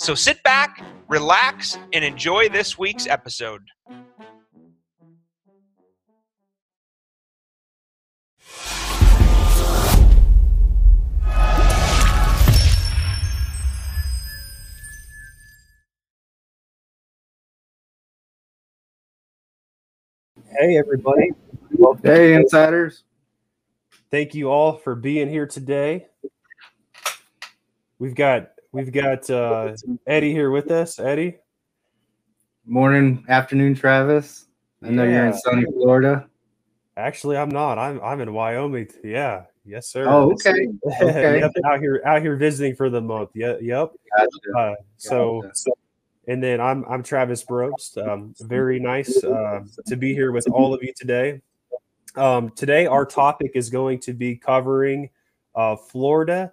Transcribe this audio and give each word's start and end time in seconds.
So 0.00 0.14
sit 0.14 0.42
back, 0.42 0.82
relax, 1.08 1.76
and 1.92 2.02
enjoy 2.02 2.48
this 2.48 2.78
week's 2.78 3.06
episode. 3.06 3.60
Hey, 20.48 20.78
everybody. 20.78 21.32
Hey, 22.02 22.32
insiders. 22.32 23.04
Thank 24.10 24.34
you 24.34 24.48
all 24.48 24.78
for 24.78 24.94
being 24.94 25.28
here 25.28 25.46
today. 25.46 26.06
We've 27.98 28.14
got 28.14 28.52
we've 28.72 28.92
got 28.92 29.28
uh, 29.30 29.74
Eddie 30.06 30.32
here 30.32 30.50
with 30.50 30.70
us. 30.70 30.98
Eddie, 30.98 31.38
Morning, 32.66 33.24
afternoon, 33.28 33.74
Travis. 33.74 34.46
I 34.82 34.90
know 34.90 35.04
you're 35.04 35.26
in 35.26 35.34
sunny 35.34 35.64
Florida. 35.64 36.28
actually, 36.96 37.36
I'm 37.36 37.48
not. 37.48 37.78
I'm 37.78 38.00
I'm 38.00 38.20
in 38.20 38.32
Wyoming. 38.32 38.88
Yeah, 39.02 39.44
yes, 39.64 39.88
sir. 39.88 40.06
Oh, 40.08 40.32
okay. 40.32 40.68
Okay. 41.02 41.40
yep, 41.40 41.52
out 41.64 41.80
here 41.80 42.02
out 42.04 42.22
here 42.22 42.36
visiting 42.36 42.76
for 42.76 42.88
the 42.90 43.00
month. 43.00 43.30
Yeah, 43.34 43.54
yep. 43.60 43.90
Gotcha. 44.16 44.58
Uh, 44.58 44.74
so, 44.98 45.42
Gotcha. 45.42 45.54
so, 45.54 45.72
and 46.28 46.42
then 46.42 46.60
I'm 46.60 46.84
I'm 46.84 47.02
Travis 47.02 47.44
Brobst. 47.44 47.96
Um, 48.06 48.34
very 48.40 48.78
nice 48.78 49.22
uh, 49.24 49.62
to 49.86 49.96
be 49.96 50.12
here 50.14 50.30
with 50.30 50.48
all 50.50 50.72
of 50.72 50.82
you 50.82 50.92
today. 50.96 51.40
Um, 52.14 52.50
today, 52.50 52.86
our 52.86 53.06
topic 53.06 53.52
is 53.54 53.70
going 53.70 54.00
to 54.00 54.12
be 54.12 54.36
covering 54.36 55.10
uh, 55.54 55.76
Florida 55.76 56.52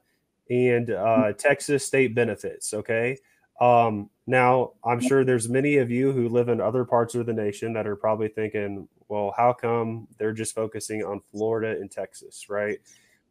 and 0.50 0.90
uh, 0.90 1.34
Texas 1.34 1.86
state 1.86 2.16
benefits. 2.16 2.73
Okay. 2.73 3.17
Um, 3.59 4.09
now, 4.28 4.73
I'm 4.84 5.00
sure 5.00 5.23
there's 5.23 5.50
many 5.50 5.78
of 5.78 5.89
you 5.89 6.12
who 6.12 6.30
live 6.30 6.50
in 6.50 6.62
other 6.62 6.86
parts 6.86 7.16
of 7.16 7.26
the 7.26 7.34
nation 7.34 7.73
that 7.73 7.88
are 7.88 7.95
probably 7.95 8.28
thinking, 8.28 8.88
well, 9.08 9.34
how 9.36 9.54
come 9.54 10.08
they're 10.17 10.34
just 10.34 10.54
focusing 10.54 11.04
on 11.04 11.22
Florida 11.31 11.80
and 11.80 11.89
Texas, 11.89 12.50
right? 12.50 12.78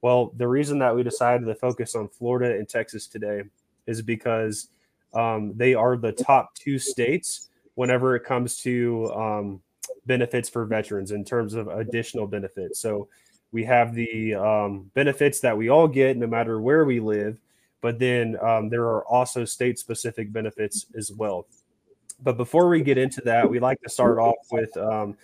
Well, 0.02 0.32
the 0.36 0.48
reason 0.48 0.78
that 0.80 0.94
we 0.94 1.02
decided 1.02 1.46
to 1.46 1.54
focus 1.54 1.94
on 1.94 2.08
Florida 2.08 2.56
and 2.56 2.68
Texas 2.68 3.06
today 3.06 3.42
is 3.86 4.02
because 4.02 4.68
um, 5.14 5.52
they 5.56 5.74
are 5.74 5.96
the 5.96 6.12
top 6.12 6.54
two 6.54 6.78
states 6.78 7.50
whenever 7.74 8.16
it 8.16 8.24
comes 8.24 8.56
to 8.58 9.12
um, 9.14 9.60
benefits 10.06 10.48
for 10.48 10.64
veterans 10.64 11.12
in 11.12 11.24
terms 11.24 11.54
of 11.54 11.68
additional 11.68 12.26
benefits. 12.26 12.80
So 12.80 13.08
we 13.56 13.64
have 13.64 13.94
the 13.94 14.34
um, 14.34 14.90
benefits 14.92 15.40
that 15.40 15.56
we 15.56 15.70
all 15.70 15.88
get 15.88 16.18
no 16.18 16.26
matter 16.26 16.60
where 16.60 16.84
we 16.84 17.00
live, 17.00 17.40
but 17.80 17.98
then 17.98 18.36
um, 18.42 18.68
there 18.68 18.82
are 18.82 19.02
also 19.06 19.46
state 19.46 19.78
specific 19.78 20.30
benefits 20.30 20.84
as 20.94 21.10
well. 21.10 21.46
But 22.22 22.36
before 22.36 22.68
we 22.68 22.82
get 22.82 22.98
into 22.98 23.22
that, 23.22 23.48
we 23.48 23.58
like 23.58 23.80
to 23.80 23.88
start 23.88 24.18
off 24.18 24.34
with, 24.52 24.76
um, 24.76 25.16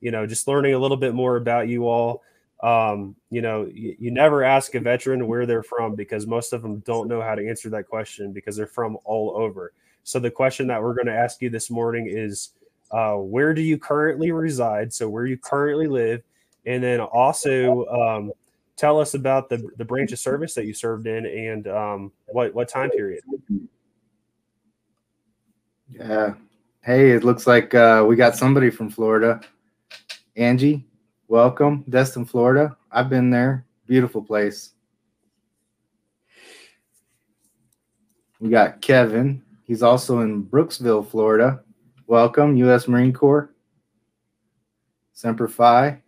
you 0.00 0.10
know, 0.10 0.26
just 0.26 0.48
learning 0.48 0.74
a 0.74 0.80
little 0.80 0.96
bit 0.96 1.14
more 1.14 1.36
about 1.36 1.68
you 1.68 1.86
all. 1.86 2.24
Um, 2.60 3.14
you 3.30 3.40
know, 3.40 3.70
you, 3.72 3.94
you 4.00 4.10
never 4.10 4.42
ask 4.42 4.74
a 4.74 4.80
veteran 4.80 5.28
where 5.28 5.46
they're 5.46 5.62
from 5.62 5.94
because 5.94 6.26
most 6.26 6.52
of 6.52 6.62
them 6.62 6.80
don't 6.80 7.06
know 7.06 7.22
how 7.22 7.36
to 7.36 7.48
answer 7.48 7.70
that 7.70 7.86
question 7.86 8.32
because 8.32 8.56
they're 8.56 8.66
from 8.66 8.98
all 9.04 9.36
over. 9.36 9.72
So 10.02 10.18
the 10.18 10.32
question 10.32 10.66
that 10.66 10.82
we're 10.82 10.94
going 10.94 11.06
to 11.06 11.14
ask 11.14 11.40
you 11.40 11.50
this 11.50 11.70
morning 11.70 12.08
is, 12.10 12.50
uh, 12.90 13.14
where 13.14 13.54
do 13.54 13.62
you 13.62 13.78
currently 13.78 14.32
reside? 14.32 14.92
So 14.92 15.08
where 15.08 15.26
you 15.26 15.38
currently 15.38 15.86
live, 15.86 16.24
and 16.66 16.82
then 16.82 17.00
also 17.00 17.86
um, 17.86 18.32
tell 18.76 19.00
us 19.00 19.14
about 19.14 19.48
the 19.48 19.66
the 19.78 19.84
branch 19.84 20.12
of 20.12 20.18
service 20.18 20.54
that 20.54 20.66
you 20.66 20.74
served 20.74 21.06
in 21.06 21.26
and 21.26 21.68
um, 21.68 22.12
what 22.26 22.52
what 22.54 22.68
time 22.68 22.90
period. 22.90 23.22
Yeah. 25.90 26.34
Hey, 26.82 27.10
it 27.10 27.24
looks 27.24 27.46
like 27.46 27.74
uh, 27.74 28.04
we 28.06 28.14
got 28.16 28.36
somebody 28.36 28.70
from 28.70 28.90
Florida. 28.90 29.40
Angie, 30.36 30.86
welcome. 31.28 31.84
Destin, 31.88 32.24
Florida. 32.24 32.76
I've 32.92 33.08
been 33.08 33.30
there. 33.30 33.64
Beautiful 33.86 34.22
place. 34.22 34.72
We 38.40 38.50
got 38.50 38.80
Kevin. 38.82 39.42
He's 39.64 39.82
also 39.82 40.20
in 40.20 40.44
Brooksville, 40.44 41.08
Florida. 41.08 41.62
Welcome, 42.06 42.56
U.S. 42.58 42.86
Marine 42.86 43.12
Corps. 43.12 43.50
Semper 45.12 45.48
Fi. 45.48 46.00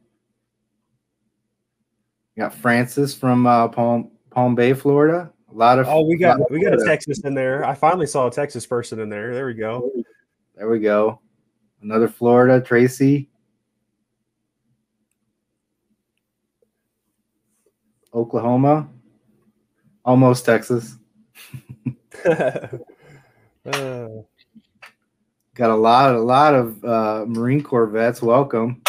We 2.38 2.44
got 2.44 2.54
Francis 2.54 3.16
from 3.16 3.48
uh, 3.48 3.66
Palm 3.66 4.12
Palm 4.30 4.54
Bay, 4.54 4.72
Florida. 4.72 5.32
A 5.50 5.52
lot 5.52 5.80
of 5.80 5.88
Oh, 5.88 6.04
we 6.04 6.16
got 6.16 6.38
we 6.52 6.60
got 6.60 6.72
a 6.72 6.84
Texas 6.86 7.24
in 7.24 7.34
there. 7.34 7.64
I 7.64 7.74
finally 7.74 8.06
saw 8.06 8.28
a 8.28 8.30
Texas 8.30 8.64
person 8.64 9.00
in 9.00 9.08
there. 9.08 9.34
There 9.34 9.46
we 9.46 9.54
go. 9.54 9.90
There 10.54 10.68
we 10.68 10.78
go. 10.78 11.20
Another 11.82 12.06
Florida, 12.06 12.64
Tracy. 12.64 13.28
Oklahoma. 18.14 18.88
Almost 20.04 20.44
Texas. 20.44 20.96
Uh, 23.66 24.08
Got 25.54 25.70
a 25.70 25.76
lot, 25.76 26.14
a 26.14 26.20
lot 26.20 26.54
of 26.54 26.82
uh, 26.82 27.24
Marine 27.26 27.62
Corps 27.62 27.86
vets. 27.86 28.22
Welcome. 28.22 28.80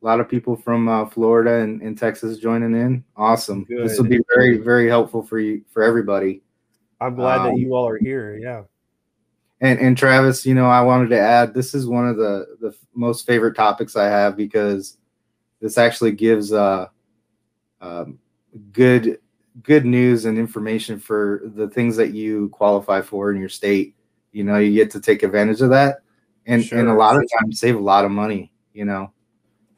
A 0.00 0.06
lot 0.06 0.20
of 0.20 0.28
people 0.28 0.54
from 0.54 0.88
uh, 0.88 1.06
Florida 1.06 1.56
and, 1.56 1.82
and 1.82 1.98
Texas 1.98 2.38
joining 2.38 2.74
in. 2.74 3.04
Awesome. 3.16 3.66
This 3.68 3.98
will 3.98 4.06
be 4.06 4.20
very, 4.32 4.58
very 4.58 4.88
helpful 4.88 5.22
for 5.22 5.40
you, 5.40 5.64
for 5.72 5.82
everybody. 5.82 6.42
I'm 7.00 7.14
glad 7.14 7.40
Um, 7.40 7.46
that 7.46 7.58
you 7.58 7.74
all 7.74 7.88
are 7.88 7.98
here. 7.98 8.36
Yeah. 8.36 8.62
And 9.60 9.78
and 9.80 9.98
Travis, 9.98 10.46
you 10.46 10.54
know, 10.54 10.66
I 10.66 10.82
wanted 10.82 11.08
to 11.10 11.18
add 11.18 11.52
this 11.52 11.74
is 11.74 11.86
one 11.86 12.08
of 12.08 12.16
the 12.16 12.56
the 12.60 12.72
most 12.94 13.26
favorite 13.26 13.56
topics 13.56 13.96
I 13.96 14.04
have 14.04 14.36
because 14.36 14.98
this 15.60 15.78
actually 15.78 16.12
gives 16.12 16.52
uh 16.52 16.86
um, 17.80 18.18
good 18.72 19.18
good 19.62 19.84
news 19.84 20.24
and 20.26 20.38
information 20.38 21.00
for 21.00 21.42
the 21.56 21.68
things 21.68 21.96
that 21.96 22.14
you 22.14 22.48
qualify 22.50 23.00
for 23.00 23.32
in 23.32 23.40
your 23.40 23.48
state. 23.48 23.96
You 24.30 24.44
know, 24.44 24.58
you 24.58 24.72
get 24.74 24.92
to 24.92 25.00
take 25.00 25.24
advantage 25.24 25.60
of 25.60 25.70
that, 25.70 26.02
and 26.46 26.62
and 26.72 26.88
a 26.88 26.94
lot 26.94 27.16
of 27.16 27.24
times 27.40 27.58
save 27.58 27.74
a 27.74 27.80
lot 27.80 28.04
of 28.04 28.12
money. 28.12 28.52
You 28.72 28.84
know, 28.84 29.12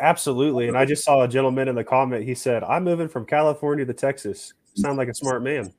Absolutely. 0.01 0.69
And 0.69 0.77
I 0.77 0.85
just 0.85 1.05
saw 1.05 1.23
a 1.23 1.29
gentleman 1.29 1.69
in 1.69 1.75
the 1.75 1.85
comment. 1.85 2.25
He 2.25 2.35
said, 2.35 2.65
I'm 2.65 2.85
moving 2.85 3.09
from 3.09 3.27
California 3.27 3.85
to 3.85 3.95
Texas. 3.95 4.55
Sound 4.75 4.99
like 4.99 5.09
a 5.09 5.15
smart 5.15 5.43
man. 5.43 5.73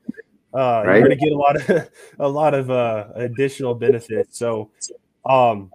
Uh, 0.53 0.83
Right. 0.85 0.97
You're 0.97 1.07
going 1.07 1.17
to 1.19 1.25
get 1.25 1.31
a 1.31 1.37
lot 1.37 1.55
of 1.55 1.89
a 2.19 2.27
lot 2.27 2.53
of 2.53 2.69
uh, 2.69 3.07
additional 3.15 3.73
benefits. 3.73 4.37
So, 4.37 4.69
um, 5.25 5.71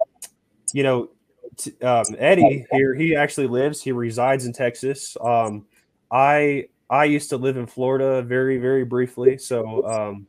you 0.72 0.82
know, 0.82 1.10
t- 1.56 1.72
um, 1.82 2.04
Eddie 2.18 2.66
here, 2.72 2.94
he 2.94 3.16
actually 3.16 3.46
lives, 3.46 3.82
he 3.82 3.92
resides 3.92 4.44
in 4.46 4.52
Texas. 4.52 5.16
Um, 5.20 5.66
I 6.10 6.68
I 6.90 7.04
used 7.04 7.30
to 7.30 7.36
live 7.36 7.56
in 7.56 7.66
Florida 7.66 8.22
very, 8.22 8.58
very 8.58 8.84
briefly. 8.84 9.38
So 9.38 9.84
um, 9.87 10.26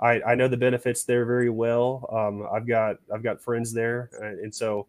I, 0.00 0.20
I 0.22 0.34
know 0.34 0.46
the 0.46 0.56
benefits 0.56 1.04
there 1.04 1.24
very 1.24 1.50
well. 1.50 2.08
Um, 2.12 2.46
I've 2.52 2.66
got 2.66 2.96
I've 3.12 3.22
got 3.22 3.40
friends 3.40 3.72
there, 3.72 4.10
and 4.20 4.40
and 4.40 4.54
so 4.54 4.86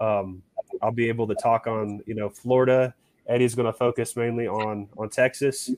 um, 0.00 0.42
I'll 0.82 0.92
be 0.92 1.08
able 1.08 1.26
to 1.28 1.34
talk 1.34 1.66
on 1.66 2.00
you 2.06 2.14
know 2.14 2.28
Florida. 2.28 2.94
Eddie's 3.28 3.54
going 3.54 3.66
to 3.66 3.72
focus 3.72 4.16
mainly 4.16 4.48
on 4.48 4.88
on 4.98 5.08
Texas. 5.08 5.70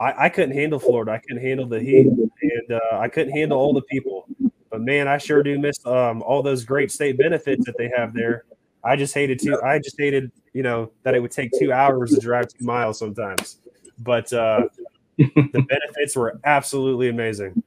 I, 0.00 0.24
I 0.24 0.28
couldn't 0.28 0.54
handle 0.54 0.78
Florida. 0.78 1.12
I 1.12 1.18
couldn't 1.18 1.42
handle 1.42 1.66
the 1.66 1.80
heat, 1.80 2.06
and 2.06 2.72
uh, 2.72 2.98
I 2.98 3.08
couldn't 3.08 3.32
handle 3.32 3.58
all 3.58 3.72
the 3.72 3.82
people. 3.82 4.26
But 4.70 4.80
man, 4.80 5.06
I 5.06 5.18
sure 5.18 5.42
do 5.42 5.58
miss 5.58 5.84
um, 5.86 6.22
all 6.22 6.42
those 6.42 6.64
great 6.64 6.90
state 6.90 7.16
benefits 7.16 7.64
that 7.66 7.76
they 7.78 7.90
have 7.96 8.12
there. 8.12 8.44
I 8.82 8.96
just 8.96 9.14
hated 9.14 9.38
to. 9.40 9.60
I 9.62 9.78
just 9.78 9.96
hated 9.98 10.30
you 10.52 10.62
know 10.62 10.90
that 11.02 11.14
it 11.14 11.20
would 11.20 11.30
take 11.30 11.50
two 11.58 11.72
hours 11.72 12.12
to 12.12 12.20
drive 12.20 12.48
two 12.48 12.64
miles 12.64 12.98
sometimes. 12.98 13.58
But 13.98 14.32
uh, 14.32 14.68
the 15.16 15.66
benefits 15.68 16.16
were 16.16 16.40
absolutely 16.44 17.08
amazing. 17.08 17.62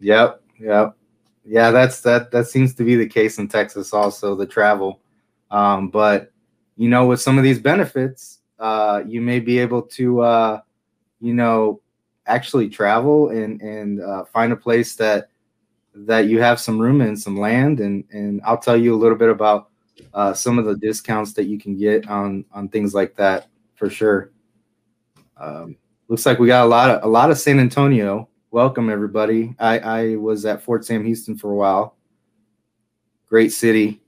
Yep, 0.00 0.42
yep, 0.60 0.96
yeah. 1.44 1.70
That's 1.70 2.00
that. 2.02 2.30
That 2.30 2.46
seems 2.46 2.74
to 2.74 2.84
be 2.84 2.96
the 2.96 3.08
case 3.08 3.38
in 3.38 3.48
Texas, 3.48 3.92
also 3.92 4.34
the 4.34 4.46
travel. 4.46 5.00
Um, 5.54 5.88
but 5.88 6.32
you 6.76 6.88
know, 6.88 7.06
with 7.06 7.20
some 7.20 7.38
of 7.38 7.44
these 7.44 7.60
benefits, 7.60 8.40
uh, 8.58 9.02
you 9.06 9.20
may 9.20 9.38
be 9.38 9.60
able 9.60 9.82
to, 9.82 10.20
uh, 10.20 10.60
you 11.20 11.32
know, 11.32 11.80
actually 12.26 12.68
travel 12.68 13.28
and 13.28 13.60
and 13.62 14.02
uh, 14.02 14.24
find 14.24 14.52
a 14.52 14.56
place 14.56 14.96
that 14.96 15.28
that 15.94 16.26
you 16.26 16.40
have 16.40 16.58
some 16.58 16.76
room 16.76 17.00
and 17.00 17.16
some 17.16 17.38
land, 17.38 17.78
and 17.78 18.02
and 18.10 18.40
I'll 18.44 18.58
tell 18.58 18.76
you 18.76 18.96
a 18.96 18.98
little 18.98 19.16
bit 19.16 19.30
about 19.30 19.70
uh, 20.12 20.34
some 20.34 20.58
of 20.58 20.64
the 20.64 20.76
discounts 20.76 21.34
that 21.34 21.44
you 21.44 21.56
can 21.56 21.78
get 21.78 22.08
on 22.08 22.44
on 22.52 22.68
things 22.68 22.92
like 22.92 23.14
that 23.14 23.46
for 23.76 23.88
sure. 23.88 24.32
Um, 25.36 25.76
looks 26.08 26.26
like 26.26 26.40
we 26.40 26.48
got 26.48 26.64
a 26.64 26.68
lot 26.68 26.90
of 26.90 27.04
a 27.04 27.08
lot 27.08 27.30
of 27.30 27.38
San 27.38 27.60
Antonio. 27.60 28.28
Welcome 28.50 28.90
everybody. 28.90 29.54
I 29.60 29.78
I 29.78 30.16
was 30.16 30.44
at 30.46 30.62
Fort 30.62 30.84
Sam 30.84 31.04
Houston 31.04 31.38
for 31.38 31.52
a 31.52 31.54
while. 31.54 31.96
Great 33.28 33.52
city. 33.52 34.00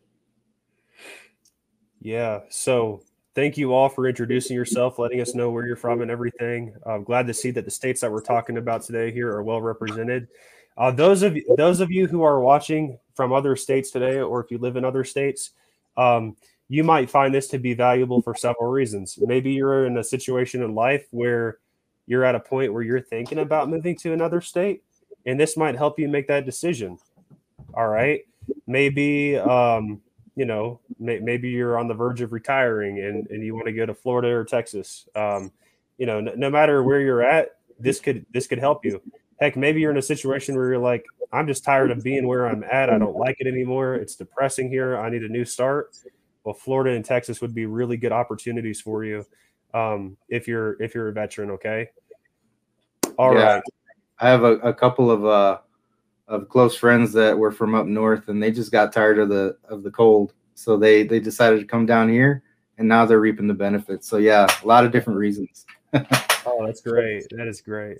Yeah. 2.06 2.42
So 2.50 3.02
thank 3.34 3.58
you 3.58 3.74
all 3.74 3.88
for 3.88 4.06
introducing 4.06 4.54
yourself, 4.54 5.00
letting 5.00 5.20
us 5.20 5.34
know 5.34 5.50
where 5.50 5.66
you're 5.66 5.74
from 5.74 6.02
and 6.02 6.10
everything. 6.10 6.72
I'm 6.86 7.02
glad 7.02 7.26
to 7.26 7.34
see 7.34 7.50
that 7.50 7.64
the 7.64 7.70
states 7.72 8.00
that 8.00 8.12
we're 8.12 8.20
talking 8.20 8.58
about 8.58 8.82
today 8.82 9.10
here 9.10 9.32
are 9.32 9.42
well 9.42 9.60
represented. 9.60 10.28
Uh, 10.76 10.92
those 10.92 11.24
of 11.24 11.36
those 11.56 11.80
of 11.80 11.90
you 11.90 12.06
who 12.06 12.22
are 12.22 12.38
watching 12.38 12.96
from 13.16 13.32
other 13.32 13.56
states 13.56 13.90
today, 13.90 14.20
or 14.20 14.40
if 14.40 14.52
you 14.52 14.58
live 14.58 14.76
in 14.76 14.84
other 14.84 15.02
states, 15.02 15.50
um, 15.96 16.36
you 16.68 16.84
might 16.84 17.10
find 17.10 17.34
this 17.34 17.48
to 17.48 17.58
be 17.58 17.74
valuable 17.74 18.22
for 18.22 18.36
several 18.36 18.70
reasons. 18.70 19.18
Maybe 19.20 19.50
you're 19.50 19.84
in 19.86 19.98
a 19.98 20.04
situation 20.04 20.62
in 20.62 20.76
life 20.76 21.08
where 21.10 21.58
you're 22.06 22.22
at 22.22 22.36
a 22.36 22.40
point 22.40 22.72
where 22.72 22.84
you're 22.84 23.00
thinking 23.00 23.40
about 23.40 23.68
moving 23.68 23.96
to 23.96 24.12
another 24.12 24.40
state, 24.40 24.84
and 25.26 25.40
this 25.40 25.56
might 25.56 25.74
help 25.74 25.98
you 25.98 26.06
make 26.06 26.28
that 26.28 26.46
decision. 26.46 26.98
All 27.74 27.88
right. 27.88 28.20
Maybe, 28.64 29.36
um, 29.38 30.02
you 30.36 30.44
know, 30.44 30.78
may, 31.00 31.18
maybe 31.18 31.48
you're 31.48 31.78
on 31.78 31.88
the 31.88 31.94
verge 31.94 32.20
of 32.20 32.32
retiring 32.32 33.00
and, 33.00 33.26
and 33.28 33.42
you 33.42 33.54
want 33.54 33.66
to 33.66 33.72
go 33.72 33.86
to 33.86 33.94
Florida 33.94 34.28
or 34.28 34.44
Texas. 34.44 35.08
Um, 35.16 35.50
you 35.98 36.06
know, 36.06 36.20
no, 36.20 36.32
no 36.36 36.50
matter 36.50 36.82
where 36.82 37.00
you're 37.00 37.22
at, 37.22 37.56
this 37.80 37.98
could 37.98 38.24
this 38.32 38.46
could 38.46 38.58
help 38.58 38.84
you. 38.84 39.02
Heck, 39.40 39.56
maybe 39.56 39.80
you're 39.80 39.90
in 39.90 39.96
a 39.96 40.02
situation 40.02 40.54
where 40.54 40.68
you're 40.68 40.78
like, 40.78 41.04
I'm 41.32 41.46
just 41.46 41.64
tired 41.64 41.90
of 41.90 42.02
being 42.02 42.26
where 42.26 42.46
I'm 42.46 42.64
at. 42.64 42.90
I 42.90 42.98
don't 42.98 43.16
like 43.16 43.36
it 43.40 43.46
anymore. 43.46 43.94
It's 43.94 44.14
depressing 44.14 44.70
here. 44.70 44.98
I 44.98 45.10
need 45.10 45.24
a 45.24 45.28
new 45.28 45.44
start. 45.44 45.96
Well, 46.44 46.54
Florida 46.54 46.94
and 46.94 47.04
Texas 47.04 47.40
would 47.40 47.54
be 47.54 47.66
really 47.66 47.96
good 47.96 48.12
opportunities 48.12 48.80
for 48.80 49.04
you 49.04 49.26
um, 49.74 50.16
if 50.28 50.46
you're 50.46 50.80
if 50.82 50.94
you're 50.94 51.08
a 51.08 51.12
veteran. 51.12 51.50
Okay. 51.52 51.88
All 53.18 53.34
yeah. 53.34 53.54
right. 53.54 53.62
I 54.18 54.28
have 54.28 54.44
a, 54.44 54.52
a 54.58 54.72
couple 54.72 55.10
of 55.10 55.24
uh, 55.26 55.58
of 56.28 56.48
close 56.48 56.76
friends 56.76 57.12
that 57.12 57.36
were 57.36 57.52
from 57.52 57.74
up 57.74 57.86
north, 57.86 58.28
and 58.28 58.42
they 58.42 58.50
just 58.50 58.72
got 58.72 58.92
tired 58.92 59.18
of 59.18 59.28
the 59.28 59.56
of 59.68 59.82
the 59.82 59.90
cold, 59.90 60.32
so 60.54 60.76
they 60.76 61.04
they 61.04 61.20
decided 61.20 61.60
to 61.60 61.66
come 61.66 61.86
down 61.86 62.08
here, 62.08 62.42
and 62.78 62.88
now 62.88 63.04
they're 63.04 63.20
reaping 63.20 63.46
the 63.46 63.54
benefits. 63.54 64.08
So 64.08 64.16
yeah, 64.16 64.46
a 64.62 64.66
lot 64.66 64.84
of 64.84 64.92
different 64.92 65.18
reasons. 65.18 65.66
oh, 66.46 66.64
that's 66.66 66.80
great. 66.80 67.26
That 67.30 67.46
is 67.46 67.60
great. 67.60 67.98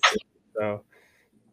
So, 0.56 0.82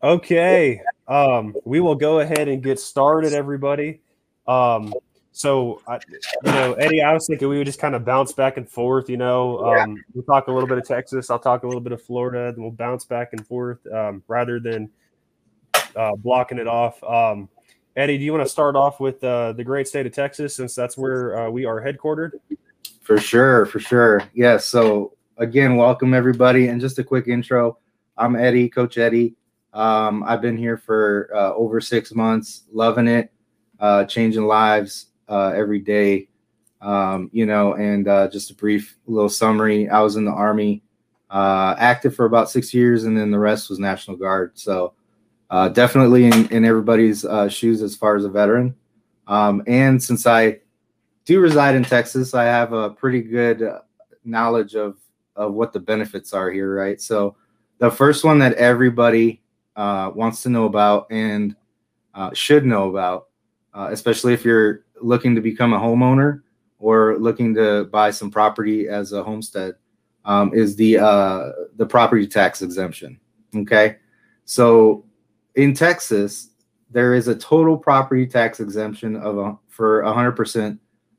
okay, 0.02 0.82
um, 1.08 1.56
we 1.66 1.80
will 1.80 1.96
go 1.96 2.20
ahead 2.20 2.48
and 2.48 2.64
get 2.64 2.80
started, 2.80 3.34
everybody. 3.34 4.02
Um, 4.48 4.94
so, 5.32 5.82
I, 5.88 6.00
you 6.46 6.52
know, 6.52 6.74
Eddie, 6.74 7.02
I 7.02 7.14
was 7.14 7.26
thinking 7.28 7.50
we 7.50 7.58
would 7.58 7.66
just 7.66 7.80
kind 7.80 7.96
of 7.96 8.06
bounce 8.06 8.34
back 8.34 8.58
and 8.58 8.70
forth. 8.70 9.10
You 9.10 9.18
know, 9.18 9.60
um, 9.66 10.04
we'll 10.14 10.24
talk 10.24 10.48
a 10.48 10.52
little 10.52 10.68
bit 10.68 10.78
of 10.78 10.88
Texas, 10.88 11.30
I'll 11.30 11.40
talk 11.40 11.64
a 11.64 11.68
little 11.68 11.82
bit 11.82 11.92
of 11.92 12.02
Florida, 12.02 12.52
then 12.52 12.62
we'll 12.62 12.72
bounce 12.72 13.06
back 13.06 13.30
and 13.34 13.46
forth 13.46 13.80
um, 13.92 14.24
rather 14.28 14.60
than 14.60 14.90
uh, 15.96 16.16
blocking 16.16 16.58
it 16.58 16.68
off. 16.68 17.04
Um, 17.04 17.50
Eddie, 17.96 18.18
do 18.18 18.24
you 18.24 18.32
want 18.34 18.44
to 18.44 18.50
start 18.50 18.76
off 18.76 19.00
with 19.00 19.24
uh, 19.24 19.54
the 19.54 19.64
great 19.64 19.88
state 19.88 20.06
of 20.06 20.14
Texas 20.14 20.56
since 20.56 20.74
that's 20.74 20.98
where 20.98 21.38
uh, 21.38 21.50
we 21.50 21.66
are 21.66 21.80
headquartered? 21.80 22.32
For 23.02 23.20
sure, 23.20 23.66
for 23.68 23.80
sure. 23.80 24.20
Yes. 24.20 24.32
Yeah, 24.34 24.58
so 24.58 25.14
again, 25.38 25.76
welcome 25.76 26.14
everybody, 26.14 26.70
and 26.70 26.82
just 26.82 26.98
a 26.98 27.04
quick 27.04 27.28
intro. 27.28 27.78
I'm 28.18 28.36
Eddie, 28.36 28.70
Coach 28.70 28.98
Eddie. 28.98 29.36
Um, 29.74 30.24
I've 30.24 30.42
been 30.42 30.58
here 30.58 30.78
for 30.78 31.30
uh, 31.36 31.54
over 31.54 31.82
six 31.82 32.14
months, 32.14 32.64
loving 32.72 33.08
it, 33.08 33.32
uh, 33.80 34.06
changing 34.06 34.46
lives 34.46 35.08
uh, 35.28 35.52
every 35.56 35.80
day. 35.80 36.30
Um, 36.82 37.30
you 37.32 37.46
know, 37.46 37.76
and 37.76 38.08
uh, 38.08 38.28
just 38.28 38.52
a 38.52 38.56
brief 38.56 38.98
little 39.06 39.30
summary. 39.30 39.88
I 39.88 40.02
was 40.02 40.16
in 40.16 40.26
the 40.26 40.32
Army, 40.32 40.84
active 41.32 42.16
for 42.16 42.26
about 42.26 42.50
six 42.50 42.74
years, 42.74 43.06
and 43.06 43.18
then 43.18 43.32
the 43.32 43.40
rest 43.40 43.70
was 43.70 43.80
National 43.80 44.18
Guard. 44.18 44.52
So 44.56 44.94
uh, 45.54 45.70
definitely 45.70 46.26
in, 46.26 46.48
in 46.52 46.66
everybody's 46.66 47.24
uh, 47.24 47.48
shoes 47.48 47.84
as 47.84 47.96
far 47.96 48.16
as 48.16 48.26
a 48.26 48.30
veteran. 48.30 48.74
Um, 49.28 49.62
and 49.68 50.02
since 50.02 50.26
I 50.26 50.62
do 51.26 51.40
reside 51.40 51.76
in 51.76 51.84
Texas, 51.84 52.34
I 52.34 52.46
have 52.46 52.74
a 52.74 52.90
pretty 52.90 53.22
good 53.22 53.62
knowledge 54.26 54.74
of 54.76 54.98
of 55.36 55.54
what 55.54 55.72
the 55.72 55.80
benefits 55.80 56.34
are 56.34 56.50
here, 56.50 56.74
right? 56.76 57.00
So 57.00 57.36
the 57.78 57.92
first 57.92 58.24
one 58.24 58.40
that 58.40 58.56
everybody 58.56 59.44
uh, 59.76 60.10
wants 60.16 60.42
to 60.42 60.50
know 60.50 60.66
about 60.66 61.06
and 61.12 61.56
uh, 62.16 62.32
should 62.34 62.66
know 62.66 62.90
about, 62.90 63.28
uh, 63.76 63.90
especially 63.92 64.34
if 64.34 64.44
you're 64.44 64.86
looking 65.02 65.36
to 65.36 65.42
become 65.42 65.74
a 65.74 65.80
homeowner 65.80 66.42
or 66.80 67.18
looking 67.20 67.54
to 67.56 67.86
buy 67.86 68.10
some 68.10 68.32
property 68.32 68.88
as 68.88 69.12
a 69.12 69.24
homestead, 69.24 69.76
um, 70.26 70.52
is 70.52 70.76
the 70.76 70.98
uh, 70.98 71.52
the 71.76 71.86
property 71.86 72.26
tax 72.26 72.64
exemption. 72.64 73.20
Okay, 73.56 73.98
so 74.46 75.06
in 75.56 75.74
Texas, 75.74 76.50
there 76.90 77.14
is 77.14 77.28
a 77.28 77.36
total 77.36 77.78
property 77.78 78.26
tax 78.26 78.60
exemption 78.60 79.16
of 79.16 79.38
a, 79.38 79.58
for 79.68 80.04
100% 80.04 80.78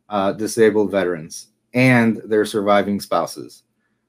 uh, 0.09 0.33
disabled 0.33 0.91
veterans 0.91 1.49
and 1.75 2.19
their 2.25 2.45
surviving 2.45 3.01
spouses. 3.01 3.65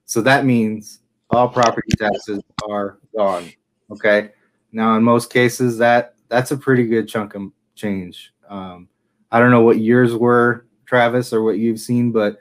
So 0.06 0.22
that 0.22 0.46
means 0.46 1.00
all 1.32 1.50
property 1.50 1.90
taxes 1.98 2.42
are 2.70 3.00
gone. 3.16 3.52
Okay. 3.92 4.32
Now, 4.72 4.96
in 4.98 5.04
most 5.04 5.32
cases, 5.32 5.78
that 5.80 6.16
that's 6.28 6.52
a 6.52 6.58
pretty 6.58 6.86
good 6.86 7.08
chunk 7.08 7.36
of 7.36 7.52
change. 7.76 8.34
Um, 8.50 8.88
I 9.32 9.40
don't 9.40 9.52
know 9.52 9.62
what 9.62 9.80
yours 9.80 10.14
were, 10.16 10.66
Travis, 10.86 11.34
or 11.34 11.44
what 11.44 11.58
you've 11.58 11.80
seen, 11.80 12.12
but 12.12 12.40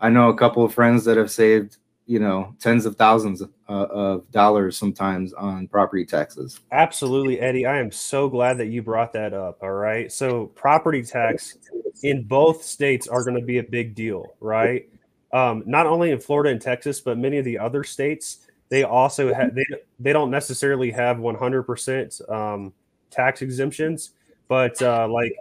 I 0.00 0.08
know 0.08 0.28
a 0.28 0.36
couple 0.36 0.64
of 0.64 0.74
friends 0.74 1.04
that 1.04 1.16
have 1.16 1.30
saved, 1.30 1.78
you 2.10 2.18
know, 2.18 2.52
tens 2.58 2.86
of 2.86 2.96
thousands 2.96 3.40
uh, 3.40 3.46
of 3.68 4.28
dollars 4.32 4.76
sometimes 4.76 5.32
on 5.32 5.68
property 5.68 6.04
taxes. 6.04 6.58
Absolutely, 6.72 7.38
Eddie. 7.38 7.66
I 7.66 7.78
am 7.78 7.92
so 7.92 8.28
glad 8.28 8.58
that 8.58 8.66
you 8.66 8.82
brought 8.82 9.12
that 9.12 9.32
up. 9.32 9.62
All 9.62 9.70
right. 9.70 10.10
So, 10.10 10.46
property 10.46 11.04
tax 11.04 11.56
in 12.02 12.24
both 12.24 12.64
states 12.64 13.06
are 13.06 13.22
going 13.22 13.38
to 13.38 13.46
be 13.46 13.58
a 13.58 13.62
big 13.62 13.94
deal, 13.94 14.34
right? 14.40 14.88
Um, 15.32 15.62
not 15.66 15.86
only 15.86 16.10
in 16.10 16.18
Florida 16.18 16.50
and 16.50 16.60
Texas, 16.60 17.00
but 17.00 17.16
many 17.16 17.38
of 17.38 17.44
the 17.44 17.56
other 17.56 17.84
states, 17.84 18.38
they 18.70 18.82
also 18.82 19.32
have 19.32 19.54
they, 19.54 19.64
they 20.00 20.12
don't 20.12 20.32
necessarily 20.32 20.90
have 20.90 21.18
100% 21.18 22.28
um, 22.28 22.72
tax 23.12 23.40
exemptions, 23.40 24.14
but 24.48 24.82
uh, 24.82 25.06
like 25.08 25.32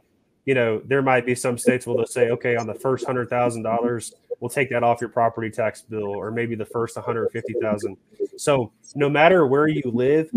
you 0.46 0.53
know, 0.53 0.81
there 0.86 1.01
might 1.01 1.25
be 1.25 1.36
some 1.36 1.58
states 1.58 1.86
will 1.86 1.98
just 2.00 2.13
say, 2.13 2.29
okay, 2.29 2.55
on 2.55 2.67
the 2.67 2.74
first 2.74 3.05
hundred 3.05 3.29
thousand 3.29 3.63
dollars, 3.63 4.13
we'll 4.39 4.50
take 4.50 4.69
that 4.69 4.84
off 4.84 5.01
your 5.01 5.10
property 5.10 5.50
tax 5.50 5.81
bill, 5.81 6.08
or 6.08 6.31
maybe 6.31 6.55
the 6.55 6.65
first 6.65 6.96
one 6.96 7.05
hundred 7.05 7.29
fifty 7.31 7.53
thousand. 7.62 7.98
So 8.38 8.72
no 8.96 9.10
matter 9.10 9.46
where 9.46 9.67
you 9.67 9.84
live, 9.86 10.29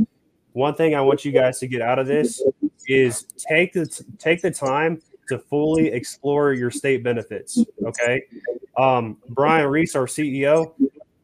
one 0.52 0.74
thing 0.74 0.94
I 0.94 1.00
want 1.00 1.24
you 1.24 1.32
guys 1.32 1.58
to 1.60 1.66
get 1.66 1.80
out 1.80 1.98
of 1.98 2.06
this 2.06 2.42
is 2.86 3.24
take 3.36 3.72
the 3.72 3.86
take 4.18 4.42
the 4.42 4.50
time 4.50 5.00
to 5.28 5.38
fully 5.38 5.88
explore 5.88 6.52
your 6.52 6.70
state 6.70 7.02
benefits. 7.02 7.64
Okay, 7.84 8.22
um, 8.76 9.16
Brian 9.30 9.68
Reese, 9.68 9.94
our 9.94 10.06
CEO, 10.06 10.72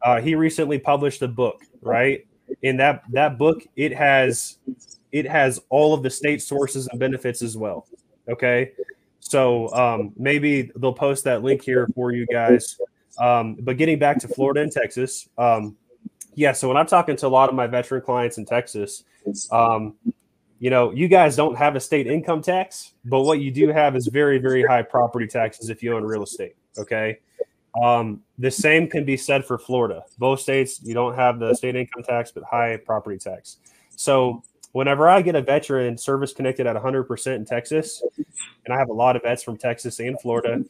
uh, 0.03 0.21
he 0.21 0.35
recently 0.35 0.79
published 0.79 1.21
a 1.21 1.27
book, 1.27 1.61
right? 1.81 2.25
In 2.63 2.77
that 2.77 3.03
that 3.11 3.37
book, 3.37 3.65
it 3.75 3.93
has 3.93 4.57
it 5.11 5.27
has 5.27 5.59
all 5.69 5.93
of 5.93 6.03
the 6.03 6.09
state 6.09 6.41
sources 6.41 6.87
and 6.87 6.99
benefits 6.99 7.41
as 7.41 7.57
well. 7.57 7.87
Okay. 8.29 8.71
So 9.19 9.73
um, 9.73 10.13
maybe 10.17 10.71
they'll 10.75 10.93
post 10.93 11.23
that 11.25 11.43
link 11.43 11.61
here 11.61 11.87
for 11.93 12.11
you 12.11 12.25
guys. 12.27 12.79
Um, 13.19 13.55
but 13.59 13.77
getting 13.77 13.99
back 13.99 14.19
to 14.19 14.27
Florida 14.27 14.61
and 14.61 14.71
Texas, 14.71 15.27
um, 15.37 15.75
yeah. 16.35 16.53
So 16.53 16.67
when 16.67 16.77
I'm 16.77 16.87
talking 16.87 17.15
to 17.17 17.27
a 17.27 17.29
lot 17.29 17.49
of 17.49 17.55
my 17.55 17.67
veteran 17.67 18.01
clients 18.01 18.37
in 18.37 18.45
Texas, 18.45 19.03
um, 19.51 19.95
you 20.59 20.69
know, 20.69 20.91
you 20.91 21.07
guys 21.07 21.35
don't 21.35 21.57
have 21.57 21.75
a 21.75 21.79
state 21.79 22.07
income 22.07 22.41
tax, 22.41 22.93
but 23.05 23.21
what 23.21 23.39
you 23.39 23.51
do 23.51 23.69
have 23.69 23.95
is 23.95 24.07
very, 24.07 24.37
very 24.39 24.63
high 24.63 24.81
property 24.81 25.27
taxes 25.27 25.69
if 25.69 25.83
you 25.83 25.95
own 25.95 26.03
real 26.03 26.23
estate. 26.23 26.55
Okay. 26.77 27.19
Um, 27.81 28.21
the 28.37 28.51
same 28.51 28.87
can 28.89 29.05
be 29.05 29.15
said 29.15 29.45
for 29.45 29.57
Florida. 29.57 30.03
Both 30.17 30.41
states, 30.41 30.81
you 30.83 30.93
don't 30.93 31.15
have 31.15 31.39
the 31.39 31.53
state 31.53 31.75
income 31.75 32.03
tax, 32.03 32.31
but 32.31 32.43
high 32.43 32.77
property 32.77 33.17
tax. 33.17 33.57
So 33.95 34.43
whenever 34.71 35.09
I 35.09 35.21
get 35.21 35.35
a 35.35 35.41
veteran 35.41 35.97
service 35.97 36.33
connected 36.33 36.67
at 36.67 36.75
100% 36.75 37.35
in 37.35 37.45
Texas, 37.45 38.03
and 38.65 38.73
I 38.73 38.77
have 38.77 38.89
a 38.89 38.93
lot 38.93 39.15
of 39.15 39.23
vets 39.23 39.43
from 39.43 39.57
Texas 39.57 39.99
and 39.99 40.19
Florida, 40.21 40.63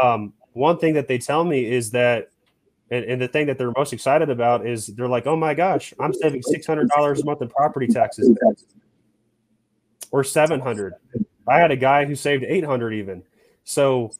um, 0.00 0.32
one 0.52 0.78
thing 0.78 0.94
that 0.94 1.08
they 1.08 1.18
tell 1.18 1.44
me 1.44 1.64
is 1.64 1.90
that, 1.92 2.30
and, 2.90 3.04
and, 3.04 3.20
the 3.20 3.28
thing 3.28 3.46
that 3.46 3.58
they're 3.58 3.72
most 3.76 3.92
excited 3.92 4.30
about 4.30 4.66
is 4.66 4.86
they're 4.86 5.08
like, 5.08 5.26
oh 5.26 5.36
my 5.36 5.52
gosh, 5.52 5.92
I'm 6.00 6.14
saving 6.14 6.42
$600 6.42 7.20
a 7.20 7.24
month 7.24 7.42
in 7.42 7.48
property 7.48 7.86
taxes 7.86 8.34
or 10.10 10.24
700. 10.24 10.94
I 11.46 11.58
had 11.58 11.70
a 11.70 11.76
guy 11.76 12.06
who 12.06 12.14
saved 12.14 12.44
800 12.44 12.94
even. 12.94 13.22
So 13.64 14.12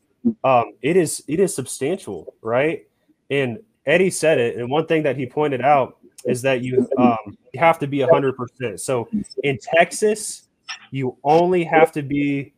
um, 0.45 0.73
it 0.83 0.97
is 0.97 1.23
it 1.27 1.41
is 1.41 1.55
substantial, 1.55 2.35
right? 2.43 2.87
And 3.31 3.61
Eddie 3.87 4.11
said 4.11 4.39
it, 4.39 4.57
and 4.57 4.71
one 4.71 4.87
thing 4.87 5.03
that 5.05 5.17
he 5.17 5.25
pointed 5.25 5.63
out 5.63 5.97
is 6.27 6.43
that 6.43 6.63
you 6.63 6.87
um, 6.99 7.38
have 7.57 7.79
to 7.79 7.87
be 7.87 7.99
100%. 7.99 8.81
So 8.81 9.09
in 9.43 9.59
Texas, 9.59 10.49
You 10.91 11.17
only 11.25 11.65
have 11.65 11.93
to 11.93 12.03
be 12.03 12.55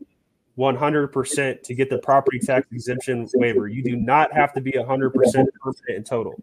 100% 0.59 1.63
to 1.63 1.75
get 1.75 1.91
the 1.91 1.99
property 1.99 2.39
tax 2.39 2.67
exemption 2.73 3.29
waiver. 3.35 3.69
You 3.69 3.83
do 3.83 3.97
not 3.97 4.33
have 4.33 4.53
to 4.55 4.61
be 4.61 4.73
100% 4.73 5.13
permanent 5.13 5.49
in 5.89 6.05
total. 6.05 6.35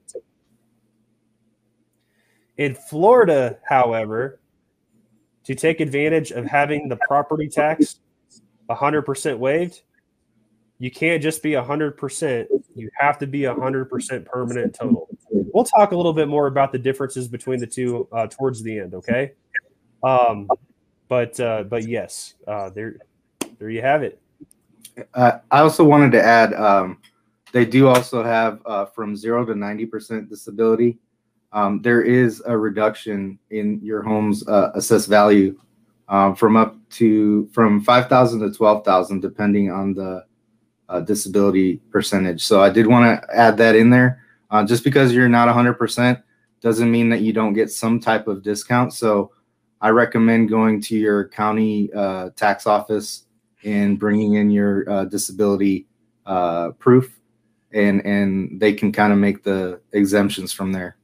In 2.58 2.74
Florida, 2.74 3.60
however, 3.68 4.40
to 5.44 5.56
take 5.56 5.80
advantage 5.80 6.32
of 6.32 6.46
having 6.46 6.90
the 6.90 6.98
property 7.08 7.48
tax 7.48 8.00
100% 8.70 9.38
waived, 9.38 9.82
you 10.80 10.92
can't 10.92 11.22
just 11.22 11.44
be 11.44 11.52
100%. 11.52 12.48
You 12.76 12.90
have 12.98 13.18
to 13.20 13.28
be 13.28 13.42
100% 13.42 14.26
permanent 14.26 14.74
total. 14.74 15.08
We'll 15.54 15.64
talk 15.64 15.92
a 15.92 15.96
little 15.96 16.14
bit 16.14 16.28
more 16.28 16.48
about 16.48 16.72
the 16.72 16.80
differences 16.80 17.28
between 17.28 17.60
the 17.60 17.68
two 17.68 18.08
uh, 18.12 18.28
towards 18.28 18.62
the 18.64 18.80
end, 18.80 18.94
okay? 18.94 19.34
Um, 20.04 20.48
but 21.08 21.40
uh, 21.40 21.64
but 21.64 21.88
yes, 21.88 22.36
uh, 22.48 22.70
there 22.70 22.98
there 23.60 23.70
you 23.70 23.82
have 23.82 24.04
it. 24.04 24.22
Uh, 25.14 25.40
I 25.52 25.60
also 25.60 25.84
wanted 25.84 26.12
to 26.14 26.24
add 26.24 26.54
um, 26.54 27.00
they 27.52 27.66
do 27.66 27.88
also 27.88 28.24
have 28.24 28.62
uh, 28.66 28.86
from 28.86 29.16
zero 29.16 29.46
to 29.46 29.54
90% 29.54 30.30
disability. 30.30 30.98
Um, 31.54 31.82
there 31.82 32.02
is 32.02 32.42
a 32.46 32.58
reduction 32.58 33.40
in 33.52 33.80
your 33.82 34.02
home's 34.02 34.48
uh, 34.48 34.72
assessed 34.76 35.08
value 35.08 35.58
um, 36.10 36.36
from 36.36 36.58
up 36.58 36.76
to 36.92 37.48
from 37.54 37.82
5,000 37.82 38.40
to 38.42 38.52
12,000, 38.52 39.22
depending 39.22 39.72
on 39.72 39.94
the 39.94 40.26
disability 41.06 41.78
percentage. 41.90 42.44
So 42.44 42.62
I 42.62 42.70
did 42.70 42.88
want 42.88 43.22
to 43.22 43.36
add 43.36 43.58
that 43.58 43.76
in 43.76 43.90
there. 43.90 44.24
Uh, 44.50 44.64
just 44.64 44.84
because 44.84 45.14
you're 45.14 45.30
not 45.30 45.54
100% 45.54 46.24
doesn't 46.62 46.92
mean 46.92 47.10
that 47.10 47.22
you 47.22 47.34
don't 47.34 47.54
get 47.54 47.72
some 47.72 48.00
type 48.00 48.28
of 48.28 48.44
discount. 48.44 48.94
So 48.94 49.32
I 49.82 49.90
recommend 49.90 50.50
going 50.50 50.82
to 50.84 50.98
your 50.98 51.28
county 51.30 51.92
uh, 51.94 52.30
tax 52.36 52.66
office 52.66 53.26
and 53.64 54.00
bringing 54.00 54.36
in 54.36 54.50
your 54.50 54.90
uh, 54.90 55.06
disability 55.06 55.88
uh, 56.26 56.72
proof, 56.72 57.20
and 57.72 58.06
and 58.06 58.60
they 58.60 58.74
can 58.74 58.92
kind 58.92 59.14
of 59.14 59.20
make 59.20 59.44
the 59.44 59.80
exemptions 59.92 60.52
from 60.52 60.72
there. 60.72 60.98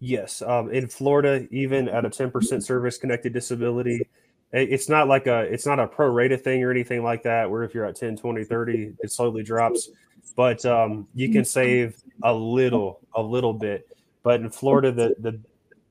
Yes, 0.00 0.42
um, 0.42 0.70
in 0.70 0.88
Florida, 0.88 1.46
even 1.52 1.88
at 1.88 2.04
a 2.04 2.10
10% 2.10 2.62
service 2.62 2.98
connected 2.98 3.32
disability, 3.32 4.08
it's 4.52 4.88
not 4.88 5.06
like 5.08 5.26
a 5.26 5.40
it's 5.42 5.64
not 5.66 5.78
a 5.78 5.86
prorated 5.86 6.42
thing 6.42 6.62
or 6.62 6.70
anything 6.70 7.02
like 7.02 7.22
that 7.22 7.50
where 7.50 7.62
if 7.62 7.74
you're 7.74 7.86
at 7.86 7.96
10 7.96 8.16
20 8.18 8.44
30 8.44 8.92
it 9.00 9.10
slowly 9.10 9.42
drops 9.42 9.88
but 10.36 10.64
um, 10.66 11.08
you 11.14 11.30
can 11.30 11.44
save 11.44 12.02
a 12.24 12.32
little 12.32 13.00
a 13.14 13.22
little 13.22 13.52
bit 13.52 13.88
but 14.22 14.40
in 14.40 14.50
florida 14.50 14.92
the 14.92 15.14
the 15.20 15.38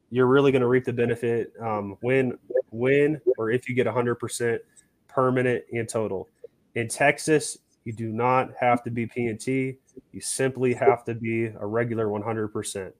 you're 0.09 0.27
really 0.27 0.51
going 0.51 0.61
to 0.61 0.67
reap 0.67 0.83
the 0.83 0.93
benefit 0.93 1.53
um, 1.61 1.97
when 2.01 2.37
when 2.71 3.19
or 3.37 3.49
if 3.49 3.69
you 3.69 3.75
get 3.75 3.87
100% 3.87 4.59
permanent 5.07 5.63
in 5.69 5.85
total 5.85 6.27
in 6.75 6.87
texas 6.87 7.57
you 7.85 7.93
do 7.93 8.09
not 8.09 8.51
have 8.59 8.83
to 8.83 8.91
be 8.91 9.05
p&t 9.05 9.77
you 10.11 10.21
simply 10.21 10.73
have 10.73 11.03
to 11.03 11.13
be 11.13 11.45
a 11.45 11.65
regular 11.65 12.07
100% 12.07 12.91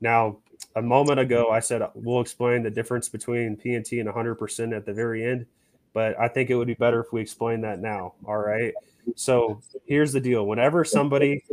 now 0.00 0.36
a 0.76 0.82
moment 0.82 1.20
ago, 1.20 1.50
I 1.50 1.60
said 1.60 1.82
we'll 1.94 2.20
explain 2.20 2.62
the 2.62 2.70
difference 2.70 3.08
between 3.08 3.56
PNT 3.56 4.00
and 4.00 4.08
100% 4.08 4.76
at 4.76 4.84
the 4.84 4.92
very 4.92 5.24
end, 5.24 5.46
but 5.92 6.18
I 6.18 6.28
think 6.28 6.50
it 6.50 6.56
would 6.56 6.66
be 6.66 6.74
better 6.74 7.00
if 7.00 7.12
we 7.12 7.20
explain 7.20 7.60
that 7.62 7.80
now. 7.80 8.14
All 8.26 8.38
right. 8.38 8.74
So 9.16 9.60
here's 9.86 10.12
the 10.12 10.20
deal 10.20 10.46
whenever 10.46 10.84
somebody 10.84 11.44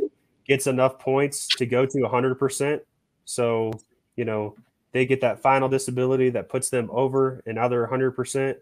gets 0.45 0.67
enough 0.67 1.00
points 1.00 1.48
to 1.48 1.65
go 1.65 1.86
to 1.86 1.98
100%, 1.98 2.79
so, 3.25 3.71
you 4.15 4.25
know, 4.25 4.55
they 4.91 5.05
get 5.05 5.21
that 5.21 5.41
final 5.41 5.69
disability 5.69 6.29
that 6.31 6.50
puts 6.50 6.69
them 6.69 6.89
over 6.91 7.41
another 7.45 7.88
100%. 7.89 8.55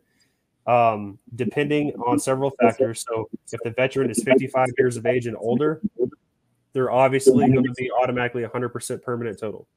Um, 0.67 1.17
depending 1.35 1.93
on 2.05 2.19
several 2.19 2.51
factors. 2.51 3.03
So, 3.07 3.27
if 3.51 3.59
the 3.63 3.71
veteran 3.71 4.11
is 4.11 4.21
55 4.21 4.67
years 4.77 4.97
of 4.97 5.07
age 5.07 5.25
and 5.25 5.35
older, 5.39 5.81
they're 6.73 6.91
obviously 6.91 7.47
going 7.47 7.63
to 7.63 7.73
be 7.75 7.89
automatically 7.91 8.43
100% 8.43 9.01
permanent 9.01 9.39
total. 9.39 9.67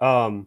Um, 0.00 0.46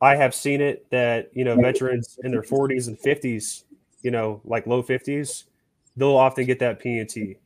I 0.00 0.14
have 0.14 0.34
seen 0.34 0.60
it 0.60 0.88
that 0.90 1.30
you 1.32 1.44
know 1.44 1.56
veterans 1.56 2.18
in 2.22 2.30
their 2.30 2.42
40s 2.42 2.86
and 2.86 2.98
50s, 2.98 3.64
you 4.02 4.12
know, 4.12 4.40
like 4.44 4.68
low 4.68 4.82
50s, 4.82 5.44
they'll 5.96 6.16
often 6.16 6.46
get 6.46 6.60
that 6.60 6.80
PNT 6.80 7.38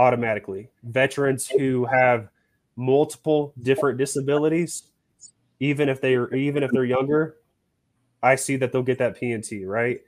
automatically. 0.00 0.70
Veterans 0.82 1.46
who 1.46 1.84
have 1.84 2.30
multiple 2.74 3.52
different 3.62 3.98
disabilities, 3.98 4.84
even 5.60 5.90
if 5.90 6.00
they 6.00 6.14
are 6.14 6.34
even 6.34 6.62
if 6.62 6.70
they're 6.72 6.86
younger, 6.86 7.36
I 8.22 8.36
see 8.36 8.56
that 8.56 8.72
they'll 8.72 8.82
get 8.82 8.98
that 8.98 9.20
PNT. 9.20 9.66
Right. 9.66 10.00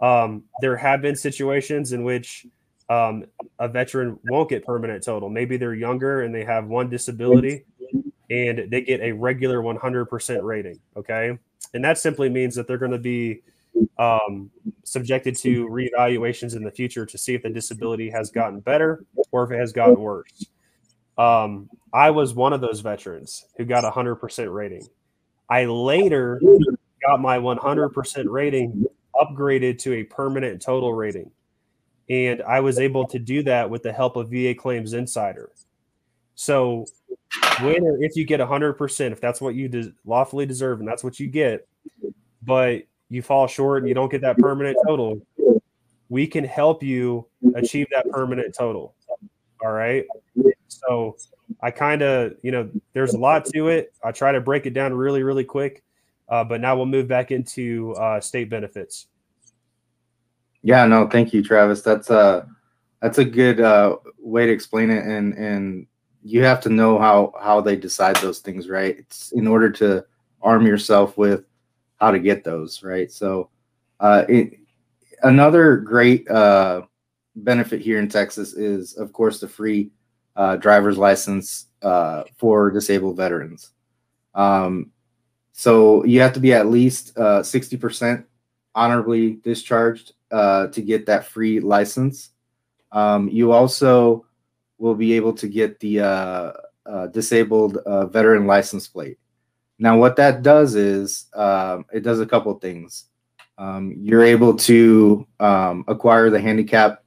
Um, 0.00 0.44
there 0.62 0.76
have 0.76 1.02
been 1.02 1.16
situations 1.16 1.92
in 1.92 2.02
which 2.02 2.46
um, 2.88 3.26
a 3.58 3.68
veteran 3.68 4.18
won't 4.30 4.48
get 4.48 4.64
permanent 4.64 5.04
total. 5.04 5.28
Maybe 5.28 5.58
they're 5.58 5.74
younger 5.74 6.22
and 6.22 6.34
they 6.34 6.44
have 6.44 6.66
one 6.66 6.88
disability 6.88 7.64
and 8.30 8.70
they 8.70 8.80
get 8.80 9.00
a 9.00 9.12
regular 9.12 9.60
100% 9.60 10.42
rating. 10.42 10.80
Okay. 10.96 11.38
And 11.74 11.84
that 11.84 11.98
simply 11.98 12.28
means 12.28 12.54
that 12.54 12.66
they're 12.66 12.78
going 12.78 12.92
to 12.92 12.98
be 12.98 13.42
um, 13.98 14.50
subjected 14.84 15.36
to 15.38 15.66
reevaluations 15.68 16.56
in 16.56 16.62
the 16.62 16.70
future 16.70 17.06
to 17.06 17.18
see 17.18 17.34
if 17.34 17.42
the 17.42 17.50
disability 17.50 18.10
has 18.10 18.30
gotten 18.30 18.60
better 18.60 19.04
or 19.30 19.44
if 19.44 19.50
it 19.50 19.58
has 19.58 19.72
gotten 19.72 20.00
worse. 20.00 20.46
Um, 21.18 21.68
I 21.92 22.10
was 22.10 22.34
one 22.34 22.52
of 22.52 22.60
those 22.60 22.80
veterans 22.80 23.46
who 23.56 23.64
got 23.64 23.84
a 23.84 23.90
100% 23.90 24.52
rating. 24.52 24.86
I 25.48 25.64
later 25.64 26.40
got 27.06 27.20
my 27.20 27.38
100% 27.38 28.24
rating 28.28 28.84
upgraded 29.14 29.78
to 29.78 29.94
a 29.94 30.04
permanent 30.04 30.60
total 30.60 30.92
rating. 30.92 31.30
And 32.08 32.42
I 32.42 32.60
was 32.60 32.78
able 32.78 33.06
to 33.08 33.18
do 33.18 33.42
that 33.44 33.70
with 33.70 33.82
the 33.82 33.92
help 33.92 34.16
of 34.16 34.30
VA 34.30 34.54
Claims 34.54 34.92
Insider. 34.92 35.50
So 36.34 36.86
when 37.60 37.82
or 37.82 38.02
if 38.02 38.14
you 38.14 38.24
get 38.24 38.40
100%, 38.40 39.12
if 39.12 39.20
that's 39.20 39.40
what 39.40 39.54
you 39.54 39.68
de- 39.68 39.92
lawfully 40.04 40.46
deserve 40.46 40.80
and 40.80 40.88
that's 40.88 41.02
what 41.02 41.18
you 41.18 41.28
get, 41.28 41.66
but 42.42 42.82
you 43.08 43.22
fall 43.22 43.46
short 43.46 43.82
and 43.82 43.88
you 43.88 43.94
don't 43.94 44.10
get 44.10 44.20
that 44.22 44.38
permanent 44.38 44.76
total, 44.86 45.20
we 46.08 46.26
can 46.26 46.44
help 46.44 46.82
you 46.82 47.26
achieve 47.54 47.86
that 47.92 48.08
permanent 48.10 48.54
total. 48.54 48.94
All 49.64 49.72
right. 49.72 50.04
So 50.68 51.16
I 51.60 51.70
kind 51.70 52.02
of, 52.02 52.34
you 52.42 52.50
know, 52.50 52.68
there's 52.92 53.14
a 53.14 53.18
lot 53.18 53.44
to 53.46 53.68
it. 53.68 53.92
I 54.04 54.12
try 54.12 54.32
to 54.32 54.40
break 54.40 54.66
it 54.66 54.74
down 54.74 54.94
really, 54.94 55.22
really 55.22 55.44
quick. 55.44 55.82
Uh, 56.28 56.42
but 56.44 56.60
now 56.60 56.76
we'll 56.76 56.86
move 56.86 57.06
back 57.06 57.30
into 57.30 57.94
uh, 57.94 58.20
state 58.20 58.50
benefits. 58.50 59.06
Yeah, 60.62 60.84
no, 60.86 61.08
thank 61.08 61.32
you, 61.32 61.42
Travis. 61.42 61.82
That's 61.82 62.10
a 62.10 62.48
that's 63.00 63.18
a 63.18 63.24
good 63.24 63.60
uh, 63.60 63.98
way 64.18 64.46
to 64.46 64.52
explain 64.52 64.90
it, 64.90 65.04
and 65.04 65.34
and 65.34 65.86
you 66.24 66.42
have 66.42 66.60
to 66.62 66.68
know 66.68 66.98
how 66.98 67.32
how 67.40 67.60
they 67.60 67.76
decide 67.76 68.16
those 68.16 68.40
things, 68.40 68.68
right? 68.68 68.96
It's 68.98 69.30
in 69.30 69.46
order 69.46 69.70
to 69.70 70.04
arm 70.42 70.66
yourself 70.66 71.16
with 71.16 71.44
how 71.96 72.10
to 72.10 72.18
get 72.18 72.44
those, 72.44 72.82
right? 72.82 73.10
So, 73.10 73.50
uh, 74.00 74.24
it, 74.28 74.58
another 75.22 75.76
great 75.76 76.28
uh, 76.30 76.82
benefit 77.36 77.80
here 77.80 77.98
in 77.98 78.08
Texas 78.08 78.54
is, 78.54 78.96
of 78.96 79.12
course, 79.12 79.40
the 79.40 79.48
free 79.48 79.90
uh, 80.36 80.56
driver's 80.56 80.98
license 80.98 81.66
uh, 81.82 82.24
for 82.36 82.70
disabled 82.70 83.16
veterans. 83.16 83.70
Um, 84.34 84.92
so 85.52 86.04
you 86.04 86.20
have 86.20 86.34
to 86.34 86.40
be 86.40 86.52
at 86.52 86.66
least 86.66 87.16
uh, 87.16 87.42
sixty 87.42 87.78
percent 87.78 88.26
honorably 88.74 89.36
discharged 89.42 90.12
uh, 90.30 90.66
to 90.66 90.82
get 90.82 91.06
that 91.06 91.24
free 91.24 91.60
license. 91.60 92.30
Um, 92.92 93.30
you 93.30 93.52
also 93.52 94.26
will 94.76 94.94
be 94.94 95.14
able 95.14 95.32
to 95.32 95.48
get 95.48 95.80
the 95.80 96.00
uh, 96.00 96.52
uh, 96.84 97.06
disabled 97.06 97.78
uh, 97.78 98.04
veteran 98.06 98.46
license 98.46 98.86
plate. 98.86 99.18
Now, 99.78 99.98
what 99.98 100.16
that 100.16 100.42
does 100.42 100.74
is 100.74 101.26
um, 101.34 101.84
it 101.92 102.00
does 102.00 102.20
a 102.20 102.26
couple 102.26 102.54
things. 102.58 103.06
Um, 103.58 103.94
you're 103.98 104.24
able 104.24 104.54
to 104.56 105.26
um, 105.40 105.84
acquire 105.88 106.30
the 106.30 106.40
handicap 106.40 107.02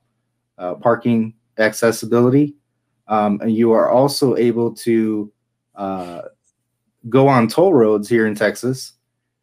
uh, 0.58 0.76
parking 0.76 1.34
accessibility, 1.58 2.56
um, 3.08 3.40
and 3.42 3.56
you 3.56 3.72
are 3.72 3.90
also 3.90 4.36
able 4.36 4.74
to 4.76 5.32
uh, 5.76 6.22
go 7.08 7.28
on 7.28 7.48
toll 7.48 7.74
roads 7.74 8.10
here 8.10 8.28
in 8.28 8.36
Texas 8.36 8.94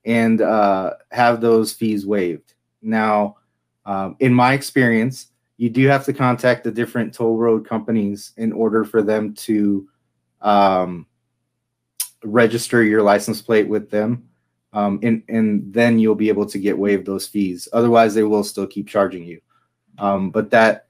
and 0.05 0.41
uh, 0.43 0.95
have 1.11 1.41
those 1.41 1.73
fees 1.73 2.07
waived. 2.07 2.55
Now, 2.83 3.37
um, 3.87 4.17
in 4.21 4.33
my 4.35 4.53
experience, 4.53 5.33
you 5.57 5.71
do 5.71 5.87
have 5.89 6.05
to 6.05 6.13
contact 6.13 6.65
the 6.65 6.71
different 6.71 7.15
toll 7.15 7.37
road 7.37 7.67
companies 7.67 8.33
in 8.37 8.53
order 8.53 8.85
for 8.85 9.03
them 9.03 9.35
to 9.35 9.89
um, 10.43 11.07
register 12.27 12.83
your 12.83 13.03
license 13.03 13.41
plate 13.41 13.69
with 13.69 13.91
them. 13.91 14.29
Um, 14.73 14.99
and, 15.03 15.23
and 15.29 15.73
then 15.73 15.99
you'll 15.99 16.15
be 16.15 16.29
able 16.29 16.47
to 16.47 16.59
get 16.59 16.77
waived 16.77 17.07
those 17.07 17.27
fees. 17.27 17.69
Otherwise, 17.73 18.15
they 18.15 18.25
will 18.25 18.45
still 18.45 18.67
keep 18.67 18.89
charging 18.89 19.25
you. 19.25 19.41
Um, 19.99 20.31
but 20.31 20.51
that 20.51 20.87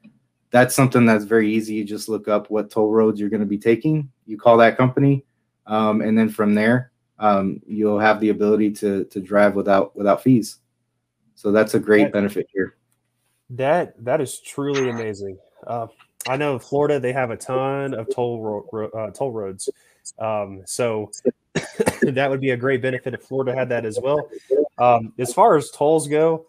that's 0.51 0.75
something 0.75 1.07
that's 1.07 1.25
very 1.25 1.53
easy. 1.53 1.75
You 1.75 1.85
just 1.85 2.09
look 2.09 2.29
up 2.29 2.51
what 2.51 2.71
toll 2.71 2.91
roads 2.91 3.21
you're 3.21 3.31
going 3.31 3.41
to 3.41 3.47
be 3.47 3.59
taking. 3.59 4.11
You 4.27 4.39
call 4.39 4.57
that 4.59 4.77
company, 4.77 5.25
um, 5.67 6.01
and 6.01 6.19
then 6.19 6.29
from 6.29 6.55
there, 6.55 6.93
um, 7.19 7.61
you'll 7.67 7.99
have 7.99 8.21
the 8.21 8.31
ability 8.31 8.73
to 8.73 9.05
to 9.05 9.21
drive 9.21 9.55
without 9.55 9.95
without 9.97 10.23
fees. 10.23 10.59
So 11.35 11.53
that's 11.53 11.75
a 11.75 11.79
great 11.79 12.13
benefit 12.13 12.49
here. 12.53 12.77
That 13.51 14.03
that 14.05 14.21
is 14.21 14.41
truly 14.41 14.89
amazing. 14.89 15.39
Uh, 15.67 15.89
I 16.29 16.37
know 16.37 16.59
Florida 16.59 16.99
they 16.99 17.13
have 17.13 17.31
a 17.31 17.37
ton 17.37 17.95
of 17.95 18.09
toll 18.13 18.67
ro- 18.73 18.89
uh, 18.89 19.11
toll 19.11 19.33
roads, 19.33 19.69
um, 20.19 20.63
so 20.67 21.11
that 22.03 22.29
would 22.29 22.41
be 22.41 22.51
a 22.51 22.57
great 22.57 22.83
benefit 22.83 23.15
if 23.15 23.23
Florida 23.23 23.55
had 23.55 23.69
that 23.69 23.85
as 23.85 23.99
well. 24.01 24.29
Um, 24.79 25.13
as 25.19 25.33
far 25.33 25.57
as 25.57 25.71
tolls 25.71 26.07
go, 26.07 26.47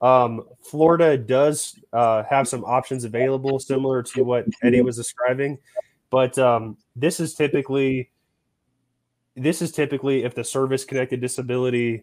um, 0.00 0.44
Florida 0.62 1.16
does 1.18 1.78
uh, 1.92 2.22
have 2.24 2.48
some 2.48 2.64
options 2.64 3.04
available, 3.04 3.58
similar 3.58 4.02
to 4.04 4.24
what 4.24 4.46
Eddie 4.62 4.80
was 4.80 4.96
describing, 4.96 5.58
but 6.10 6.38
um, 6.38 6.76
this 6.96 7.20
is 7.20 7.34
typically 7.34 8.10
this 9.36 9.62
is 9.62 9.72
typically 9.72 10.24
if 10.24 10.34
the 10.34 10.44
service 10.44 10.84
connected 10.84 11.20
disability 11.20 12.02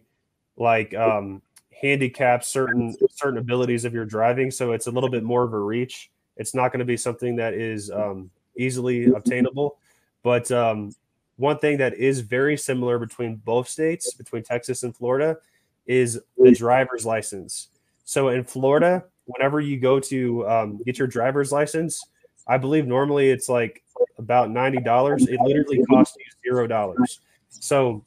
like 0.56 0.94
um, 0.94 1.42
handicaps 1.80 2.48
certain 2.48 2.96
certain 3.10 3.38
abilities 3.38 3.84
of 3.84 3.92
your 3.92 4.04
driving, 4.04 4.50
so 4.50 4.72
it's 4.72 4.86
a 4.86 4.90
little 4.90 5.10
bit 5.10 5.24
more 5.24 5.42
of 5.42 5.52
a 5.52 5.60
reach. 5.60 6.10
It's 6.36 6.54
not 6.54 6.70
going 6.72 6.80
to 6.80 6.84
be 6.84 6.96
something 6.96 7.34
that 7.36 7.54
is 7.54 7.90
um, 7.90 8.30
easily 8.56 9.06
obtainable, 9.06 9.78
but 10.22 10.50
um, 10.50 10.92
one 11.36 11.58
thing 11.58 11.78
that 11.78 11.94
is 11.94 12.20
very 12.20 12.56
similar 12.56 12.98
between 12.98 13.36
both 13.36 13.68
states, 13.68 14.14
between 14.14 14.42
Texas 14.42 14.82
and 14.82 14.94
Florida, 14.94 15.38
is 15.86 16.20
the 16.36 16.52
driver's 16.52 17.06
license. 17.06 17.68
So 18.04 18.28
in 18.28 18.44
Florida, 18.44 19.04
whenever 19.26 19.60
you 19.60 19.78
go 19.78 20.00
to 20.00 20.48
um, 20.48 20.80
get 20.84 20.98
your 20.98 21.08
driver's 21.08 21.52
license, 21.52 22.04
I 22.46 22.58
believe 22.58 22.86
normally 22.86 23.30
it's 23.30 23.48
like 23.48 23.82
about 24.18 24.50
ninety 24.50 24.80
dollars. 24.80 25.26
It 25.26 25.40
literally 25.40 25.84
costs 25.84 26.16
you 26.18 26.24
zero 26.42 26.66
dollars. 26.66 27.20
So 27.50 28.02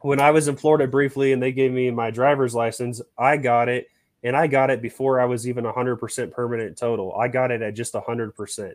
when 0.00 0.20
I 0.20 0.30
was 0.30 0.48
in 0.48 0.56
Florida 0.56 0.86
briefly 0.86 1.32
and 1.32 1.42
they 1.42 1.52
gave 1.52 1.72
me 1.72 1.90
my 1.90 2.10
driver's 2.10 2.54
license, 2.54 3.00
I 3.18 3.36
got 3.36 3.68
it 3.68 3.88
and 4.22 4.36
I 4.36 4.46
got 4.46 4.70
it 4.70 4.82
before 4.82 5.20
I 5.20 5.24
was 5.24 5.48
even 5.48 5.64
100% 5.64 6.32
permanent 6.32 6.76
total. 6.76 7.14
I 7.14 7.28
got 7.28 7.50
it 7.50 7.62
at 7.62 7.74
just 7.74 7.94
100%. 7.94 8.74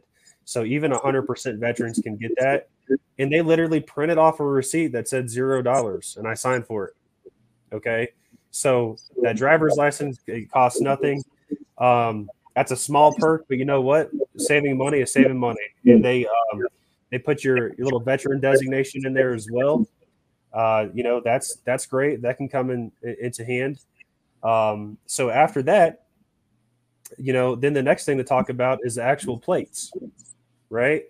So 0.52 0.64
even 0.64 0.92
100% 0.92 1.60
veterans 1.60 2.00
can 2.04 2.18
get 2.18 2.32
that. 2.38 2.70
And 3.20 3.32
they 3.32 3.42
literally 3.42 3.80
printed 3.80 4.18
off 4.18 4.40
a 4.40 4.46
receipt 4.46 4.88
that 4.88 5.08
said 5.08 5.26
$0 5.26 6.18
and 6.18 6.28
I 6.28 6.34
signed 6.34 6.66
for 6.66 6.88
it. 6.88 6.94
Okay. 7.74 8.10
So 8.52 8.98
that 9.22 9.38
driver's 9.38 9.76
license, 9.78 10.20
it 10.28 10.52
costs 10.52 10.82
nothing. 10.82 11.24
Um, 11.78 12.30
that's 12.56 12.72
a 12.72 12.76
small 12.76 13.14
perk, 13.14 13.46
but 13.48 13.58
you 13.58 13.66
know 13.66 13.82
what? 13.82 14.12
Saving 14.38 14.78
money 14.78 15.00
is 15.00 15.14
saving 15.14 15.38
money. 15.38 15.62
And 15.86 16.04
they, 16.04 16.26
um, 16.26 16.64
they 17.12 17.18
put 17.18 17.44
your, 17.44 17.74
your 17.76 17.86
little 17.86 18.02
veteran 18.02 18.42
designation 18.42 19.06
in 19.06 19.14
there 19.14 19.34
as 19.34 19.48
well 19.50 19.86
uh, 20.54 20.88
you 20.94 21.04
know 21.04 21.22
that's 21.24 21.58
that's 21.66 21.86
great. 21.86 22.22
That 22.22 22.38
can 22.38 22.50
come 22.50 22.70
in 22.70 22.92
into 23.02 23.46
hand. 23.46 23.80
Um, 24.44 24.98
so 25.06 25.30
after 25.30 25.62
that, 25.64 26.06
you 27.18 27.34
know, 27.34 27.56
then 27.56 27.74
the 27.74 27.84
next 27.84 28.06
thing 28.06 28.18
to 28.18 28.24
talk 28.24 28.50
about 28.50 28.80
is 28.84 28.96
the 28.96 29.04
actual 29.04 29.38
plates, 29.38 29.92
right? 30.72 31.04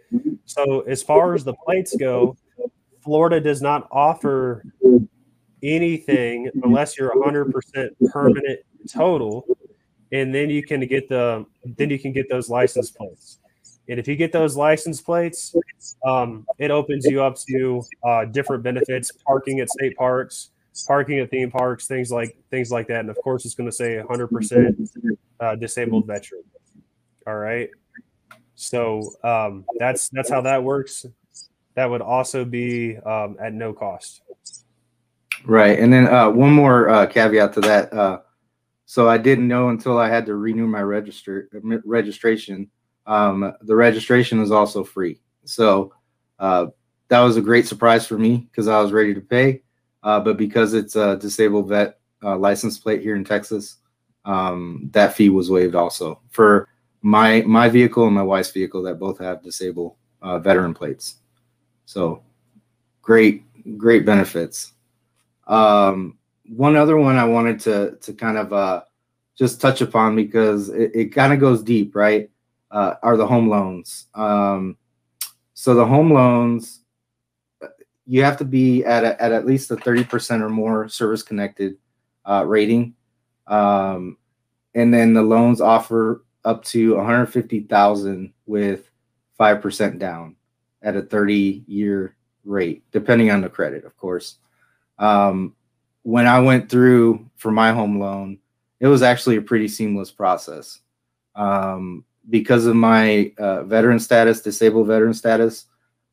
So 0.45 0.81
as 0.81 1.01
far 1.01 1.33
as 1.33 1.45
the 1.45 1.53
plates 1.53 1.95
go, 1.95 2.35
Florida 3.01 3.39
does 3.39 3.61
not 3.61 3.87
offer 3.91 4.63
anything 5.63 6.49
unless 6.63 6.97
you're 6.97 7.13
100% 7.15 7.53
permanent 8.11 8.59
total, 8.91 9.45
and 10.11 10.35
then 10.35 10.49
you 10.49 10.63
can 10.63 10.85
get 10.87 11.07
the 11.07 11.45
then 11.77 11.89
you 11.89 11.99
can 11.99 12.11
get 12.11 12.27
those 12.29 12.49
license 12.49 12.91
plates. 12.91 13.39
And 13.87 13.99
if 13.99 14.07
you 14.07 14.15
get 14.15 14.31
those 14.31 14.55
license 14.55 15.01
plates, 15.01 15.55
um, 16.05 16.45
it 16.59 16.71
opens 16.71 17.05
you 17.05 17.21
up 17.23 17.37
to 17.49 17.83
uh, 18.05 18.25
different 18.25 18.63
benefits: 18.63 19.11
parking 19.25 19.59
at 19.59 19.69
state 19.69 19.95
parks, 19.95 20.51
parking 20.87 21.19
at 21.19 21.29
theme 21.29 21.51
parks, 21.51 21.87
things 21.87 22.11
like 22.11 22.35
things 22.49 22.71
like 22.71 22.87
that. 22.87 23.01
And 23.01 23.09
of 23.09 23.17
course, 23.23 23.45
it's 23.45 23.55
going 23.55 23.69
to 23.69 23.75
say 23.75 23.97
100% 23.97 24.87
uh, 25.39 25.55
disabled 25.55 26.07
veteran. 26.07 26.43
All 27.27 27.35
right. 27.35 27.69
So 28.61 29.01
um, 29.23 29.65
that's 29.79 30.09
that's 30.09 30.29
how 30.29 30.41
that 30.41 30.63
works. 30.63 31.05
That 31.75 31.89
would 31.89 32.01
also 32.01 32.45
be 32.45 32.97
um, 32.97 33.37
at 33.41 33.53
no 33.53 33.73
cost. 33.73 34.21
Right, 35.45 35.79
and 35.79 35.91
then 35.91 36.07
uh, 36.07 36.29
one 36.29 36.51
more 36.51 36.89
uh, 36.89 37.07
caveat 37.07 37.53
to 37.53 37.61
that. 37.61 37.91
Uh, 37.91 38.19
so 38.85 39.09
I 39.09 39.17
didn't 39.17 39.47
know 39.47 39.69
until 39.69 39.97
I 39.97 40.09
had 40.09 40.25
to 40.27 40.35
renew 40.35 40.67
my 40.67 40.81
register 40.81 41.49
registration 41.85 42.69
um, 43.07 43.53
the 43.61 43.75
registration 43.75 44.41
is 44.41 44.51
also 44.51 44.83
free. 44.83 45.19
So 45.45 45.93
uh, 46.37 46.67
that 47.07 47.21
was 47.21 47.35
a 47.35 47.41
great 47.41 47.67
surprise 47.67 48.05
for 48.05 48.17
me 48.17 48.47
because 48.51 48.67
I 48.67 48.79
was 48.79 48.91
ready 48.91 49.13
to 49.15 49.21
pay. 49.21 49.63
Uh, 50.03 50.19
but 50.19 50.37
because 50.37 50.73
it's 50.73 50.95
a 50.95 51.17
disabled 51.17 51.69
vet 51.69 51.99
uh, 52.23 52.37
license 52.37 52.77
plate 52.77 53.01
here 53.01 53.15
in 53.15 53.23
Texas, 53.23 53.77
um, 54.25 54.89
that 54.93 55.15
fee 55.15 55.29
was 55.29 55.49
waived 55.49 55.73
also 55.73 56.21
for 56.29 56.69
my 57.01 57.41
my 57.41 57.69
vehicle 57.69 58.05
and 58.05 58.15
my 58.15 58.23
wife's 58.23 58.51
vehicle 58.51 58.83
that 58.83 58.99
both 58.99 59.19
have 59.19 59.43
disabled 59.43 59.95
uh, 60.21 60.39
veteran 60.39 60.73
plates. 60.73 61.17
So 61.85 62.23
great, 63.01 63.43
great 63.77 64.05
benefits. 64.05 64.73
Um, 65.47 66.17
one 66.47 66.75
other 66.75 66.97
one 66.97 67.17
I 67.17 67.25
wanted 67.25 67.59
to 67.61 67.97
to 68.01 68.13
kind 68.13 68.37
of 68.37 68.53
uh, 68.53 68.83
just 69.35 69.61
touch 69.61 69.81
upon 69.81 70.15
because 70.15 70.69
it, 70.69 70.91
it 70.93 71.05
kind 71.13 71.33
of 71.33 71.39
goes 71.39 71.63
deep, 71.63 71.95
right? 71.95 72.29
uh, 72.71 72.95
are 73.03 73.17
the 73.17 73.27
home 73.27 73.49
loans. 73.49 74.07
Um, 74.15 74.77
so 75.53 75.75
the 75.75 75.85
home 75.85 76.11
loans, 76.11 76.79
you 78.07 78.23
have 78.23 78.37
to 78.37 78.45
be 78.45 78.83
at 78.83 79.03
a, 79.03 79.21
at 79.21 79.31
at 79.31 79.45
least 79.45 79.71
a 79.71 79.77
thirty 79.77 80.03
percent 80.03 80.41
or 80.41 80.49
more 80.49 80.89
service 80.89 81.21
connected 81.21 81.77
uh, 82.25 82.43
rating, 82.47 82.95
um, 83.47 84.17
and 84.73 84.93
then 84.93 85.13
the 85.13 85.21
loans 85.21 85.61
offer 85.61 86.23
up 86.43 86.63
to 86.65 86.95
one 86.95 87.05
hundred 87.05 87.27
fifty 87.27 87.61
thousand 87.61 88.33
with 88.45 88.89
five 89.37 89.61
percent 89.61 89.99
down 89.99 90.35
at 90.81 90.95
a 90.95 91.01
thirty 91.01 91.63
year 91.67 92.15
rate, 92.43 92.83
depending 92.91 93.31
on 93.31 93.41
the 93.41 93.49
credit, 93.49 93.85
of 93.85 93.95
course. 93.97 94.37
Um, 94.97 95.55
when 96.03 96.27
I 96.27 96.39
went 96.39 96.69
through 96.69 97.29
for 97.35 97.51
my 97.51 97.71
home 97.71 97.99
loan, 97.99 98.39
it 98.79 98.87
was 98.87 99.03
actually 99.03 99.37
a 99.37 99.41
pretty 99.41 99.67
seamless 99.67 100.11
process. 100.11 100.79
Um, 101.35 102.05
because 102.29 102.65
of 102.65 102.75
my 102.75 103.33
uh, 103.37 103.63
veteran 103.63 103.99
status, 103.99 104.41
disabled 104.41 104.87
veteran 104.87 105.13
status, 105.13 105.65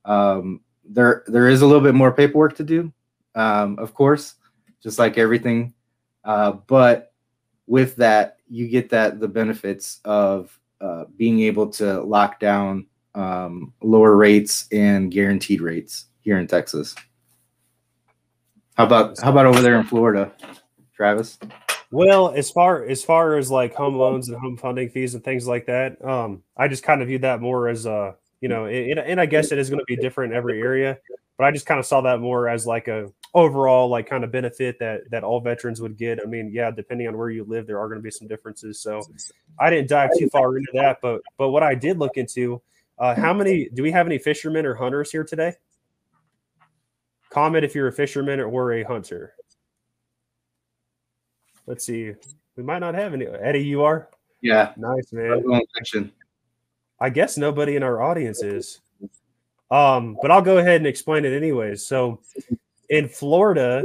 um, 0.04 0.60
there 0.84 1.24
there 1.26 1.48
is 1.48 1.62
a 1.62 1.66
little 1.66 1.82
bit 1.82 1.94
more 1.94 2.12
paperwork 2.12 2.56
to 2.56 2.64
do, 2.64 2.92
um, 3.34 3.78
of 3.78 3.94
course, 3.94 4.34
just 4.82 4.98
like 4.98 5.18
everything. 5.18 5.74
Uh, 6.24 6.52
but 6.52 7.12
with 7.66 7.96
that, 7.96 8.37
you 8.50 8.68
get 8.68 8.90
that 8.90 9.20
the 9.20 9.28
benefits 9.28 10.00
of 10.04 10.58
uh, 10.80 11.04
being 11.16 11.40
able 11.40 11.68
to 11.68 12.00
lock 12.02 12.40
down 12.40 12.86
um, 13.14 13.72
lower 13.82 14.16
rates 14.16 14.66
and 14.72 15.10
guaranteed 15.10 15.60
rates 15.60 16.06
here 16.20 16.38
in 16.38 16.46
Texas. 16.46 16.94
How 18.76 18.84
about 18.84 19.18
how 19.20 19.30
about 19.30 19.46
over 19.46 19.60
there 19.60 19.78
in 19.78 19.84
Florida, 19.84 20.32
Travis? 20.94 21.38
Well, 21.90 22.30
as 22.30 22.50
far 22.50 22.84
as 22.84 23.02
far 23.02 23.36
as 23.36 23.50
like 23.50 23.74
home 23.74 23.96
loans 23.96 24.28
and 24.28 24.38
home 24.38 24.56
funding 24.56 24.90
fees 24.90 25.14
and 25.14 25.24
things 25.24 25.48
like 25.48 25.66
that, 25.66 26.02
um, 26.04 26.42
I 26.56 26.68
just 26.68 26.84
kind 26.84 27.02
of 27.02 27.08
view 27.08 27.18
that 27.20 27.40
more 27.40 27.68
as 27.68 27.86
a 27.86 28.14
you 28.40 28.48
know, 28.48 28.66
and, 28.66 29.00
and 29.00 29.20
I 29.20 29.26
guess 29.26 29.50
it 29.50 29.58
is 29.58 29.68
going 29.68 29.80
to 29.80 29.84
be 29.84 29.96
different 29.96 30.32
in 30.32 30.38
every 30.38 30.60
area, 30.60 30.98
but 31.36 31.44
I 31.44 31.50
just 31.50 31.66
kind 31.66 31.80
of 31.80 31.86
saw 31.86 32.02
that 32.02 32.20
more 32.20 32.48
as 32.48 32.66
like 32.66 32.86
a 32.86 33.12
overall 33.34 33.88
like 33.88 34.08
kind 34.08 34.24
of 34.24 34.32
benefit 34.32 34.78
that 34.78 35.10
that 35.10 35.24
all 35.24 35.40
veterans 35.40 35.80
would 35.80 35.96
get. 35.96 36.20
I 36.22 36.26
mean, 36.26 36.50
yeah, 36.52 36.70
depending 36.70 37.08
on 37.08 37.16
where 37.16 37.30
you 37.30 37.44
live, 37.44 37.66
there 37.66 37.78
are 37.78 37.88
going 37.88 37.98
to 37.98 38.02
be 38.02 38.10
some 38.10 38.28
differences. 38.28 38.80
So 38.80 39.02
I 39.58 39.70
didn't 39.70 39.88
dive 39.88 40.10
too 40.18 40.28
far 40.28 40.56
into 40.56 40.70
that, 40.74 40.98
but 41.02 41.20
but 41.36 41.50
what 41.50 41.62
I 41.62 41.74
did 41.74 41.98
look 41.98 42.16
into, 42.16 42.62
uh, 42.98 43.14
how 43.14 43.32
many 43.32 43.68
do 43.68 43.82
we 43.82 43.90
have 43.92 44.06
any 44.06 44.18
fishermen 44.18 44.66
or 44.66 44.74
hunters 44.74 45.10
here 45.10 45.24
today? 45.24 45.54
Comment 47.30 47.64
if 47.64 47.74
you're 47.74 47.88
a 47.88 47.92
fisherman 47.92 48.40
or 48.40 48.72
a 48.72 48.82
hunter. 48.84 49.34
Let's 51.66 51.84
see. 51.84 52.14
We 52.56 52.62
might 52.62 52.78
not 52.78 52.94
have 52.94 53.12
any. 53.12 53.26
Eddie, 53.26 53.64
you 53.64 53.82
are? 53.82 54.08
Yeah. 54.40 54.72
Nice, 54.76 55.12
man. 55.12 55.44
I 56.98 57.10
guess 57.10 57.36
nobody 57.36 57.76
in 57.76 57.82
our 57.82 58.00
audience 58.00 58.42
is. 58.42 58.80
Um, 59.70 60.16
but 60.20 60.30
I'll 60.30 60.42
go 60.42 60.58
ahead 60.58 60.76
and 60.76 60.86
explain 60.86 61.26
it 61.26 61.36
anyways. 61.36 61.86
So 61.86 62.20
in 62.88 63.08
Florida, 63.08 63.84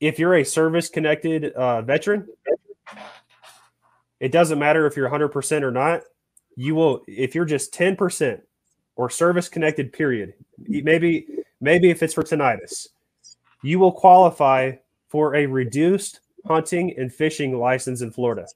if 0.00 0.18
you're 0.18 0.34
a 0.34 0.44
service 0.44 0.88
connected 0.88 1.52
uh, 1.52 1.82
veteran, 1.82 2.26
it 4.20 4.32
doesn't 4.32 4.58
matter 4.58 4.86
if 4.86 4.96
you're 4.96 5.08
100% 5.08 5.62
or 5.62 5.70
not. 5.70 6.02
You 6.56 6.74
will, 6.74 7.02
if 7.06 7.34
you're 7.34 7.44
just 7.44 7.74
10% 7.74 8.40
or 8.96 9.10
service 9.10 9.48
connected, 9.48 9.92
period, 9.92 10.34
maybe, 10.58 11.26
maybe 11.60 11.90
if 11.90 12.02
it's 12.02 12.14
for 12.14 12.22
tinnitus, 12.22 12.88
you 13.62 13.78
will 13.78 13.92
qualify 13.92 14.72
for 15.08 15.34
a 15.34 15.46
reduced 15.46 16.20
hunting 16.46 16.94
and 16.98 17.12
fishing 17.12 17.58
license 17.58 18.02
in 18.02 18.10
Florida. 18.10 18.46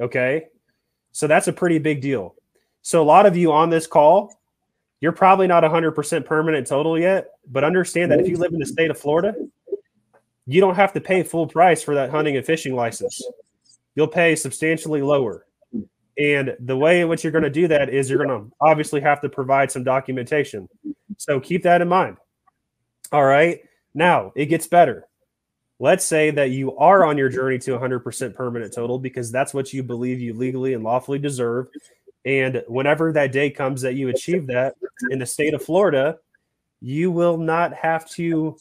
Okay. 0.00 0.46
So 1.12 1.26
that's 1.26 1.48
a 1.48 1.52
pretty 1.52 1.78
big 1.78 2.00
deal. 2.00 2.34
So 2.80 3.02
a 3.02 3.04
lot 3.04 3.26
of 3.26 3.36
you 3.36 3.52
on 3.52 3.70
this 3.70 3.86
call, 3.86 4.34
you're 5.02 5.12
probably 5.12 5.48
not 5.48 5.64
100% 5.64 6.24
permanent 6.24 6.64
total 6.64 6.98
yet, 6.98 7.32
but 7.50 7.64
understand 7.64 8.12
that 8.12 8.20
if 8.20 8.28
you 8.28 8.36
live 8.36 8.52
in 8.52 8.60
the 8.60 8.66
state 8.66 8.88
of 8.88 8.96
Florida, 8.96 9.34
you 10.46 10.60
don't 10.60 10.76
have 10.76 10.92
to 10.92 11.00
pay 11.00 11.24
full 11.24 11.48
price 11.48 11.82
for 11.82 11.96
that 11.96 12.08
hunting 12.08 12.36
and 12.36 12.46
fishing 12.46 12.76
license. 12.76 13.20
You'll 13.96 14.06
pay 14.06 14.36
substantially 14.36 15.02
lower. 15.02 15.44
And 16.16 16.56
the 16.60 16.76
way 16.76 17.00
in 17.00 17.08
which 17.08 17.24
you're 17.24 17.32
going 17.32 17.42
to 17.42 17.50
do 17.50 17.66
that 17.66 17.88
is 17.88 18.08
you're 18.08 18.24
going 18.24 18.44
to 18.44 18.52
obviously 18.60 19.00
have 19.00 19.20
to 19.22 19.28
provide 19.28 19.72
some 19.72 19.82
documentation. 19.82 20.68
So 21.18 21.40
keep 21.40 21.64
that 21.64 21.82
in 21.82 21.88
mind. 21.88 22.18
All 23.10 23.24
right. 23.24 23.60
Now 23.94 24.32
it 24.36 24.46
gets 24.46 24.68
better. 24.68 25.08
Let's 25.80 26.04
say 26.04 26.30
that 26.30 26.50
you 26.50 26.76
are 26.76 27.04
on 27.04 27.18
your 27.18 27.28
journey 27.28 27.58
to 27.58 27.72
100% 27.72 28.34
permanent 28.36 28.72
total 28.72 29.00
because 29.00 29.32
that's 29.32 29.52
what 29.52 29.72
you 29.72 29.82
believe 29.82 30.20
you 30.20 30.32
legally 30.32 30.74
and 30.74 30.84
lawfully 30.84 31.18
deserve. 31.18 31.66
And 32.24 32.62
whenever 32.68 33.12
that 33.12 33.32
day 33.32 33.50
comes 33.50 33.82
that 33.82 33.94
you 33.94 34.08
achieve 34.08 34.46
that 34.46 34.74
in 35.10 35.18
the 35.18 35.26
state 35.26 35.54
of 35.54 35.62
Florida, 35.62 36.18
you 36.80 37.10
will 37.10 37.36
not 37.36 37.74
have 37.74 38.08
to 38.10 38.56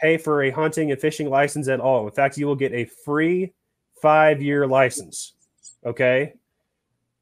pay 0.00 0.16
for 0.16 0.42
a 0.42 0.50
hunting 0.50 0.90
and 0.90 1.00
fishing 1.00 1.30
license 1.30 1.68
at 1.68 1.80
all. 1.80 2.06
In 2.06 2.12
fact, 2.12 2.36
you 2.36 2.46
will 2.46 2.56
get 2.56 2.72
a 2.72 2.84
free 2.84 3.52
five 4.00 4.42
year 4.42 4.66
license. 4.66 5.34
Okay. 5.84 6.34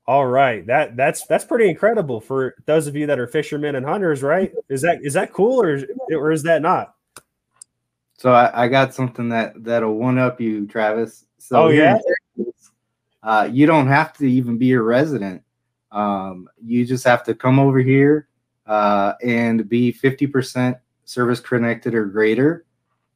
All 0.07 0.26
right. 0.26 0.66
That 0.66 0.96
that's 0.96 1.26
that's 1.26 1.44
pretty 1.44 1.68
incredible 1.68 2.20
for 2.20 2.55
those 2.66 2.87
of 2.87 2.96
you 2.96 3.07
that 3.07 3.18
are 3.18 3.26
fishermen 3.26 3.76
and 3.76 3.87
hunters, 3.87 4.22
right? 4.22 4.52
Is 4.68 4.83
that 4.83 4.98
is 5.02 5.14
that 5.14 5.33
cool 5.33 5.62
or 5.62 5.74
is, 5.74 5.85
or 6.11 6.33
is 6.33 6.42
that 6.42 6.61
not? 6.61 6.94
So 8.18 8.33
I, 8.33 8.64
I 8.64 8.68
got 8.68 8.94
something 8.94 9.28
that 9.31 9.62
that'll 9.62 9.94
one 9.94 10.18
up 10.18 10.40
you, 10.40 10.66
Travis. 10.66 11.24
So 11.38 11.64
oh 11.64 11.68
yeah. 11.68 11.98
uh, 13.22 13.48
you 13.50 13.66
don't 13.66 13.88
have 13.88 14.16
to 14.18 14.26
even 14.26 14.59
be 14.59 14.72
a 14.72 14.83
resident. 14.83 15.42
Um, 15.92 16.48
you 16.64 16.85
just 16.85 17.05
have 17.05 17.22
to 17.24 17.35
come 17.35 17.59
over 17.59 17.78
here 17.78 18.28
uh, 18.66 19.12
and 19.22 19.68
be 19.68 19.92
50% 19.92 20.78
service 21.05 21.40
connected 21.40 21.94
or 21.94 22.07
greater, 22.07 22.64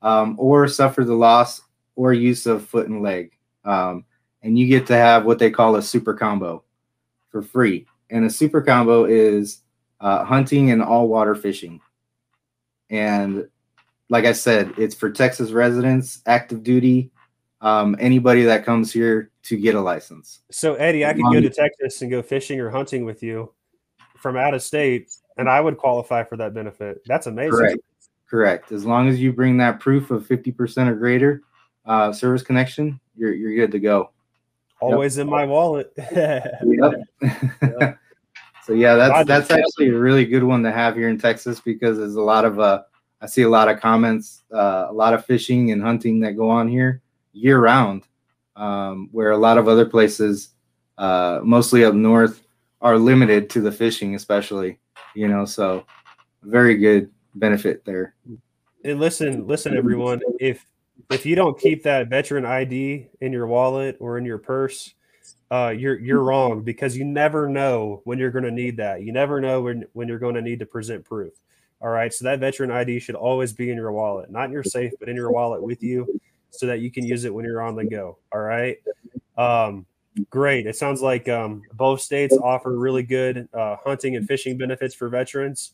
um, 0.03 0.37
or 0.39 0.69
suffer 0.69 1.05
the 1.05 1.15
loss 1.15 1.63
or 1.95 2.13
use 2.13 2.47
of 2.47 2.67
foot 2.67 2.89
and 2.89 3.03
leg. 3.03 3.33
Um, 3.65 4.05
and 4.43 4.59
you 4.59 4.69
get 4.69 4.87
to 4.89 4.97
have 4.97 5.25
what 5.25 5.39
they 5.39 5.51
call 5.51 5.77
a 5.77 5.83
super 5.83 6.15
combo 6.15 6.63
for 7.31 7.43
free. 7.43 7.87
And 8.11 8.25
a 8.25 8.31
super 8.31 8.61
combo 8.61 9.05
is 9.05 9.63
uh, 10.01 10.25
hunting 10.25 10.71
and 10.71 10.83
all 10.83 11.09
water 11.09 11.35
fishing. 11.35 11.81
And 12.91 13.49
like 14.09 14.25
I 14.25 14.33
said, 14.33 14.75
it's 14.77 14.95
for 14.95 15.11
Texas 15.11 15.51
residents, 15.51 16.23
active 16.27 16.63
duty, 16.63 17.11
um, 17.61 17.97
anybody 17.99 18.45
that 18.45 18.65
comes 18.65 18.93
here 18.93 19.31
to 19.49 19.57
get 19.57 19.75
a 19.75 19.81
license. 19.81 20.41
So, 20.51 20.75
Eddie, 20.75 21.05
I 21.05 21.15
could 21.15 21.25
go 21.25 21.41
to 21.41 21.51
Texas 21.51 22.03
and 22.03 22.11
go 22.11 22.23
fishing 22.23 22.61
or 22.61 22.71
hunting 22.71 23.05
with 23.05 23.23
you 23.23 23.53
from 24.19 24.37
out 24.37 24.55
of 24.55 24.63
state, 24.63 25.11
and 25.37 25.49
I 25.49 25.61
would 25.61 25.79
qualify 25.79 26.25
for 26.25 26.37
that 26.37 26.55
benefit. 26.55 27.03
That's 27.07 27.27
amazing. 27.27 27.53
Correct. 27.53 27.81
Correct. 28.29 28.73
As 28.73 28.85
long 28.85 29.09
as 29.09 29.21
you 29.21 29.33
bring 29.33 29.57
that 29.59 29.79
proof 29.79 30.11
of 30.11 30.27
50% 30.27 30.89
or 30.89 30.95
greater 30.97 31.43
uh, 31.85 32.13
service 32.13 32.43
connection, 32.43 32.99
you're, 33.17 33.33
you're 33.33 33.55
good 33.55 33.71
to 33.73 33.79
go. 33.79 34.11
Always 34.81 35.17
yep. 35.17 35.25
in 35.25 35.31
my 35.31 35.45
wallet. 35.45 35.93
yep. 36.13 36.61
yep. 37.23 37.99
So 38.67 38.73
yeah, 38.73 38.97
that's 38.97 39.29
that's 39.29 39.51
actually 39.53 39.91
a 39.91 39.97
really 39.97 40.25
good 40.25 40.43
one 40.43 40.65
to 40.65 40.73
have 40.73 40.97
here 40.97 41.09
in 41.09 41.19
Texas 41.19 41.61
because 41.61 41.99
there's 41.99 42.17
a 42.17 42.21
lot 42.21 42.45
of 42.45 42.59
uh 42.59 42.83
I 43.21 43.27
see 43.27 43.43
a 43.43 43.49
lot 43.49 43.69
of 43.69 43.81
comments, 43.81 44.43
uh, 44.53 44.87
a 44.89 44.93
lot 44.93 45.15
of 45.15 45.25
fishing 45.25 45.71
and 45.71 45.81
hunting 45.81 46.19
that 46.21 46.33
go 46.33 46.51
on 46.51 46.67
here 46.67 47.01
year 47.33 47.61
round, 47.61 48.09
um, 48.57 49.09
where 49.13 49.31
a 49.31 49.39
lot 49.39 49.59
of 49.59 49.69
other 49.69 49.87
places, 49.87 50.51
uh, 50.99 51.41
mostly 51.43 51.85
up 51.85 51.95
north, 51.95 52.43
are 52.81 52.99
limited 52.99 53.49
to 53.51 53.61
the 53.61 53.73
fishing, 53.73 54.15
especially. 54.15 54.79
You 55.15 55.29
know, 55.29 55.45
so 55.45 55.85
very 56.43 56.77
good 56.77 57.11
benefit 57.35 57.85
there. 57.85 58.15
And 58.85 59.01
listen, 59.01 59.47
listen, 59.47 59.77
everyone. 59.77 60.21
If 60.41 60.67
if 61.11 61.27
you 61.27 61.37
don't 61.37 61.59
keep 61.59 61.83
that 61.85 62.09
veteran 62.09 62.45
ID 62.45 63.09
in 63.21 63.33
your 63.33 63.47
wallet 63.47 63.97
or 64.01 64.19
in 64.19 64.25
your 64.25 64.39
purse, 64.39 64.95
uh, 65.51 65.73
you're 65.77 65.99
you're 65.99 66.23
wrong 66.23 66.63
because 66.63 66.97
you 66.97 67.05
never 67.05 67.49
know 67.49 68.01
when 68.05 68.19
you're 68.19 68.31
going 68.31 68.45
to 68.45 68.51
need 68.51 68.77
that. 68.79 69.03
You 69.03 69.13
never 69.13 69.41
know 69.41 69.63
when 69.63 69.85
when 69.93 70.09
you're 70.09 70.19
going 70.19 70.35
to 70.35 70.43
need 70.43 70.59
to 70.61 70.67
present 70.67 71.05
proof. 71.05 71.33
All 71.81 71.91
right, 71.91 72.13
so 72.13 72.25
that 72.25 72.41
veteran 72.41 72.71
ID 72.71 73.01
should 73.01 73.15
always 73.15 73.53
be 73.53 73.71
in 73.71 73.77
your 73.77 73.93
wallet, 73.93 74.31
not 74.31 74.47
in 74.47 74.53
your 74.53 74.65
safe, 74.65 74.93
but 74.99 75.11
in 75.11 75.17
your 75.17 75.31
wallet 75.31 75.63
with 75.63 75.83
you, 75.83 76.21
so 76.57 76.67
that 76.67 76.81
you 76.81 76.91
can 76.91 77.05
use 77.05 77.25
it 77.25 77.35
when 77.35 77.45
you're 77.45 77.63
on 77.63 77.77
the 77.77 77.85
go. 77.85 78.19
All 78.33 78.41
right, 78.41 78.79
um, 79.37 79.87
great. 80.31 80.67
It 80.67 80.77
sounds 80.77 81.03
like 81.03 81.29
um, 81.29 81.63
both 81.75 82.01
states 82.01 82.37
offer 82.37 82.77
really 82.77 83.03
good 83.03 83.49
uh, 83.53 83.77
hunting 83.85 84.17
and 84.17 84.27
fishing 84.27 84.57
benefits 84.57 84.95
for 84.95 85.09
veterans. 85.09 85.73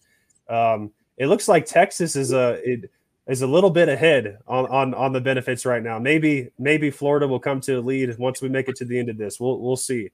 Um, 0.49 0.91
it 1.17 1.27
looks 1.27 1.49
like 1.49 1.67
Texas 1.67 2.17
is 2.17 2.33
a 2.33 2.61
it, 2.65 2.91
is 3.29 3.43
a 3.43 3.47
little 3.47 3.71
bit 3.71 3.89
ahead 3.89 4.39
on, 4.49 4.67
on 4.67 4.95
on 4.95 5.13
the 5.13 5.21
benefits 5.21 5.65
right 5.65 5.83
now. 5.83 5.99
Maybe 5.99 6.51
maybe 6.59 6.91
Florida 6.91 7.29
will 7.29 7.41
come 7.41 7.61
to 7.63 7.75
a 7.75 7.81
lead 7.81 8.17
once 8.19 8.43
we 8.43 8.49
make 8.49 8.69
it 8.69 8.77
to 8.77 8.85
the 8.85 8.99
end 8.99 9.09
of 9.09 9.17
this. 9.17 9.39
We'll 9.39 9.61
we'll 9.61 9.77
see. 9.77 10.11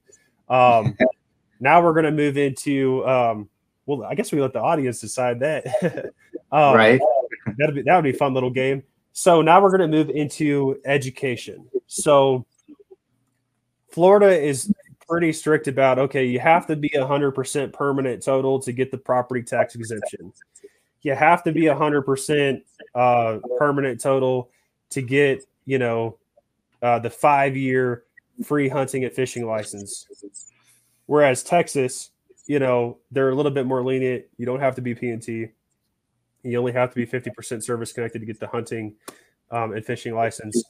Um, 0.47 0.97
now 1.59 1.81
we're 1.81 1.93
going 1.93 2.05
to 2.05 2.11
move 2.11 2.37
into 2.37 3.05
um, 3.07 3.49
well, 3.85 4.03
I 4.03 4.15
guess 4.15 4.31
we 4.31 4.41
let 4.41 4.53
the 4.53 4.61
audience 4.61 5.01
decide 5.01 5.39
that. 5.39 5.65
um, 6.51 6.75
right. 6.75 7.01
That'd 7.57 7.75
be 7.75 7.81
that 7.83 7.95
would 7.95 8.03
be 8.03 8.11
a 8.11 8.17
fun 8.17 8.33
little 8.33 8.51
game. 8.51 8.83
So 9.13 9.41
now 9.41 9.61
we're 9.61 9.75
going 9.75 9.89
to 9.91 9.97
move 9.97 10.09
into 10.09 10.79
education. 10.85 11.67
So 11.87 12.45
Florida 13.89 14.29
is 14.29 14.71
pretty 15.07 15.33
strict 15.33 15.67
about 15.67 15.97
okay, 15.97 16.25
you 16.25 16.39
have 16.39 16.67
to 16.67 16.75
be 16.75 16.89
hundred 16.89 17.31
percent 17.31 17.73
permanent 17.73 18.23
total 18.23 18.59
to 18.59 18.71
get 18.71 18.91
the 18.91 18.97
property 18.97 19.41
tax 19.41 19.75
exemption. 19.75 20.31
You 21.01 21.15
have 21.15 21.43
to 21.43 21.51
be 21.51 21.65
hundred 21.65 22.03
percent 22.03 22.63
uh, 22.95 23.39
permanent 23.57 23.99
total 23.99 24.51
to 24.91 25.01
get 25.01 25.43
you 25.65 25.79
know 25.79 26.17
uh, 26.81 26.99
the 26.99 27.09
five 27.09 27.57
year 27.57 28.03
free 28.43 28.69
hunting 28.69 29.03
and 29.03 29.13
fishing 29.13 29.45
license. 29.45 30.07
Whereas 31.07 31.43
Texas, 31.43 32.11
you 32.45 32.59
know, 32.59 32.99
they're 33.11 33.29
a 33.29 33.35
little 33.35 33.51
bit 33.51 33.65
more 33.65 33.83
lenient. 33.83 34.25
You 34.37 34.45
don't 34.45 34.59
have 34.59 34.75
to 34.75 34.81
be 34.81 34.93
PNT. 34.93 35.51
You 36.43 36.59
only 36.59 36.71
have 36.71 36.89
to 36.89 36.95
be 36.95 37.05
50% 37.05 37.63
service 37.63 37.91
connected 37.91 38.19
to 38.19 38.25
get 38.25 38.39
the 38.39 38.47
hunting 38.47 38.95
um, 39.51 39.73
and 39.73 39.85
fishing 39.85 40.15
license. 40.15 40.63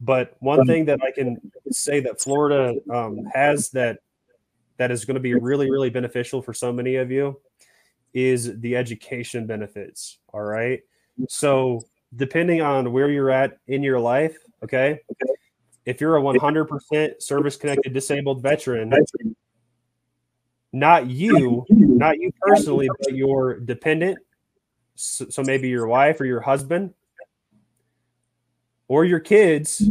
But 0.00 0.36
one 0.40 0.66
thing 0.66 0.84
that 0.86 1.00
I 1.02 1.10
can 1.10 1.40
say 1.70 2.00
that 2.00 2.20
Florida 2.20 2.74
um, 2.90 3.24
has 3.34 3.70
that 3.70 3.98
that 4.76 4.90
is 4.90 5.04
going 5.04 5.14
to 5.14 5.20
be 5.20 5.34
really, 5.34 5.70
really 5.70 5.90
beneficial 5.90 6.42
for 6.42 6.52
so 6.52 6.72
many 6.72 6.96
of 6.96 7.10
you 7.10 7.40
is 8.12 8.58
the 8.60 8.76
education 8.76 9.46
benefits. 9.46 10.18
All 10.32 10.42
right. 10.42 10.80
So 11.28 11.82
depending 12.14 12.62
on 12.62 12.92
where 12.92 13.10
you're 13.10 13.30
at 13.30 13.58
in 13.66 13.82
your 13.82 13.98
life, 14.00 14.36
okay, 14.62 15.00
if 15.84 16.00
you're 16.00 16.16
a 16.16 16.22
100% 16.22 17.22
service 17.22 17.56
connected 17.56 17.92
disabled 17.92 18.42
veteran, 18.42 18.92
not 20.72 21.06
you, 21.06 21.64
not 21.70 22.18
you 22.18 22.32
personally, 22.40 22.88
but 23.00 23.14
your 23.14 23.60
dependent. 23.60 24.18
So, 24.96 25.26
so 25.28 25.42
maybe 25.42 25.68
your 25.68 25.86
wife 25.86 26.20
or 26.20 26.24
your 26.24 26.40
husband 26.40 26.92
or 28.88 29.04
your 29.04 29.20
kids 29.20 29.90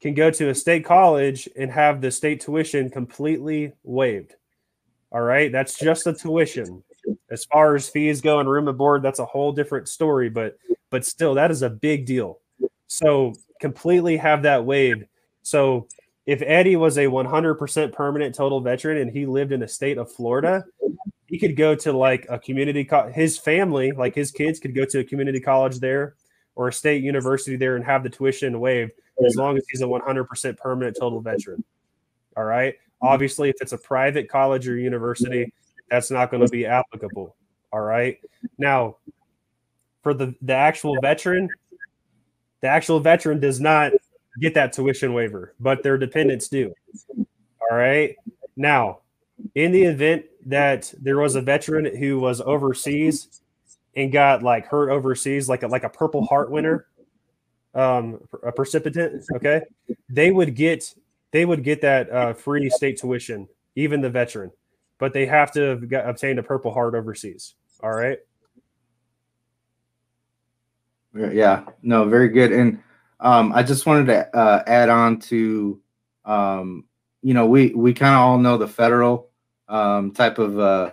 can 0.00 0.14
go 0.14 0.30
to 0.30 0.50
a 0.50 0.54
state 0.54 0.84
college 0.84 1.48
and 1.56 1.70
have 1.70 2.00
the 2.00 2.10
state 2.10 2.40
tuition 2.40 2.90
completely 2.90 3.72
waived. 3.82 4.34
All 5.12 5.22
right, 5.22 5.50
that's 5.50 5.78
just 5.78 6.04
the 6.04 6.12
tuition. 6.12 6.82
As 7.30 7.44
far 7.44 7.74
as 7.74 7.88
fees 7.88 8.20
go 8.20 8.40
and 8.40 8.48
room 8.48 8.68
and 8.68 8.76
board, 8.76 9.02
that's 9.02 9.18
a 9.18 9.24
whole 9.24 9.52
different 9.52 9.88
story. 9.88 10.28
But 10.28 10.58
but 10.90 11.04
still, 11.04 11.34
that 11.34 11.50
is 11.50 11.62
a 11.62 11.70
big 11.70 12.06
deal. 12.06 12.40
So 12.86 13.34
completely 13.60 14.16
have 14.16 14.42
that 14.42 14.64
waived. 14.64 15.04
So 15.42 15.88
if 16.26 16.42
Eddie 16.42 16.76
was 16.76 16.98
a 16.98 17.06
100% 17.06 17.92
permanent 17.92 18.34
total 18.34 18.60
veteran 18.60 18.98
and 18.98 19.10
he 19.10 19.26
lived 19.26 19.52
in 19.52 19.60
the 19.60 19.68
state 19.68 19.96
of 19.96 20.12
Florida, 20.12 20.64
he 21.26 21.38
could 21.38 21.56
go 21.56 21.74
to 21.74 21.92
like 21.92 22.26
a 22.28 22.38
community 22.38 22.84
co- 22.84 23.10
his 23.10 23.38
family, 23.38 23.92
like 23.92 24.14
his 24.14 24.30
kids 24.30 24.58
could 24.60 24.74
go 24.74 24.84
to 24.84 25.00
a 25.00 25.04
community 25.04 25.40
college 25.40 25.78
there 25.80 26.14
or 26.54 26.68
a 26.68 26.72
state 26.72 27.02
university 27.02 27.56
there 27.56 27.76
and 27.76 27.84
have 27.84 28.02
the 28.02 28.10
tuition 28.10 28.60
waived 28.60 28.92
as 29.24 29.36
long 29.36 29.56
as 29.56 29.64
he's 29.70 29.82
a 29.82 29.86
100% 29.86 30.56
permanent 30.56 30.96
total 30.98 31.20
veteran. 31.20 31.64
All 32.36 32.44
right? 32.44 32.74
Obviously, 33.02 33.50
if 33.50 33.56
it's 33.60 33.72
a 33.72 33.78
private 33.78 34.28
college 34.28 34.68
or 34.68 34.76
university, 34.76 35.52
that's 35.90 36.10
not 36.10 36.30
going 36.30 36.44
to 36.44 36.50
be 36.50 36.66
applicable. 36.66 37.36
All 37.72 37.80
right? 37.80 38.18
Now, 38.58 38.96
for 40.02 40.14
the 40.14 40.34
the 40.40 40.54
actual 40.54 40.96
veteran, 41.00 41.48
the 42.60 42.68
actual 42.68 43.00
veteran 43.00 43.40
does 43.40 43.60
not 43.60 43.92
get 44.40 44.54
that 44.54 44.72
tuition 44.72 45.14
waiver, 45.14 45.54
but 45.58 45.82
their 45.82 45.98
dependents 45.98 46.48
do. 46.48 46.72
All 47.18 47.76
right. 47.76 48.14
Now, 48.56 49.00
in 49.54 49.72
the 49.72 49.82
event 49.82 50.24
that 50.46 50.92
there 51.00 51.18
was 51.18 51.34
a 51.34 51.40
veteran 51.40 51.96
who 51.96 52.18
was 52.18 52.40
overseas 52.40 53.42
and 53.94 54.12
got 54.12 54.42
like 54.42 54.66
hurt 54.66 54.90
overseas, 54.90 55.48
like 55.48 55.62
a, 55.62 55.66
like 55.66 55.84
a 55.84 55.88
Purple 55.88 56.24
Heart 56.24 56.50
winner, 56.50 56.86
um, 57.74 58.20
a 58.42 58.52
precipitant, 58.52 59.24
okay, 59.34 59.62
they 60.08 60.30
would 60.30 60.54
get 60.54 60.94
they 61.32 61.44
would 61.44 61.62
get 61.62 61.80
that 61.82 62.10
uh, 62.10 62.32
free 62.32 62.70
state 62.70 62.98
tuition, 62.98 63.48
even 63.74 64.00
the 64.00 64.08
veteran, 64.08 64.50
but 64.98 65.12
they 65.12 65.26
have 65.26 65.52
to 65.52 65.60
have 65.60 65.88
got, 65.88 66.08
obtained 66.08 66.38
a 66.38 66.42
Purple 66.42 66.72
Heart 66.72 66.94
overseas. 66.94 67.54
All 67.82 67.92
right. 67.92 68.18
Yeah. 71.14 71.64
No. 71.82 72.04
Very 72.04 72.28
good. 72.28 72.52
And 72.52 72.82
um, 73.20 73.52
I 73.52 73.62
just 73.62 73.86
wanted 73.86 74.06
to 74.06 74.36
uh, 74.36 74.62
add 74.66 74.88
on 74.88 75.18
to, 75.20 75.80
um, 76.24 76.84
you 77.26 77.34
know, 77.34 77.44
we 77.44 77.74
we 77.74 77.92
kind 77.92 78.14
of 78.14 78.20
all 78.20 78.38
know 78.38 78.56
the 78.56 78.68
federal 78.68 79.30
um, 79.66 80.12
type 80.12 80.38
of 80.38 80.60
uh, 80.60 80.92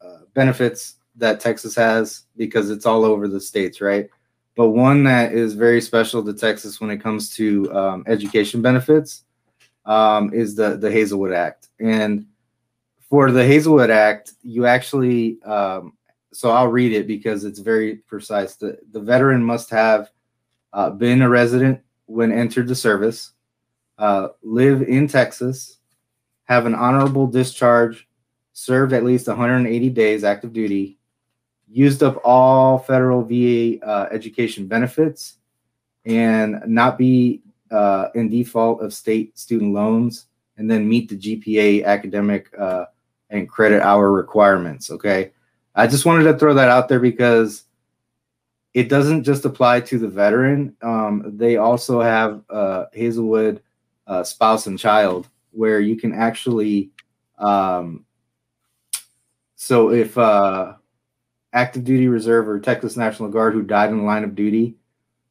uh, 0.00 0.18
benefits 0.32 0.94
that 1.16 1.40
Texas 1.40 1.74
has 1.74 2.22
because 2.36 2.70
it's 2.70 2.86
all 2.86 3.04
over 3.04 3.26
the 3.26 3.40
states, 3.40 3.80
right? 3.80 4.08
But 4.54 4.68
one 4.68 5.02
that 5.04 5.32
is 5.32 5.54
very 5.54 5.80
special 5.80 6.24
to 6.24 6.32
Texas 6.32 6.80
when 6.80 6.90
it 6.90 6.98
comes 6.98 7.30
to 7.30 7.76
um, 7.76 8.04
education 8.06 8.62
benefits 8.62 9.24
um, 9.86 10.32
is 10.32 10.54
the 10.54 10.76
the 10.76 10.88
Hazelwood 10.88 11.32
Act, 11.32 11.66
and 11.80 12.26
for 13.00 13.32
the 13.32 13.44
Hazelwood 13.44 13.90
Act, 13.90 14.34
you 14.44 14.66
actually 14.66 15.42
um, 15.42 15.94
so 16.32 16.52
I'll 16.52 16.68
read 16.68 16.92
it 16.92 17.08
because 17.08 17.42
it's 17.42 17.58
very 17.58 17.96
precise. 17.96 18.54
The 18.54 18.78
the 18.92 19.00
veteran 19.00 19.42
must 19.42 19.68
have 19.70 20.10
uh, 20.72 20.90
been 20.90 21.22
a 21.22 21.28
resident 21.28 21.80
when 22.04 22.30
entered 22.30 22.68
the 22.68 22.76
service, 22.76 23.32
uh, 23.98 24.28
live 24.42 24.82
in 24.82 25.08
Texas, 25.08 25.78
have 26.44 26.66
an 26.66 26.74
honorable 26.74 27.26
discharge, 27.26 28.08
served 28.52 28.92
at 28.92 29.04
least 29.04 29.28
180 29.28 29.90
days 29.90 30.24
active 30.24 30.52
duty, 30.52 30.98
used 31.68 32.02
up 32.02 32.20
all 32.24 32.78
federal 32.78 33.22
VA 33.22 33.84
uh, 33.84 34.08
education 34.10 34.66
benefits, 34.66 35.38
and 36.04 36.62
not 36.66 36.96
be 36.96 37.42
uh, 37.70 38.08
in 38.14 38.28
default 38.28 38.80
of 38.82 38.94
state 38.94 39.36
student 39.38 39.72
loans, 39.72 40.26
and 40.56 40.70
then 40.70 40.88
meet 40.88 41.08
the 41.08 41.16
GPA 41.16 41.84
academic 41.84 42.48
uh, 42.58 42.86
and 43.30 43.48
credit 43.48 43.82
hour 43.82 44.12
requirements. 44.12 44.90
Okay. 44.90 45.32
I 45.74 45.86
just 45.86 46.06
wanted 46.06 46.24
to 46.24 46.38
throw 46.38 46.54
that 46.54 46.70
out 46.70 46.88
there 46.88 47.00
because 47.00 47.64
it 48.72 48.88
doesn't 48.88 49.24
just 49.24 49.44
apply 49.44 49.80
to 49.80 49.98
the 49.98 50.08
veteran. 50.08 50.74
Um, 50.82 51.32
they 51.36 51.56
also 51.56 52.00
have 52.00 52.42
uh, 52.48 52.86
Hazelwood 52.92 53.62
uh, 54.06 54.22
spouse 54.22 54.66
and 54.66 54.78
child, 54.78 55.28
where 55.50 55.80
you 55.80 55.96
can 55.96 56.12
actually. 56.12 56.90
Um, 57.38 58.04
so 59.56 59.90
if 59.90 60.16
uh, 60.16 60.74
active 61.52 61.84
duty 61.84 62.08
reserve 62.08 62.48
or 62.48 62.60
Texas 62.60 62.96
National 62.96 63.28
Guard 63.28 63.54
who 63.54 63.62
died 63.62 63.90
in 63.90 63.98
the 63.98 64.04
line 64.04 64.24
of 64.24 64.34
duty 64.34 64.76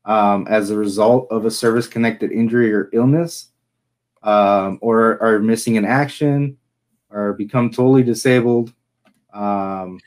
um, 0.06 0.48
as 0.50 0.70
a 0.70 0.78
result 0.78 1.28
of 1.32 1.46
a 1.46 1.52
service 1.52 1.88
connected 1.88 2.32
injury 2.32 2.74
or 2.74 2.90
illness, 2.94 3.50
um, 4.24 4.80
or 4.82 5.22
are 5.22 5.40
missing 5.40 5.76
in 5.76 5.86
action, 5.86 6.58
or 7.10 7.34
become 7.34 7.70
totally 7.70 8.04
disabled. 8.04 8.74
Um, 9.34 10.00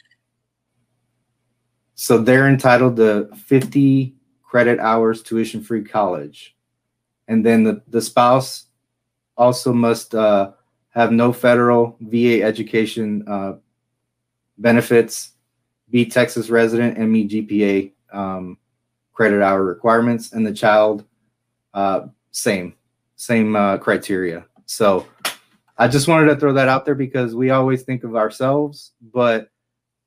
so 1.95 2.19
they're 2.19 2.49
entitled 2.49 2.97
to 2.97 3.29
50 3.35 4.15
credit 4.43 4.79
hours 4.79 5.23
tuition 5.23 5.63
free 5.63 5.85
college. 5.85 6.57
And 7.29 7.45
then 7.45 7.63
the, 7.63 7.83
the 7.89 8.03
spouse 8.03 8.65
also 9.37 9.73
must 9.73 10.15
uh, 10.15 10.53
have 10.91 11.13
no 11.13 11.33
federal 11.33 11.97
VA 12.01 12.43
education 12.43 13.25
uh, 13.29 13.55
benefits, 14.59 15.33
be 15.91 16.05
Texas 16.05 16.51
resident, 16.51 16.99
and 16.99 17.11
meet 17.13 17.31
GPA 17.31 17.93
um, 18.13 18.59
credit 19.13 19.43
hour 19.43 19.65
requirements. 19.65 20.33
And 20.33 20.47
the 20.47 20.53
child, 20.53 21.05
uh, 21.75 22.07
same, 22.33 22.75
same 23.17 23.55
uh, 23.55 23.79
criteria. 23.79 24.47
So 24.67 25.07
I 25.77 25.87
just 25.87 26.09
wanted 26.09 26.27
to 26.27 26.37
throw 26.37 26.53
that 26.55 26.69
out 26.69 26.85
there 26.85 26.97
because 26.97 27.37
we 27.37 27.51
always 27.51 27.83
think 27.83 28.03
of 28.03 28.17
ourselves, 28.17 28.93
but 29.13 29.51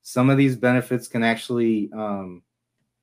some 0.01 0.29
of 0.29 0.37
these 0.37 0.55
benefits 0.55 1.07
can 1.07 1.23
actually, 1.23 1.89
um, 1.93 2.43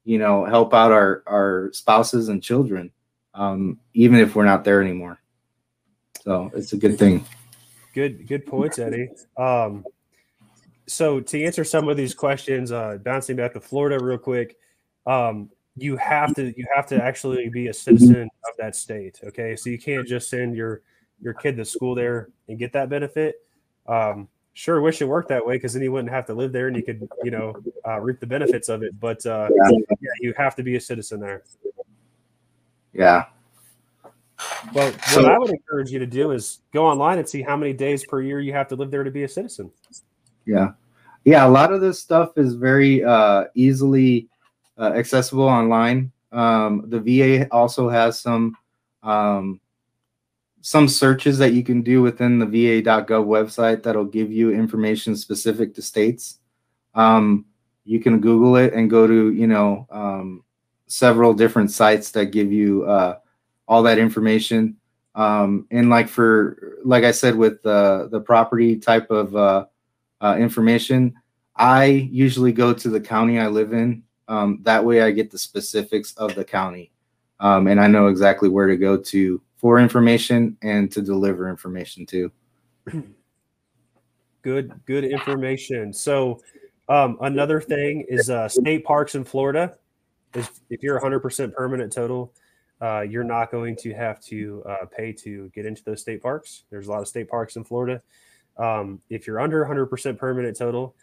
you 0.04 0.18
know, 0.18 0.44
help 0.44 0.74
out 0.74 0.92
our 0.92 1.22
our 1.26 1.70
spouses 1.72 2.28
and 2.28 2.42
children, 2.42 2.90
um, 3.34 3.78
even 3.94 4.18
if 4.18 4.34
we're 4.34 4.44
not 4.44 4.64
there 4.64 4.82
anymore. 4.82 5.18
So 6.22 6.50
it's 6.54 6.72
a 6.72 6.76
good 6.76 6.98
thing. 6.98 7.24
Good, 7.94 8.26
good 8.26 8.46
points, 8.46 8.78
Eddie. 8.78 9.08
Um, 9.36 9.84
so 10.86 11.20
to 11.20 11.44
answer 11.44 11.64
some 11.64 11.88
of 11.88 11.96
these 11.96 12.14
questions, 12.14 12.72
uh, 12.72 12.98
bouncing 13.02 13.36
back 13.36 13.52
to 13.54 13.60
Florida 13.60 14.02
real 14.02 14.18
quick, 14.18 14.56
um, 15.06 15.50
you 15.76 15.96
have 15.96 16.34
to 16.34 16.52
you 16.56 16.66
have 16.74 16.86
to 16.86 17.02
actually 17.02 17.48
be 17.48 17.68
a 17.68 17.74
citizen 17.74 18.22
of 18.22 18.56
that 18.58 18.74
state. 18.74 19.20
Okay, 19.22 19.54
so 19.54 19.70
you 19.70 19.78
can't 19.78 20.06
just 20.06 20.28
send 20.28 20.56
your 20.56 20.82
your 21.20 21.34
kid 21.34 21.56
to 21.56 21.64
school 21.64 21.94
there 21.94 22.30
and 22.48 22.58
get 22.58 22.72
that 22.72 22.88
benefit. 22.88 23.36
Um, 23.86 24.28
sure, 24.54 24.80
wish 24.80 25.00
it 25.00 25.06
worked 25.06 25.28
that 25.28 25.46
way 25.46 25.56
because 25.56 25.72
then 25.72 25.82
you 25.82 25.92
wouldn't 25.92 26.12
have 26.12 26.26
to 26.26 26.34
live 26.34 26.52
there 26.52 26.66
and 26.66 26.76
you 26.76 26.82
could, 26.82 27.08
you 27.22 27.30
know, 27.30 27.54
uh, 27.86 28.00
reap 28.00 28.20
the 28.20 28.26
benefits 28.26 28.68
of 28.68 28.82
it. 28.82 28.98
But 28.98 29.24
uh, 29.24 29.48
yeah, 29.50 30.10
you 30.20 30.34
have 30.36 30.56
to 30.56 30.62
be 30.62 30.76
a 30.76 30.80
citizen 30.80 31.20
there. 31.20 31.44
Yeah. 32.92 33.24
Well, 34.72 34.92
so, 35.08 35.22
what 35.22 35.32
I 35.32 35.38
would 35.38 35.50
encourage 35.50 35.90
you 35.90 35.98
to 35.98 36.06
do 36.06 36.30
is 36.30 36.60
go 36.72 36.86
online 36.86 37.18
and 37.18 37.28
see 37.28 37.42
how 37.42 37.56
many 37.56 37.72
days 37.72 38.06
per 38.06 38.22
year 38.22 38.40
you 38.40 38.52
have 38.52 38.68
to 38.68 38.76
live 38.76 38.90
there 38.90 39.04
to 39.04 39.10
be 39.10 39.24
a 39.24 39.28
citizen. 39.28 39.70
Yeah. 40.46 40.70
Yeah. 41.24 41.46
A 41.46 41.50
lot 41.50 41.72
of 41.72 41.80
this 41.80 42.00
stuff 42.00 42.36
is 42.36 42.54
very 42.54 43.04
uh, 43.04 43.44
easily 43.54 44.28
uh, 44.78 44.92
accessible 44.94 45.48
online. 45.48 46.12
Um, 46.30 46.84
the 46.88 47.00
VA 47.00 47.48
also 47.50 47.88
has 47.88 48.20
some 48.20 48.56
um, 49.02 49.60
some 50.60 50.88
searches 50.88 51.38
that 51.38 51.52
you 51.52 51.62
can 51.62 51.82
do 51.82 52.02
within 52.02 52.38
the 52.38 52.46
va.gov 52.46 53.26
website 53.26 53.82
that'll 53.82 54.04
give 54.04 54.30
you 54.30 54.50
information 54.50 55.16
specific 55.16 55.74
to 55.74 55.82
states. 55.82 56.40
Um, 56.94 57.46
you 57.84 58.00
can 58.00 58.20
Google 58.20 58.56
it 58.56 58.74
and 58.74 58.90
go 58.90 59.06
to, 59.06 59.32
you 59.32 59.46
know, 59.46 59.86
um, 59.90 60.44
several 60.88 61.32
different 61.32 61.70
sites 61.70 62.10
that 62.12 62.26
give 62.26 62.52
you 62.52 62.84
uh, 62.84 63.18
all 63.68 63.82
that 63.84 63.98
information. 63.98 64.76
Um, 65.14 65.66
and 65.70 65.90
like 65.90 66.08
for, 66.08 66.78
like 66.84 67.04
I 67.04 67.12
said, 67.12 67.36
with 67.36 67.62
the 67.62 68.08
the 68.10 68.20
property 68.20 68.76
type 68.76 69.10
of 69.10 69.34
uh, 69.36 69.66
uh, 70.20 70.36
information, 70.38 71.14
I 71.56 71.84
usually 71.84 72.52
go 72.52 72.72
to 72.72 72.88
the 72.88 73.00
county 73.00 73.38
I 73.38 73.48
live 73.48 73.72
in. 73.72 74.02
Um, 74.28 74.60
that 74.62 74.84
way, 74.84 75.02
I 75.02 75.10
get 75.10 75.30
the 75.30 75.38
specifics 75.38 76.12
of 76.14 76.34
the 76.34 76.44
county, 76.44 76.92
um, 77.40 77.66
and 77.66 77.80
I 77.80 77.86
know 77.86 78.08
exactly 78.08 78.48
where 78.48 78.66
to 78.66 78.76
go 78.76 78.96
to 78.96 79.40
for 79.56 79.80
information 79.80 80.56
and 80.62 80.90
to 80.92 81.02
deliver 81.02 81.48
information 81.48 82.06
to. 82.06 82.32
Good, 84.42 84.72
good 84.86 85.04
information. 85.04 85.92
So, 85.92 86.40
um, 86.88 87.18
another 87.20 87.60
thing 87.60 88.06
is 88.08 88.30
uh, 88.30 88.48
state 88.48 88.84
parks 88.84 89.16
in 89.16 89.24
Florida. 89.24 89.76
Is 90.34 90.48
if 90.70 90.82
you're 90.82 91.00
100% 91.00 91.52
permanent 91.54 91.92
total, 91.92 92.32
uh, 92.80 93.00
you're 93.00 93.24
not 93.24 93.50
going 93.50 93.76
to 93.76 93.92
have 93.94 94.20
to 94.24 94.62
uh, 94.66 94.86
pay 94.86 95.12
to 95.12 95.50
get 95.54 95.66
into 95.66 95.82
those 95.84 96.00
state 96.00 96.22
parks. 96.22 96.64
There's 96.70 96.86
a 96.86 96.90
lot 96.90 97.00
of 97.00 97.08
state 97.08 97.28
parks 97.28 97.56
in 97.56 97.64
Florida. 97.64 98.02
Um, 98.56 99.00
if 99.08 99.26
you're 99.26 99.40
under 99.40 99.64
100% 99.64 100.18
permanent 100.18 100.56
total, 100.56 100.94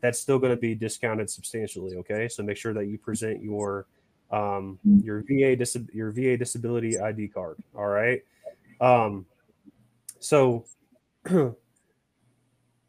that's 0.00 0.20
still 0.20 0.38
going 0.38 0.54
to 0.54 0.60
be 0.60 0.74
discounted 0.74 1.28
substantially. 1.28 1.96
Okay, 1.96 2.28
so 2.28 2.42
make 2.42 2.56
sure 2.56 2.72
that 2.74 2.86
you 2.86 2.98
present 2.98 3.42
your 3.42 3.86
um, 4.30 4.78
your 4.84 5.22
VA 5.28 5.54
dis- 5.56 5.76
your 5.92 6.10
VA 6.10 6.36
disability 6.36 6.98
ID 6.98 7.28
card. 7.28 7.58
All 7.76 7.88
right. 7.88 8.22
Um, 8.80 9.26
so 10.18 10.64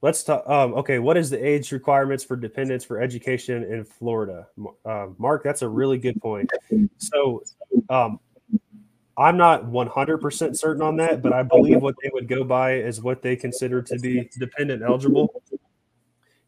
let's 0.03 0.21
talk. 0.21 0.47
Um, 0.47 0.73
okay, 0.75 0.99
what 0.99 1.17
is 1.17 1.31
the 1.31 1.43
age 1.43 1.71
requirements 1.71 2.23
for 2.23 2.35
dependents 2.35 2.85
for 2.85 3.01
education 3.01 3.63
in 3.63 3.85
Florida? 3.85 4.47
Uh, 4.85 5.07
Mark, 5.17 5.43
that's 5.43 5.63
a 5.63 5.67
really 5.67 5.97
good 5.97 6.21
point. 6.21 6.51
So 6.97 7.41
um, 7.89 8.19
I'm 9.17 9.37
not 9.37 9.63
100% 9.65 10.57
certain 10.57 10.83
on 10.83 10.97
that, 10.97 11.23
but 11.23 11.33
I 11.33 11.41
believe 11.41 11.81
what 11.81 11.95
they 12.03 12.11
would 12.13 12.27
go 12.27 12.43
by 12.43 12.75
is 12.75 13.01
what 13.01 13.21
they 13.21 13.35
consider 13.35 13.81
to 13.81 13.97
be 13.97 14.29
dependent 14.37 14.83
eligible. 14.83 15.41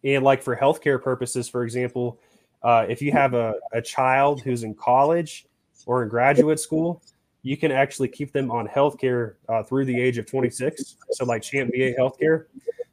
And 0.04 0.24
like 0.24 0.44
for 0.44 0.56
healthcare 0.56 1.02
purposes, 1.02 1.48
for 1.48 1.64
example, 1.64 2.20
uh, 2.62 2.86
if 2.90 3.02
you 3.02 3.12
have 3.14 3.34
a, 3.34 3.56
a 3.72 3.82
child 3.82 4.42
who's 4.42 4.64
in 4.64 4.76
college 4.76 5.46
or 5.86 6.04
in 6.04 6.10
graduate 6.10 6.60
school, 6.60 7.02
you 7.46 7.56
can 7.56 7.72
actually 7.72 8.08
keep 8.08 8.34
them 8.34 8.50
on 8.50 8.68
healthcare 8.68 9.36
uh, 9.50 9.62
through 9.62 9.86
the 9.86 10.02
age 10.02 10.18
of 10.18 10.26
26. 10.26 10.98
So, 11.12 11.26
like 11.26 11.44
CHAMPVA 11.44 11.96
healthcare. 11.96 12.46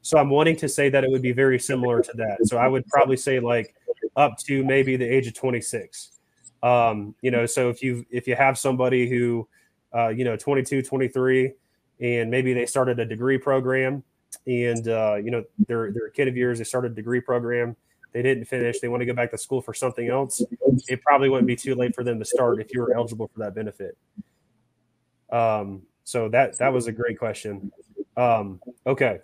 So, 0.03 0.19
I'm 0.19 0.29
wanting 0.29 0.55
to 0.57 0.69
say 0.69 0.89
that 0.89 1.03
it 1.03 1.09
would 1.09 1.23
be 1.23 1.31
very 1.31 1.57
similar 1.57 2.03
to 2.03 2.11
that. 2.13 2.37
So, 2.43 2.57
I 2.57 2.67
would 2.67 2.85
probably 2.85 3.17
say 3.17 3.39
like 3.39 3.73
up 4.15 4.37
to 4.45 4.63
maybe 4.63 4.95
the 4.95 5.05
age 5.05 5.25
of 5.25 5.33
26. 5.33 6.19
Um, 6.61 7.15
you 7.23 7.31
know, 7.31 7.47
so 7.47 7.69
if 7.69 7.81
you 7.81 8.05
if 8.11 8.27
you 8.27 8.35
have 8.35 8.59
somebody 8.59 9.09
who, 9.09 9.47
uh, 9.93 10.09
you 10.09 10.23
know, 10.23 10.37
22, 10.37 10.83
23, 10.83 11.51
and 11.99 12.29
maybe 12.29 12.53
they 12.53 12.67
started 12.67 12.99
a 12.99 13.05
degree 13.05 13.39
program, 13.39 14.03
and 14.45 14.87
uh, 14.87 15.15
you 15.15 15.31
know 15.31 15.43
they're 15.67 15.91
they're 15.91 16.07
a 16.07 16.11
kid 16.11 16.27
of 16.27 16.37
yours, 16.37 16.59
they 16.59 16.63
started 16.63 16.91
a 16.91 16.95
degree 16.95 17.21
program 17.21 17.75
they 18.13 18.21
didn't 18.21 18.45
finish, 18.45 18.79
they 18.79 18.87
want 18.87 19.01
to 19.01 19.05
go 19.05 19.13
back 19.13 19.31
to 19.31 19.37
school 19.39 19.59
for 19.59 19.73
something 19.73 20.07
else, 20.07 20.39
it 20.87 21.01
probably 21.01 21.29
wouldn't 21.29 21.47
be 21.47 21.55
too 21.55 21.73
late 21.73 21.95
for 21.95 22.03
them 22.03 22.19
to 22.19 22.25
start 22.25 22.61
if 22.61 22.71
you 22.71 22.79
were 22.79 22.95
eligible 22.95 23.27
for 23.33 23.39
that 23.39 23.55
benefit. 23.55 23.97
Um, 25.33 25.81
so 26.03 26.29
that 26.29 26.57
that 26.59 26.71
was 26.71 26.87
a 26.87 26.91
great 26.91 27.17
question. 27.17 27.71
Um, 28.15 28.61
okay. 28.85 29.19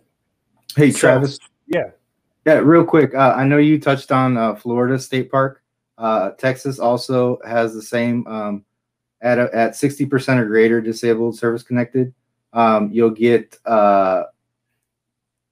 Hey, 0.76 0.92
Travis. 0.92 1.40
Yeah. 1.68 1.92
Yeah, 2.46 2.56
real 2.56 2.86
quick. 2.86 3.14
Uh, 3.14 3.34
I 3.36 3.44
know 3.44 3.58
you 3.58 3.80
touched 3.80 4.12
on 4.12 4.38
uh, 4.38 4.56
Florida 4.56 4.98
State 4.98 5.30
Park. 5.30 5.62
Uh, 5.98 6.32
Texas 6.32 6.80
also 6.80 7.38
has 7.46 7.74
the 7.74 7.82
same 7.82 8.26
um, 8.28 8.66
at 9.22 9.38
a, 9.38 9.54
at 9.54 9.72
60% 9.72 10.38
or 10.38 10.46
greater 10.46 10.82
disabled 10.82 11.38
service 11.38 11.64
connected, 11.64 12.14
um, 12.54 12.90
you'll 12.92 13.10
get 13.10 13.58
uh, 13.66 14.24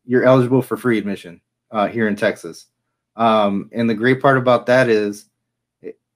you're 0.05 0.23
eligible 0.23 0.61
for 0.61 0.77
free 0.77 0.97
admission 0.97 1.41
uh, 1.71 1.87
here 1.87 2.07
in 2.07 2.15
Texas. 2.15 2.67
Um, 3.15 3.69
and 3.73 3.89
the 3.89 3.95
great 3.95 4.21
part 4.21 4.37
about 4.37 4.65
that 4.67 4.89
is 4.89 5.25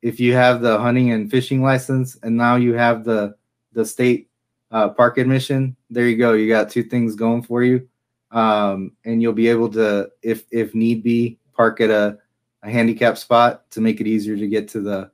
if 0.01 0.19
you 0.19 0.33
have 0.33 0.61
the 0.61 0.79
hunting 0.79 1.11
and 1.11 1.29
fishing 1.29 1.61
license 1.61 2.17
and 2.23 2.35
now 2.35 2.55
you 2.55 2.73
have 2.73 3.03
the 3.03 3.35
the 3.73 3.85
state 3.85 4.29
uh, 4.71 4.89
park 4.89 5.17
admission, 5.17 5.75
there 5.89 6.07
you 6.07 6.17
go. 6.17 6.33
You 6.33 6.47
got 6.47 6.69
two 6.69 6.83
things 6.83 7.15
going 7.15 7.43
for 7.43 7.63
you. 7.63 7.87
Um, 8.31 8.93
and 9.03 9.21
you'll 9.21 9.33
be 9.33 9.49
able 9.49 9.69
to, 9.69 10.09
if 10.21 10.45
if 10.51 10.73
need 10.73 11.03
be, 11.03 11.37
park 11.53 11.81
at 11.81 11.89
a, 11.89 12.17
a 12.63 12.69
handicap 12.69 13.17
spot 13.17 13.69
to 13.71 13.81
make 13.81 13.99
it 13.99 14.07
easier 14.07 14.37
to 14.37 14.47
get 14.47 14.69
to 14.69 14.81
the 14.81 15.11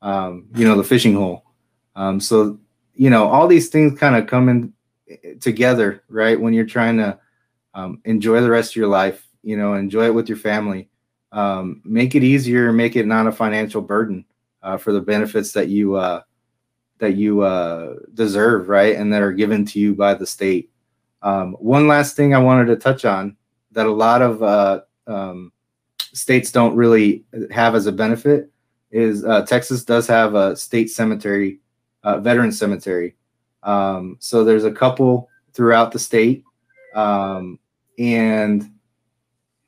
um, 0.00 0.46
you 0.54 0.66
know 0.66 0.76
the 0.76 0.84
fishing 0.84 1.14
hole. 1.14 1.44
Um, 1.94 2.20
so 2.20 2.58
you 2.94 3.10
know 3.10 3.26
all 3.28 3.46
these 3.46 3.68
things 3.68 3.98
kind 3.98 4.16
of 4.16 4.26
come 4.26 4.48
in 4.48 4.72
eh, 5.08 5.34
together, 5.40 6.02
right? 6.08 6.40
When 6.40 6.54
you're 6.54 6.64
trying 6.64 6.96
to 6.98 7.18
um, 7.74 8.00
enjoy 8.04 8.40
the 8.40 8.50
rest 8.50 8.72
of 8.72 8.76
your 8.76 8.88
life, 8.88 9.26
you 9.42 9.56
know, 9.56 9.74
enjoy 9.74 10.06
it 10.06 10.14
with 10.14 10.28
your 10.28 10.38
family. 10.38 10.88
Um, 11.32 11.82
make 11.84 12.14
it 12.14 12.22
easier, 12.22 12.72
make 12.72 12.96
it 12.96 13.06
not 13.06 13.26
a 13.26 13.32
financial 13.32 13.82
burden 13.82 14.24
uh, 14.62 14.78
for 14.78 14.92
the 14.92 15.00
benefits 15.00 15.52
that 15.52 15.68
you 15.68 15.96
uh, 15.96 16.22
that 16.98 17.16
you 17.16 17.42
uh, 17.42 17.94
deserve, 18.14 18.68
right, 18.68 18.96
and 18.96 19.12
that 19.12 19.22
are 19.22 19.32
given 19.32 19.64
to 19.66 19.78
you 19.78 19.94
by 19.94 20.14
the 20.14 20.26
state. 20.26 20.70
Um, 21.22 21.54
one 21.54 21.88
last 21.88 22.16
thing 22.16 22.34
I 22.34 22.38
wanted 22.38 22.66
to 22.66 22.76
touch 22.76 23.04
on 23.04 23.36
that 23.72 23.86
a 23.86 23.92
lot 23.92 24.22
of 24.22 24.42
uh, 24.42 24.80
um, 25.06 25.52
states 25.98 26.52
don't 26.52 26.76
really 26.76 27.24
have 27.50 27.74
as 27.74 27.86
a 27.86 27.92
benefit 27.92 28.50
is 28.90 29.24
uh, 29.24 29.44
Texas 29.44 29.84
does 29.84 30.06
have 30.06 30.34
a 30.34 30.54
state 30.56 30.88
cemetery, 30.90 31.60
uh, 32.04 32.20
veteran 32.20 32.52
cemetery. 32.52 33.16
Um, 33.64 34.16
so 34.20 34.44
there's 34.44 34.64
a 34.64 34.70
couple 34.70 35.28
throughout 35.52 35.90
the 35.90 35.98
state, 35.98 36.44
um, 36.94 37.58
and 37.98 38.70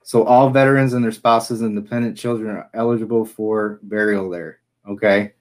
so 0.04 0.22
all 0.22 0.50
veterans 0.50 0.92
and 0.92 1.02
their 1.02 1.12
spouses 1.12 1.62
and 1.62 1.74
dependent 1.74 2.16
children 2.16 2.54
are 2.56 2.70
eligible 2.74 3.24
for 3.24 3.80
burial 3.82 4.30
there. 4.30 4.60
Okay, 4.88 5.32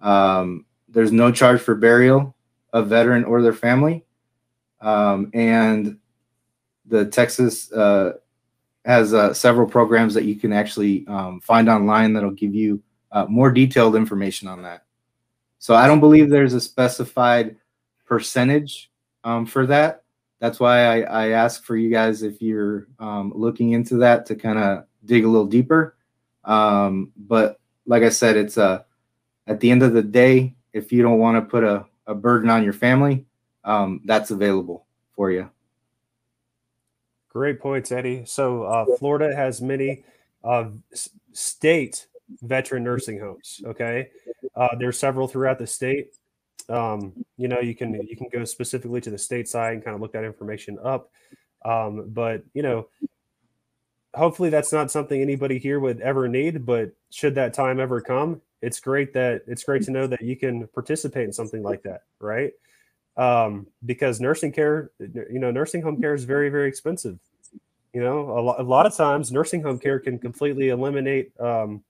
um, 0.00 0.64
there's 0.94 1.12
no 1.12 1.30
charge 1.30 1.60
for 1.60 1.74
burial 1.74 2.34
of 2.72 2.88
veteran 2.88 3.24
or 3.24 3.42
their 3.42 3.52
family, 3.52 4.04
um, 4.80 5.30
and 5.34 5.98
the 6.86 7.06
Texas 7.06 7.72
uh, 7.72 8.14
has 8.84 9.14
uh, 9.14 9.32
several 9.32 9.66
programs 9.66 10.14
that 10.14 10.24
you 10.24 10.36
can 10.36 10.52
actually 10.52 11.06
um, 11.06 11.40
find 11.40 11.68
online 11.68 12.12
that'll 12.12 12.30
give 12.30 12.54
you 12.54 12.82
uh, 13.12 13.26
more 13.28 13.50
detailed 13.50 13.96
information 13.96 14.48
on 14.48 14.62
that. 14.62 14.84
So 15.58 15.74
I 15.74 15.86
don't 15.86 16.00
believe 16.00 16.28
there's 16.28 16.52
a 16.52 16.60
specified 16.60 17.56
percentage 18.04 18.90
um, 19.22 19.46
for 19.46 19.66
that. 19.66 20.02
That's 20.40 20.60
why 20.60 20.84
I, 20.84 21.00
I 21.00 21.28
ask 21.30 21.64
for 21.64 21.76
you 21.76 21.90
guys 21.90 22.22
if 22.22 22.42
you're 22.42 22.88
um, 22.98 23.32
looking 23.34 23.72
into 23.72 23.96
that 23.98 24.26
to 24.26 24.34
kind 24.34 24.58
of 24.58 24.84
dig 25.06 25.24
a 25.24 25.28
little 25.28 25.46
deeper. 25.46 25.96
Um, 26.44 27.12
but 27.16 27.60
like 27.86 28.02
I 28.02 28.10
said, 28.10 28.36
it's 28.36 28.58
a 28.58 28.64
uh, 28.64 28.82
at 29.46 29.60
the 29.60 29.70
end 29.70 29.82
of 29.82 29.92
the 29.92 30.02
day, 30.02 30.54
if 30.74 30.92
you 30.92 31.02
don't 31.02 31.18
want 31.18 31.36
to 31.36 31.50
put 31.50 31.64
a, 31.64 31.86
a 32.06 32.14
burden 32.14 32.50
on 32.50 32.62
your 32.62 32.74
family, 32.74 33.24
um, 33.64 34.02
that's 34.04 34.30
available 34.30 34.84
for 35.14 35.30
you. 35.30 35.48
Great 37.30 37.60
points, 37.60 37.90
Eddie. 37.90 38.24
So 38.26 38.64
uh, 38.64 38.84
Florida 38.98 39.34
has 39.34 39.62
many 39.62 40.04
uh, 40.42 40.66
state 41.32 42.06
veteran 42.42 42.84
nursing 42.84 43.18
homes. 43.18 43.62
Okay, 43.64 44.10
uh, 44.54 44.76
there's 44.78 44.98
several 44.98 45.26
throughout 45.26 45.58
the 45.58 45.66
state. 45.66 46.14
Um, 46.68 47.24
you 47.36 47.48
know, 47.48 47.60
you 47.60 47.74
can 47.74 47.94
you 47.94 48.16
can 48.16 48.28
go 48.32 48.44
specifically 48.44 49.00
to 49.00 49.10
the 49.10 49.18
state 49.18 49.48
side 49.48 49.74
and 49.74 49.84
kind 49.84 49.94
of 49.94 50.00
look 50.00 50.12
that 50.12 50.24
information 50.24 50.78
up. 50.82 51.10
Um, 51.64 52.06
but 52.08 52.42
you 52.52 52.62
know, 52.62 52.88
hopefully 54.14 54.50
that's 54.50 54.72
not 54.72 54.90
something 54.90 55.20
anybody 55.20 55.58
here 55.58 55.80
would 55.80 56.00
ever 56.00 56.28
need. 56.28 56.64
But 56.64 56.92
should 57.10 57.34
that 57.36 57.54
time 57.54 57.80
ever 57.80 58.00
come, 58.00 58.40
it's 58.62 58.80
great 58.80 59.12
that 59.14 59.42
it's 59.46 59.64
great 59.64 59.82
to 59.84 59.90
know 59.90 60.06
that 60.06 60.22
you 60.22 60.36
can 60.36 60.66
participate 60.68 61.24
in 61.24 61.32
something 61.32 61.62
like 61.62 61.82
that, 61.82 62.02
right? 62.20 62.52
Um, 63.16 63.66
because 63.84 64.20
nursing 64.20 64.52
care, 64.52 64.90
you 64.98 65.38
know, 65.38 65.50
nursing 65.50 65.82
home 65.82 66.00
care 66.00 66.14
is 66.14 66.24
very 66.24 66.48
very 66.48 66.68
expensive. 66.68 67.18
You 67.92 68.00
know, 68.00 68.38
a 68.38 68.40
lot, 68.40 68.60
a 68.60 68.62
lot 68.64 68.86
of 68.86 68.96
times 68.96 69.30
nursing 69.30 69.62
home 69.62 69.78
care 69.78 70.00
can 70.00 70.18
completely 70.18 70.70
eliminate 70.70 71.30
um, 71.40 71.84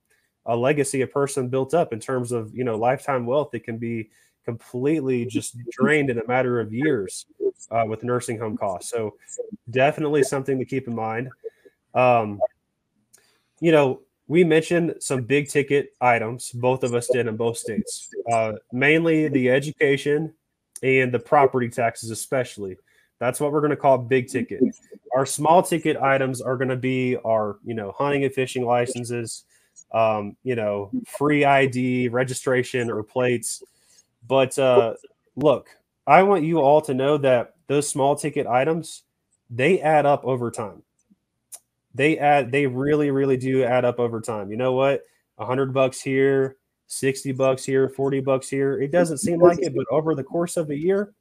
a 0.47 0.57
legacy 0.57 1.01
a 1.03 1.07
person 1.07 1.49
built 1.49 1.75
up 1.75 1.93
in 1.93 2.01
terms 2.01 2.33
of 2.33 2.55
you 2.55 2.65
know 2.65 2.77
lifetime 2.77 3.27
wealth 3.27 3.55
it 3.55 3.65
can 3.65 3.79
be 3.79 4.11
completely 4.45 5.25
just 5.25 5.57
drained 5.71 6.11
in 6.11 6.19
a 6.19 6.27
matter 6.27 6.61
of 6.61 6.73
years 6.73 7.27
uh, 7.71 7.85
with 7.89 8.05
nursing 8.05 8.39
home 8.39 8.57
costs 8.57 8.91
so 8.91 9.15
definitely 9.71 10.23
something 10.23 10.59
to 10.59 10.65
keep 10.65 10.87
in 10.87 10.95
mind 10.95 11.31
um, 11.95 12.41
you 13.61 13.73
know 13.73 14.01
we 14.27 14.43
mentioned 14.43 14.95
some 15.01 15.23
big 15.23 15.49
ticket 15.49 15.91
items 16.01 16.51
both 16.51 16.83
of 16.83 16.95
us 16.95 17.09
did 17.09 17.27
in 17.27 17.37
both 17.37 17.57
states 17.57 18.11
uh, 18.33 18.53
mainly 18.73 19.29
the 19.29 19.51
education 19.51 20.33
and 20.83 21.13
the 21.13 21.19
property 21.19 21.69
taxes 21.69 22.11
especially 22.11 22.77
that's 23.19 23.41
what 23.41 23.53
we're 23.53 23.61
going 23.61 23.71
to 23.71 23.77
call 23.77 23.99
big 23.99 24.29
ticket 24.29 24.63
our 25.15 25.27
small 25.27 25.63
ticket 25.63 25.97
items 25.97 26.41
are 26.41 26.57
going 26.57 26.69
to 26.69 26.77
be 26.77 27.17
our 27.25 27.59
you 27.65 27.75
know 27.75 27.93
hunting 27.93 28.25
and 28.25 28.35
fishing 28.35 28.65
licenses 28.65 29.45
um, 29.93 30.37
you 30.43 30.57
know, 30.57 30.91
free 31.07 31.45
ID, 31.45 32.09
registration, 32.09 32.91
or 32.91 33.03
plates. 33.03 33.63
But 34.27 34.59
uh, 34.59 34.95
look, 35.37 35.69
I 36.07 36.23
want 36.25 36.45
you 36.45 36.61
all 36.61 36.81
to 36.83 36.95
know 36.95 37.17
that 37.19 37.55
those 37.69 37.89
small 37.89 38.17
ticket 38.17 38.47
items 38.47 39.03
they 39.51 39.81
add 39.81 40.07
up 40.07 40.25
over 40.25 40.51
time. 40.51 40.83
They 41.95 42.19
add, 42.19 42.51
they 42.51 42.67
really, 42.67 43.11
really 43.11 43.37
do 43.37 43.63
add 43.63 43.85
up 43.85 43.99
over 43.99 44.21
time. 44.21 44.51
You 44.51 44.57
know 44.57 44.73
what? 44.73 45.03
A 45.39 45.47
hundred 45.47 45.73
bucks 45.73 46.01
here, 46.01 46.57
60 46.89 47.33
bucks 47.33 47.65
here, 47.65 47.89
40 47.89 48.21
bucks 48.21 48.49
here. 48.49 48.81
It 48.81 48.91
doesn't 48.91 49.19
seem 49.19 49.41
like 49.41 49.61
it, 49.61 49.75
but 49.75 49.87
over 49.91 50.15
the 50.15 50.25
course 50.25 50.57
of 50.57 50.71
a 50.71 50.77
year, 50.77 51.13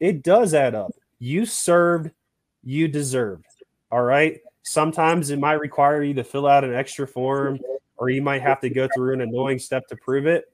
it 0.00 0.22
does 0.22 0.54
add 0.54 0.74
up. 0.74 0.92
You 1.18 1.46
served, 1.46 2.10
you 2.62 2.88
deserved. 2.88 3.44
All 3.90 4.02
right. 4.02 4.38
Sometimes 4.62 5.30
it 5.30 5.38
might 5.38 5.60
require 5.60 6.02
you 6.02 6.14
to 6.14 6.24
fill 6.24 6.46
out 6.46 6.64
an 6.64 6.74
extra 6.74 7.06
form 7.06 7.58
or 7.96 8.10
you 8.10 8.22
might 8.22 8.42
have 8.42 8.60
to 8.60 8.70
go 8.70 8.88
through 8.94 9.14
an 9.14 9.20
annoying 9.20 9.58
step 9.58 9.86
to 9.88 9.96
prove 9.96 10.26
it. 10.26 10.44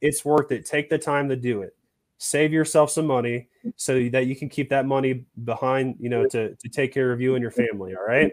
It's 0.00 0.24
worth 0.24 0.52
it. 0.52 0.64
Take 0.64 0.88
the 0.88 0.98
time 0.98 1.28
to 1.28 1.36
do 1.36 1.62
it. 1.62 1.76
Save 2.18 2.52
yourself 2.52 2.90
some 2.90 3.06
money 3.06 3.48
so 3.76 4.08
that 4.10 4.26
you 4.26 4.34
can 4.34 4.48
keep 4.48 4.70
that 4.70 4.86
money 4.86 5.24
behind, 5.44 5.96
you 6.00 6.08
know, 6.08 6.26
to, 6.26 6.54
to 6.56 6.68
take 6.68 6.92
care 6.92 7.12
of 7.12 7.20
you 7.20 7.34
and 7.34 7.42
your 7.42 7.50
family. 7.50 7.94
All 7.94 8.04
right. 8.04 8.32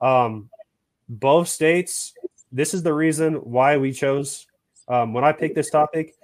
Um, 0.00 0.50
both 1.08 1.48
states, 1.48 2.14
this 2.50 2.74
is 2.74 2.82
the 2.82 2.92
reason 2.92 3.34
why 3.34 3.76
we 3.76 3.92
chose. 3.92 4.46
Um, 4.88 5.12
when 5.12 5.24
I 5.24 5.32
picked 5.32 5.54
this 5.54 5.70
topic, 5.70 6.14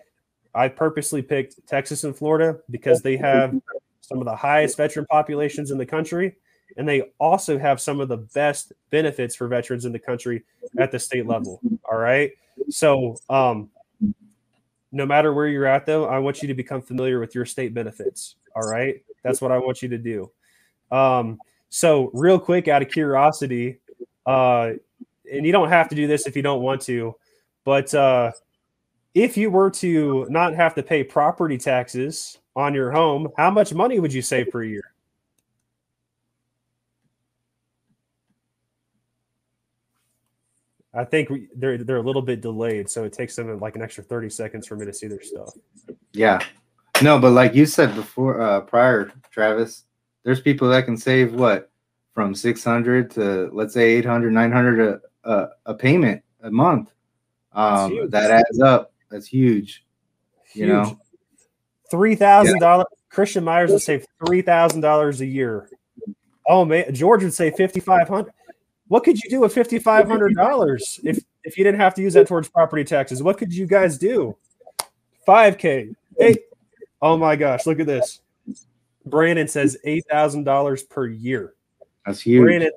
I 0.54 0.68
purposely 0.68 1.22
picked 1.22 1.66
Texas 1.66 2.04
and 2.04 2.16
Florida 2.16 2.58
because 2.68 3.00
they 3.00 3.16
have 3.16 3.54
some 4.00 4.18
of 4.18 4.24
the 4.24 4.36
highest 4.36 4.76
veteran 4.76 5.06
populations 5.06 5.70
in 5.70 5.78
the 5.78 5.86
country 5.86 6.36
and 6.76 6.88
they 6.88 7.12
also 7.18 7.58
have 7.58 7.80
some 7.80 8.00
of 8.00 8.08
the 8.08 8.16
best 8.16 8.72
benefits 8.90 9.34
for 9.34 9.48
veterans 9.48 9.84
in 9.84 9.92
the 9.92 9.98
country 9.98 10.44
at 10.78 10.90
the 10.90 10.98
state 10.98 11.26
level. 11.26 11.60
All 11.90 11.98
right. 11.98 12.32
So, 12.70 13.16
um, 13.28 13.70
no 14.92 15.06
matter 15.06 15.32
where 15.32 15.48
you're 15.48 15.66
at, 15.66 15.86
though, 15.86 16.06
I 16.06 16.18
want 16.18 16.42
you 16.42 16.48
to 16.48 16.54
become 16.54 16.82
familiar 16.82 17.18
with 17.18 17.34
your 17.34 17.46
state 17.46 17.74
benefits. 17.74 18.36
All 18.54 18.68
right. 18.68 19.02
That's 19.24 19.40
what 19.40 19.50
I 19.50 19.58
want 19.58 19.82
you 19.82 19.88
to 19.88 19.98
do. 19.98 20.30
Um, 20.90 21.38
so, 21.70 22.10
real 22.12 22.38
quick, 22.38 22.68
out 22.68 22.82
of 22.82 22.90
curiosity, 22.90 23.78
uh, 24.26 24.72
and 25.32 25.46
you 25.46 25.52
don't 25.52 25.70
have 25.70 25.88
to 25.88 25.94
do 25.94 26.06
this 26.06 26.26
if 26.26 26.36
you 26.36 26.42
don't 26.42 26.60
want 26.60 26.82
to, 26.82 27.16
but 27.64 27.94
uh, 27.94 28.32
if 29.14 29.36
you 29.36 29.50
were 29.50 29.70
to 29.70 30.26
not 30.28 30.54
have 30.54 30.74
to 30.74 30.82
pay 30.82 31.02
property 31.02 31.56
taxes 31.56 32.38
on 32.54 32.74
your 32.74 32.90
home, 32.90 33.28
how 33.38 33.50
much 33.50 33.72
money 33.72 33.98
would 33.98 34.12
you 34.12 34.20
save 34.20 34.50
per 34.50 34.62
year? 34.62 34.91
I 40.94 41.04
think 41.04 41.30
we, 41.30 41.48
they're 41.56 41.78
they're 41.78 41.96
a 41.96 42.02
little 42.02 42.22
bit 42.22 42.40
delayed, 42.40 42.90
so 42.90 43.04
it 43.04 43.12
takes 43.12 43.34
them 43.36 43.58
like 43.58 43.76
an 43.76 43.82
extra 43.82 44.04
thirty 44.04 44.28
seconds 44.28 44.66
for 44.66 44.76
me 44.76 44.84
to 44.84 44.92
see 44.92 45.06
their 45.06 45.22
stuff. 45.22 45.54
Yeah, 46.12 46.44
no, 47.02 47.18
but 47.18 47.30
like 47.30 47.54
you 47.54 47.66
said 47.66 47.94
before, 47.94 48.40
uh, 48.40 48.60
prior, 48.60 49.10
Travis, 49.30 49.84
there's 50.22 50.40
people 50.40 50.68
that 50.68 50.84
can 50.84 50.96
save 50.96 51.34
what 51.34 51.70
from 52.14 52.34
six 52.34 52.62
hundred 52.62 53.10
to 53.12 53.48
let's 53.52 53.72
say 53.74 53.92
800, 53.92 54.32
900 54.32 55.00
a, 55.24 55.30
a, 55.30 55.48
a 55.66 55.74
payment 55.74 56.22
a 56.42 56.50
month. 56.50 56.92
Um, 57.52 58.10
that 58.10 58.30
adds 58.30 58.60
up. 58.60 58.92
That's 59.10 59.26
huge. 59.26 59.84
huge. 60.46 60.68
You 60.68 60.72
know, 60.72 60.98
three 61.90 62.14
thousand 62.14 62.56
yeah. 62.56 62.60
dollars. 62.60 62.86
Christian 63.08 63.44
Myers 63.44 63.70
would 63.70 63.82
save 63.82 64.06
three 64.26 64.42
thousand 64.42 64.80
dollars 64.80 65.20
a 65.20 65.26
year. 65.26 65.68
Oh 66.46 66.64
man, 66.64 66.94
George 66.94 67.22
would 67.22 67.34
say 67.34 67.50
fifty 67.50 67.80
five 67.80 68.08
hundred. 68.08 68.32
What 68.88 69.04
could 69.04 69.22
you 69.22 69.30
do 69.30 69.40
with 69.40 69.54
fifty 69.54 69.78
five 69.78 70.06
hundred 70.06 70.34
dollars 70.34 71.00
if 71.02 71.22
if 71.44 71.56
you 71.56 71.64
didn't 71.64 71.80
have 71.80 71.94
to 71.94 72.02
use 72.02 72.14
that 72.14 72.26
towards 72.26 72.48
property 72.48 72.84
taxes? 72.84 73.22
What 73.22 73.38
could 73.38 73.52
you 73.52 73.66
guys 73.66 73.98
do? 73.98 74.36
5K. 75.26 75.94
Hey, 76.18 76.38
oh 77.00 77.16
my 77.16 77.36
gosh, 77.36 77.66
look 77.66 77.80
at 77.80 77.86
this. 77.86 78.20
Brandon 79.04 79.48
says 79.48 79.76
$8,000 79.84 80.88
per 80.88 81.06
year. 81.06 81.54
That's 82.06 82.20
huge. 82.20 82.42
Brandon, 82.42 82.70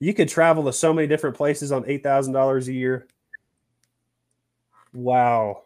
you 0.00 0.14
could 0.14 0.28
travel 0.28 0.64
to 0.64 0.72
so 0.72 0.92
many 0.92 1.08
different 1.08 1.36
places 1.36 1.72
on 1.72 1.84
$8,000 1.84 2.68
a 2.68 2.72
year. 2.72 3.06
Wow. 4.92 5.62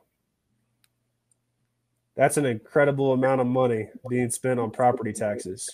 That's 2.16 2.36
an 2.36 2.46
incredible 2.46 3.12
amount 3.12 3.40
of 3.40 3.46
money 3.46 3.88
being 4.08 4.30
spent 4.30 4.58
on 4.58 4.70
property 4.70 5.12
taxes. 5.12 5.70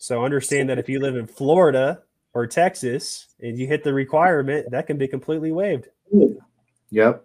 So 0.00 0.24
understand 0.24 0.70
that 0.70 0.78
if 0.78 0.88
you 0.88 0.98
live 0.98 1.14
in 1.14 1.26
Florida 1.38 2.00
or 2.32 2.46
Texas 2.46 3.26
and 3.38 3.56
you 3.56 3.66
hit 3.66 3.84
the 3.84 3.92
requirement, 3.92 4.70
that 4.70 4.86
can 4.86 4.96
be 4.96 5.06
completely 5.06 5.52
waived. 5.52 5.88
Yep. 6.90 7.24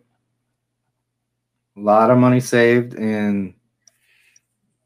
A 1.78 1.80
lot 1.80 2.12
of 2.12 2.18
money 2.18 2.42
saved 2.42 2.94
and 2.96 3.54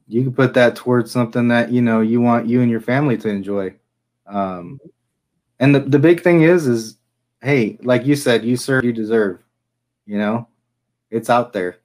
you 0.08 0.24
can 0.24 0.34
put 0.34 0.54
that 0.54 0.76
towards 0.76 1.12
something 1.12 1.50
that 1.50 1.72
you 1.72 1.82
know 1.82 2.02
you 2.02 2.22
want 2.22 2.48
you 2.48 2.62
and 2.62 2.72
your 2.72 2.80
family 2.80 3.18
to 3.18 3.28
enjoy. 3.28 3.74
Um 4.26 4.80
and 5.60 5.74
the, 5.74 5.80
the 5.80 6.00
big 6.00 6.22
thing 6.22 6.44
is 6.44 6.68
is 6.68 6.98
hey, 7.42 7.80
like 7.82 8.06
you 8.06 8.16
said, 8.16 8.46
you 8.46 8.56
serve 8.56 8.86
you 8.86 8.94
deserve. 8.94 9.44
You 10.06 10.20
know? 10.20 10.48
It's 11.10 11.30
out 11.30 11.54
there. 11.54 11.78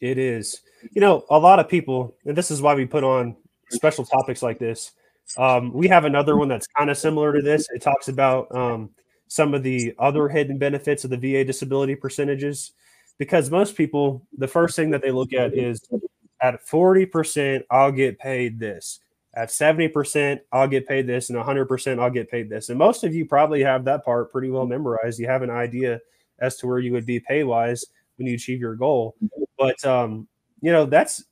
It 0.00 0.16
is. 0.16 0.62
You 0.90 1.00
know, 1.00 1.24
a 1.30 1.38
lot 1.38 1.58
of 1.58 1.68
people, 1.68 2.16
and 2.24 2.36
this 2.36 2.50
is 2.50 2.60
why 2.60 2.74
we 2.74 2.86
put 2.86 3.04
on 3.04 3.36
special 3.72 4.04
topics 4.04 4.42
like 4.42 4.58
this. 4.58 4.92
Um, 5.36 5.72
we 5.72 5.88
have 5.88 6.04
another 6.04 6.36
one 6.36 6.48
that's 6.48 6.66
kind 6.66 6.90
of 6.90 6.98
similar 6.98 7.32
to 7.32 7.42
this. 7.42 7.68
It 7.70 7.82
talks 7.82 8.08
about 8.08 8.54
um, 8.54 8.90
some 9.28 9.54
of 9.54 9.62
the 9.62 9.94
other 9.98 10.28
hidden 10.28 10.58
benefits 10.58 11.04
of 11.04 11.10
the 11.10 11.16
VA 11.16 11.44
disability 11.44 11.94
percentages 11.94 12.72
because 13.18 13.50
most 13.50 13.76
people, 13.76 14.26
the 14.36 14.48
first 14.48 14.76
thing 14.76 14.90
that 14.90 15.02
they 15.02 15.10
look 15.10 15.32
at 15.32 15.54
is 15.54 15.80
at 16.42 16.66
40%, 16.66 17.62
I'll 17.70 17.92
get 17.92 18.18
paid 18.18 18.58
this. 18.58 19.00
At 19.34 19.48
70%, 19.48 20.40
I'll 20.52 20.68
get 20.68 20.86
paid 20.86 21.06
this. 21.06 21.30
And 21.30 21.38
100%, 21.38 21.98
I'll 21.98 22.10
get 22.10 22.30
paid 22.30 22.50
this. 22.50 22.68
And 22.68 22.78
most 22.78 23.04
of 23.04 23.14
you 23.14 23.24
probably 23.24 23.62
have 23.62 23.84
that 23.86 24.04
part 24.04 24.30
pretty 24.30 24.50
well 24.50 24.66
memorized. 24.66 25.18
You 25.18 25.28
have 25.28 25.42
an 25.42 25.50
idea 25.50 26.00
as 26.40 26.56
to 26.56 26.66
where 26.66 26.80
you 26.80 26.92
would 26.92 27.06
be 27.06 27.20
pay 27.20 27.44
wise 27.44 27.86
when 28.16 28.26
you 28.26 28.34
achieve 28.34 28.60
your 28.60 28.74
goal. 28.74 29.14
But, 29.56 29.82
um, 29.86 30.28
you 30.60 30.72
know, 30.72 30.84
that's 30.84 31.24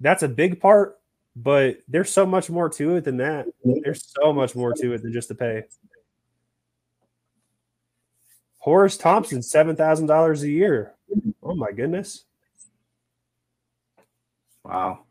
that's 0.00 0.22
a 0.22 0.28
big 0.28 0.60
part 0.60 0.97
but 1.42 1.78
there's 1.86 2.10
so 2.10 2.26
much 2.26 2.50
more 2.50 2.68
to 2.68 2.96
it 2.96 3.04
than 3.04 3.16
that. 3.18 3.46
There's 3.64 4.12
so 4.20 4.32
much 4.32 4.56
more 4.56 4.72
to 4.72 4.92
it 4.92 5.02
than 5.02 5.12
just 5.12 5.28
the 5.28 5.34
pay. 5.34 5.64
Horace 8.58 8.96
Thompson, 8.96 9.42
seven 9.42 9.76
thousand 9.76 10.06
dollars 10.06 10.42
a 10.42 10.50
year. 10.50 10.94
Oh 11.42 11.54
my 11.54 11.70
goodness! 11.70 12.24
Wow. 14.64 15.04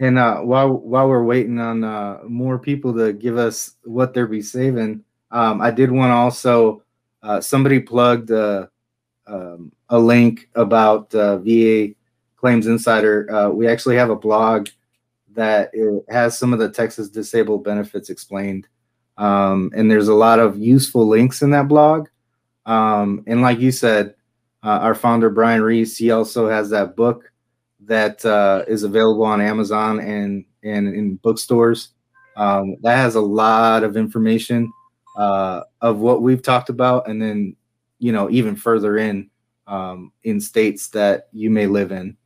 And 0.00 0.18
uh, 0.18 0.40
while 0.40 0.68
while 0.68 1.08
we're 1.08 1.24
waiting 1.24 1.60
on 1.60 1.84
uh, 1.84 2.20
more 2.26 2.58
people 2.58 2.92
to 2.94 3.12
give 3.12 3.36
us 3.36 3.76
what 3.84 4.14
they're 4.14 4.26
be 4.26 4.42
saving, 4.42 5.04
um, 5.30 5.60
I 5.60 5.70
did 5.70 5.90
want 5.90 6.10
to 6.10 6.14
also 6.14 6.82
uh, 7.22 7.40
somebody 7.40 7.80
plugged 7.80 8.30
uh, 8.30 8.66
um, 9.26 9.72
a 9.88 9.98
link 9.98 10.48
about 10.54 11.14
uh, 11.14 11.38
VA 11.38 11.94
Claims 12.36 12.66
Insider. 12.66 13.32
Uh, 13.32 13.50
we 13.50 13.68
actually 13.68 13.96
have 13.96 14.10
a 14.10 14.16
blog 14.16 14.68
that 15.38 15.70
it 15.72 16.04
has 16.08 16.36
some 16.36 16.52
of 16.52 16.58
the 16.58 16.68
Texas 16.68 17.08
disabled 17.08 17.62
benefits 17.62 18.10
explained. 18.10 18.66
Um, 19.18 19.70
and 19.72 19.88
there's 19.88 20.08
a 20.08 20.14
lot 20.14 20.40
of 20.40 20.58
useful 20.58 21.06
links 21.06 21.42
in 21.42 21.50
that 21.50 21.68
blog. 21.68 22.08
Um, 22.66 23.22
and 23.28 23.40
like 23.40 23.60
you 23.60 23.70
said, 23.70 24.16
uh, 24.64 24.80
our 24.82 24.96
founder, 24.96 25.30
Brian 25.30 25.62
Reese, 25.62 25.96
he 25.96 26.10
also 26.10 26.48
has 26.48 26.70
that 26.70 26.96
book 26.96 27.32
that 27.86 28.24
uh, 28.24 28.64
is 28.66 28.82
available 28.82 29.24
on 29.24 29.40
Amazon 29.40 30.00
and, 30.00 30.44
and 30.64 30.88
in 30.88 31.14
bookstores. 31.16 31.90
Um, 32.36 32.76
that 32.82 32.96
has 32.96 33.14
a 33.14 33.20
lot 33.20 33.84
of 33.84 33.96
information 33.96 34.72
uh, 35.16 35.62
of 35.80 36.00
what 36.00 36.20
we've 36.20 36.42
talked 36.42 36.68
about. 36.68 37.08
And 37.08 37.22
then, 37.22 37.54
you 38.00 38.10
know, 38.10 38.28
even 38.28 38.56
further 38.56 38.98
in, 38.98 39.30
um, 39.68 40.10
in 40.24 40.40
states 40.40 40.88
that 40.88 41.28
you 41.32 41.48
may 41.48 41.68
live 41.68 41.92
in. 41.92 42.16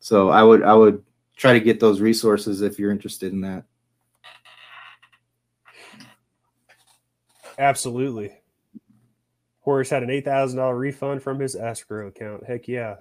So 0.00 0.30
I 0.30 0.42
would, 0.42 0.62
I 0.62 0.72
would 0.72 1.04
try 1.36 1.52
to 1.52 1.60
get 1.60 1.80
those 1.80 2.00
resources 2.00 2.62
if 2.62 2.78
you're 2.78 2.90
interested 2.90 3.32
in 3.32 3.40
that. 3.42 3.64
Absolutely. 7.58 8.32
Horace 9.60 9.90
had 9.90 10.02
an 10.02 10.10
eight 10.10 10.24
thousand 10.24 10.58
dollar 10.58 10.76
refund 10.76 11.22
from 11.22 11.40
his 11.40 11.56
escrow 11.56 12.08
account. 12.08 12.44
Heck 12.44 12.68
yeah! 12.68 12.96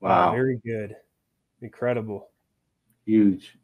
Wow, 0.00 0.30
very 0.30 0.60
good, 0.64 0.94
incredible, 1.60 2.30
huge. 3.04 3.58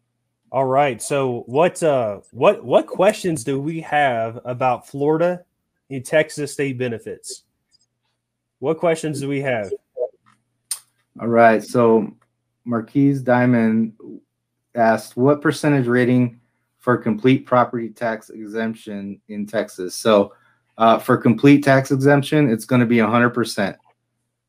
All 0.51 0.65
right, 0.65 1.01
so 1.01 1.45
what 1.47 1.83
uh 1.83 2.21
what 2.33 2.65
what 2.65 2.87
questions 2.87 3.45
do 3.45 3.61
we 3.61 3.81
have 3.83 4.41
about 4.45 4.89
Florida 4.89 5.45
and 5.91 6.05
Texas 6.05 6.53
state 6.53 6.79
benefits? 6.79 7.45
What 8.59 8.79
questions 8.79 9.21
do 9.21 9.29
we 9.29 9.41
have? 9.43 9.71
All 11.21 11.29
right, 11.29 11.62
so 11.62 12.12
Marquise 12.65 13.23
Diamond 13.23 13.95
asked, 14.75 15.17
"What 15.17 15.43
percentage 15.43 15.87
rating 15.87 16.41
for 16.79 16.97
complete 16.97 17.47
property 17.47 17.91
tax 17.91 18.31
exemption 18.31 19.21
in 19.29 19.47
Texas?" 19.47 19.95
So, 19.95 20.35
uh, 20.79 20.99
for 20.99 21.17
complete 21.17 21.62
tax 21.62 21.91
exemption, 21.91 22.51
it's 22.51 22.65
going 22.65 22.81
to 22.81 22.87
be 22.87 22.99
100%. 22.99 23.77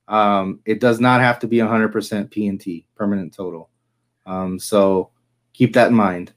Um, 0.08 0.60
it 0.66 0.80
does 0.80 1.00
not 1.00 1.22
have 1.22 1.40
to 1.40 1.48
be 1.48 1.58
100% 1.58 2.30
P&T, 2.32 2.88
permanent 2.96 3.34
total. 3.34 3.70
Um, 4.26 4.60
so, 4.60 5.12
keep 5.54 5.74
that 5.74 5.90
in 5.90 5.96
mind. 5.96 6.34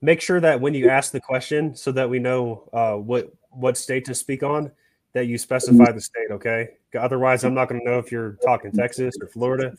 Make 0.00 0.20
sure 0.20 0.40
that 0.40 0.60
when 0.60 0.74
you 0.74 0.88
ask 0.88 1.12
the 1.12 1.20
question, 1.20 1.76
so 1.76 1.92
that 1.92 2.10
we 2.10 2.18
know 2.18 2.68
uh, 2.72 2.94
what 2.94 3.32
what 3.50 3.76
state 3.76 4.04
to 4.06 4.14
speak 4.14 4.42
on, 4.42 4.72
that 5.12 5.26
you 5.26 5.38
specify 5.38 5.92
the 5.92 6.00
state. 6.00 6.30
Okay. 6.30 6.68
Otherwise, 6.98 7.44
I'm 7.44 7.54
not 7.54 7.68
going 7.68 7.80
to 7.80 7.86
know 7.88 7.98
if 7.98 8.10
you're 8.10 8.38
talking 8.44 8.72
Texas 8.72 9.14
or 9.20 9.28
Florida. 9.28 9.74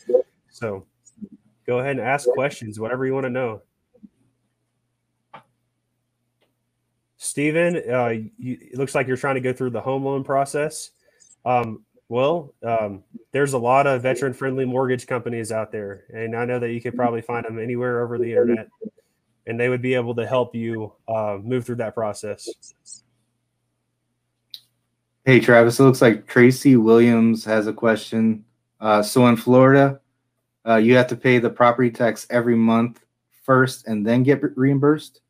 So 0.54 0.86
go 1.66 1.80
ahead 1.80 1.98
and 1.98 2.02
ask 2.02 2.30
questions, 2.30 2.80
whatever 2.80 3.06
you 3.06 3.14
want 3.14 3.26
to 3.26 3.30
know. 3.30 3.64
Stephen, 7.18 7.82
uh, 7.92 8.10
you, 8.38 8.58
it 8.62 8.78
looks 8.78 8.94
like 8.94 9.08
you're 9.08 9.18
trying 9.18 9.36
to 9.36 9.42
go 9.42 9.52
through 9.52 9.72
the 9.72 9.82
home 9.82 10.06
loan 10.06 10.24
process. 10.24 10.92
Um, 11.44 11.84
well, 12.08 12.54
um, 12.64 13.04
there's 13.32 13.54
a 13.54 13.58
lot 13.58 13.88
of 13.88 14.04
veteran 14.04 14.34
friendly 14.34 14.66
mortgage 14.66 15.08
companies 15.08 15.52
out 15.52 15.72
there, 15.72 16.04
and 16.14 16.36
I 16.36 16.46
know 16.46 16.60
that 16.60 16.72
you 16.72 16.82
could 16.82 16.96
probably 16.96 17.22
find 17.22 17.46
them 17.46 17.58
anywhere 17.58 18.04
over 18.04 18.20
the 18.20 18.30
internet, 18.30 18.68
and 19.48 19.60
they 19.60 19.70
would 19.70 19.82
be 19.82 19.96
able 19.96 20.14
to 20.16 20.28
help 20.28 20.54
you 20.54 20.94
uh, 21.08 21.40
move 21.42 21.66
through 21.66 21.78
that 21.78 21.96
process. 21.96 22.48
Hey, 25.26 25.40
Travis, 25.40 25.80
it 25.80 25.84
looks 25.84 26.02
like 26.02 26.28
Tracy 26.28 26.76
Williams 26.76 27.44
has 27.46 27.66
a 27.66 27.74
question. 27.74 28.46
Uh, 28.80 29.02
so 29.02 29.26
in 29.28 29.38
Florida, 29.38 30.02
uh, 30.68 30.76
you 30.76 30.96
have 30.96 31.08
to 31.08 31.16
pay 31.16 31.40
the 31.40 31.50
property 31.50 31.92
tax 31.92 32.28
every 32.30 32.56
month 32.56 33.04
first 33.44 33.88
and 33.88 34.06
then 34.06 34.24
get 34.24 34.42
reimbursed? 34.56 35.22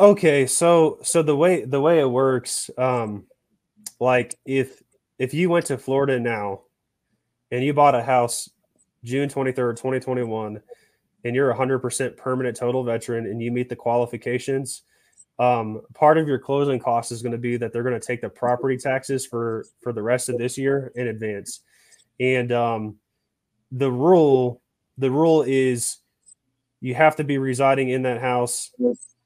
Okay 0.00 0.46
so 0.46 0.98
so 1.02 1.22
the 1.22 1.36
way 1.36 1.64
the 1.64 1.80
way 1.80 1.98
it 1.98 2.08
works 2.08 2.70
um 2.78 3.24
like 3.98 4.38
if 4.44 4.80
if 5.18 5.34
you 5.34 5.50
went 5.50 5.66
to 5.66 5.76
florida 5.76 6.20
now 6.20 6.60
and 7.50 7.64
you 7.64 7.74
bought 7.74 7.96
a 7.96 8.02
house 8.02 8.48
june 9.02 9.28
23rd 9.28 9.74
2021 9.76 10.62
and 11.24 11.34
you're 11.34 11.50
a 11.50 11.56
100% 11.56 12.16
permanent 12.16 12.56
total 12.56 12.84
veteran 12.84 13.26
and 13.26 13.42
you 13.42 13.50
meet 13.50 13.68
the 13.68 13.74
qualifications 13.74 14.82
um, 15.38 15.82
part 15.94 16.18
of 16.18 16.26
your 16.26 16.38
closing 16.38 16.80
cost 16.80 17.12
is 17.12 17.22
going 17.22 17.32
to 17.32 17.38
be 17.38 17.56
that 17.56 17.72
they're 17.72 17.84
going 17.84 17.98
to 17.98 18.04
take 18.04 18.20
the 18.20 18.28
property 18.28 18.76
taxes 18.76 19.24
for 19.24 19.64
for 19.80 19.92
the 19.92 20.02
rest 20.02 20.28
of 20.28 20.36
this 20.38 20.58
year 20.58 20.92
in 20.96 21.08
advance. 21.08 21.60
And 22.18 22.50
um, 22.50 22.96
the 23.72 23.90
rule 23.90 24.62
the 24.96 25.10
rule 25.10 25.42
is 25.42 25.98
you 26.80 26.94
have 26.94 27.16
to 27.16 27.24
be 27.24 27.38
residing 27.38 27.90
in 27.90 28.02
that 28.02 28.20
house 28.20 28.72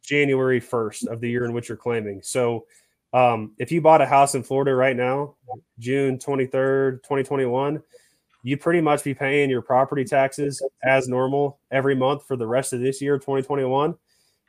January 0.02 0.60
1st 0.60 1.06
of 1.06 1.20
the 1.20 1.30
year 1.30 1.44
in 1.44 1.52
which 1.52 1.68
you're 1.68 1.76
claiming. 1.76 2.20
So 2.22 2.66
um, 3.12 3.52
if 3.58 3.70
you 3.72 3.80
bought 3.80 4.00
a 4.00 4.06
house 4.06 4.34
in 4.34 4.42
Florida 4.42 4.74
right 4.74 4.96
now, 4.96 5.36
June 5.78 6.18
23rd, 6.18 7.02
2021, 7.02 7.82
you 8.42 8.56
pretty 8.56 8.80
much 8.80 9.04
be 9.04 9.14
paying 9.14 9.50
your 9.50 9.62
property 9.62 10.04
taxes 10.04 10.62
as 10.82 11.08
normal 11.08 11.58
every 11.70 11.94
month 11.94 12.26
for 12.26 12.36
the 12.36 12.46
rest 12.46 12.72
of 12.72 12.80
this 12.80 13.00
year, 13.00 13.16
2021. 13.16 13.94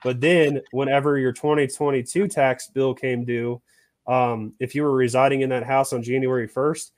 But 0.04 0.20
then, 0.20 0.62
whenever 0.72 1.18
your 1.18 1.32
2022 1.32 2.28
tax 2.28 2.68
bill 2.68 2.94
came 2.94 3.24
due, 3.24 3.62
um, 4.08 4.54
if 4.60 4.76
you 4.76 4.84
were 4.84 4.92
residing 4.92 5.42
in 5.42 5.50
that 5.50 5.64
house 5.64 5.94
on 5.94 6.04
January 6.04 6.48
1st, 6.48 6.92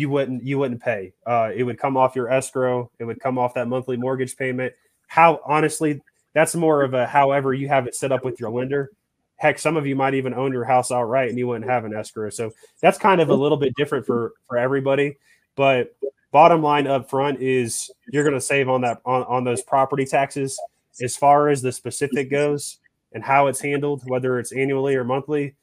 you 0.00 0.08
wouldn't 0.08 0.42
you 0.42 0.58
wouldn't 0.58 0.82
pay. 0.82 1.12
Uh, 1.26 1.50
it 1.54 1.62
would 1.62 1.78
come 1.78 1.96
off 1.96 2.16
your 2.16 2.30
escrow. 2.30 2.90
It 2.98 3.04
would 3.04 3.20
come 3.20 3.38
off 3.38 3.52
that 3.54 3.68
monthly 3.68 3.98
mortgage 3.98 4.34
payment. 4.34 4.72
How 5.08 5.40
honestly, 5.44 6.00
that's 6.32 6.54
more 6.54 6.82
of 6.82 6.94
a 6.94 7.06
however 7.06 7.52
you 7.52 7.68
have 7.68 7.86
it 7.86 7.94
set 7.94 8.10
up 8.10 8.24
with 8.24 8.40
your 8.40 8.50
lender. 8.50 8.90
heck, 9.36 9.58
some 9.58 9.76
of 9.76 9.86
you 9.86 9.96
might 9.96 10.14
even 10.14 10.34
own 10.34 10.52
your 10.52 10.64
house 10.64 10.90
outright 10.92 11.30
and 11.30 11.38
you 11.38 11.46
wouldn't 11.48 11.70
have 11.70 11.84
an 11.84 11.94
escrow. 11.94 12.30
So 12.30 12.52
that's 12.80 12.98
kind 12.98 13.20
of 13.20 13.30
a 13.30 13.34
little 13.34 13.58
bit 13.58 13.74
different 13.76 14.06
for 14.06 14.32
for 14.46 14.56
everybody. 14.56 15.16
But 15.56 15.94
bottom 16.30 16.62
line 16.62 16.86
up 16.86 17.10
front 17.10 17.40
is 17.42 17.90
you're 18.12 18.24
going 18.24 18.34
to 18.34 18.40
save 18.40 18.68
on 18.68 18.82
that 18.82 19.00
on, 19.04 19.24
on 19.24 19.44
those 19.44 19.62
property 19.62 20.06
taxes. 20.06 20.58
As 21.02 21.16
far 21.16 21.48
as 21.48 21.62
the 21.62 21.72
specific 21.72 22.30
goes 22.30 22.78
and 23.12 23.24
how 23.24 23.46
it's 23.48 23.60
handled, 23.60 24.02
whether 24.06 24.38
it's 24.38 24.52
annually 24.52 24.94
or 24.94 25.04
monthly, 25.04 25.54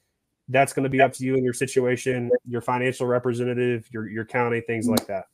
that's 0.50 0.74
going 0.74 0.84
to 0.84 0.90
be 0.90 1.02
up 1.02 1.14
to 1.14 1.24
you 1.24 1.36
and 1.36 1.44
your 1.44 1.54
situation, 1.54 2.32
your 2.48 2.62
financial 2.62 3.06
representative, 3.06 3.88
your 3.92 4.08
your 4.08 4.26
county, 4.26 4.62
things 4.62 4.88
like 4.88 5.06
that. 5.08 5.26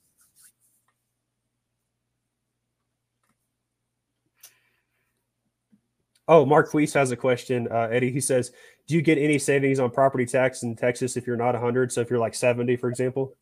Oh, 6.28 6.46
Mark 6.46 6.74
Weiss 6.74 6.94
has 6.94 7.12
a 7.12 7.18
question, 7.18 7.68
uh, 7.70 7.90
Eddie. 7.92 8.12
He 8.12 8.22
says, 8.22 8.52
"Do 8.88 8.96
you 8.96 9.02
get 9.02 9.18
any 9.18 9.38
savings 9.38 9.80
on 9.80 9.92
property 9.92 10.26
tax 10.26 10.64
in 10.64 10.76
Texas 10.76 11.18
if 11.18 11.28
you're 11.28 11.36
not 11.36 11.54
100? 11.54 11.92
So 11.92 12.02
if 12.02 12.10
you're 12.10 12.20
like 12.20 12.34
70, 12.34 12.78
for 12.78 12.90
example." 12.90 13.36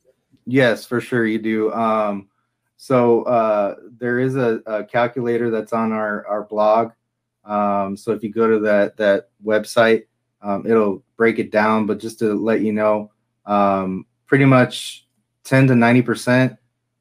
Yes, 0.45 0.85
for 0.85 0.99
sure 0.99 1.25
you 1.25 1.39
do. 1.39 1.71
Um, 1.71 2.27
so 2.77 3.21
uh, 3.23 3.75
there 3.99 4.19
is 4.19 4.35
a, 4.35 4.61
a, 4.65 4.83
calculator 4.83 5.51
that's 5.51 5.71
on 5.71 5.91
our 5.91 6.25
our 6.25 6.43
blog. 6.43 6.91
Um, 7.45 7.95
so 7.95 8.11
if 8.11 8.23
you 8.23 8.31
go 8.31 8.49
to 8.49 8.59
that 8.61 8.97
that 8.97 9.29
website, 9.45 10.05
um, 10.41 10.65
it'll 10.65 11.03
break 11.17 11.39
it 11.39 11.51
down. 11.51 11.85
But 11.85 11.99
just 11.99 12.19
to 12.19 12.33
let 12.33 12.61
you 12.61 12.73
know, 12.73 13.11
um, 13.45 14.05
pretty 14.27 14.45
much 14.45 15.07
10 15.43 15.67
to 15.67 15.75
90 15.75 16.01
percent 16.01 16.57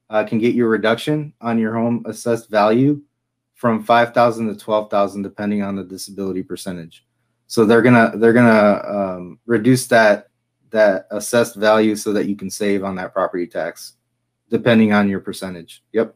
uh, 0.08 0.24
can 0.24 0.38
get 0.38 0.54
you 0.54 0.66
a 0.66 0.68
reduction 0.68 1.32
on 1.40 1.58
your 1.58 1.74
home 1.74 2.04
assessed 2.06 2.50
value 2.50 3.00
from 3.54 3.84
5,000 3.84 4.48
to 4.48 4.56
12,000 4.56 5.22
depending 5.22 5.62
on 5.62 5.76
the 5.76 5.84
disability 5.84 6.42
percentage. 6.42 7.06
So 7.46 7.64
they're 7.64 7.82
gonna 7.82 8.12
they're 8.16 8.32
gonna 8.32 8.82
um, 8.86 9.38
reduce 9.44 9.86
that 9.88 10.28
that 10.70 11.06
assessed 11.10 11.56
value 11.56 11.96
so 11.96 12.12
that 12.12 12.26
you 12.26 12.36
can 12.36 12.48
save 12.48 12.84
on 12.84 12.94
that 12.96 13.12
property 13.12 13.46
tax 13.46 13.94
depending 14.50 14.92
on 14.92 15.08
your 15.08 15.20
percentage. 15.20 15.82
Yep. 15.92 16.14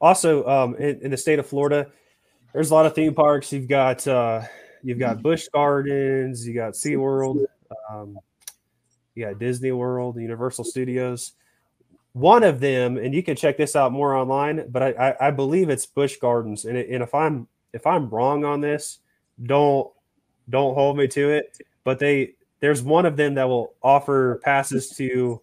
Also, 0.00 0.46
um, 0.46 0.74
in, 0.76 1.00
in, 1.00 1.10
the 1.10 1.16
state 1.16 1.38
of 1.38 1.46
Florida, 1.46 1.90
there's 2.52 2.70
a 2.70 2.74
lot 2.74 2.84
of 2.84 2.94
theme 2.94 3.14
parks. 3.14 3.52
You've 3.52 3.68
got 3.68 4.06
uh, 4.06 4.42
you've 4.84 4.98
got 4.98 5.22
Busch 5.22 5.48
Gardens, 5.48 6.46
you 6.46 6.54
got 6.54 6.74
SeaWorld, 6.74 7.44
um, 7.90 8.18
you 9.14 9.24
got 9.24 9.38
Disney 9.38 9.72
World, 9.72 10.16
Universal 10.16 10.64
Studios 10.64 11.32
one 12.14 12.44
of 12.44 12.60
them, 12.60 12.96
and 12.96 13.12
you 13.12 13.22
can 13.22 13.36
check 13.36 13.56
this 13.56 13.76
out 13.76 13.92
more 13.92 14.14
online, 14.14 14.66
but 14.70 14.82
I, 14.82 14.90
I, 14.92 15.28
I 15.28 15.30
believe 15.32 15.68
it's 15.68 15.84
Busch 15.84 16.16
Gardens. 16.16 16.64
And, 16.64 16.78
it, 16.78 16.88
and 16.88 17.02
if 17.02 17.12
I'm 17.14 17.48
if 17.72 17.86
I'm 17.86 18.08
wrong 18.08 18.44
on 18.44 18.60
this, 18.60 19.00
don't 19.42 19.90
don't 20.48 20.74
hold 20.74 20.96
me 20.96 21.08
to 21.08 21.30
it. 21.30 21.58
But 21.82 21.98
they 21.98 22.34
there's 22.60 22.82
one 22.82 23.04
of 23.04 23.16
them 23.16 23.34
that 23.34 23.48
will 23.48 23.74
offer 23.82 24.40
passes 24.44 24.90
to 24.90 25.42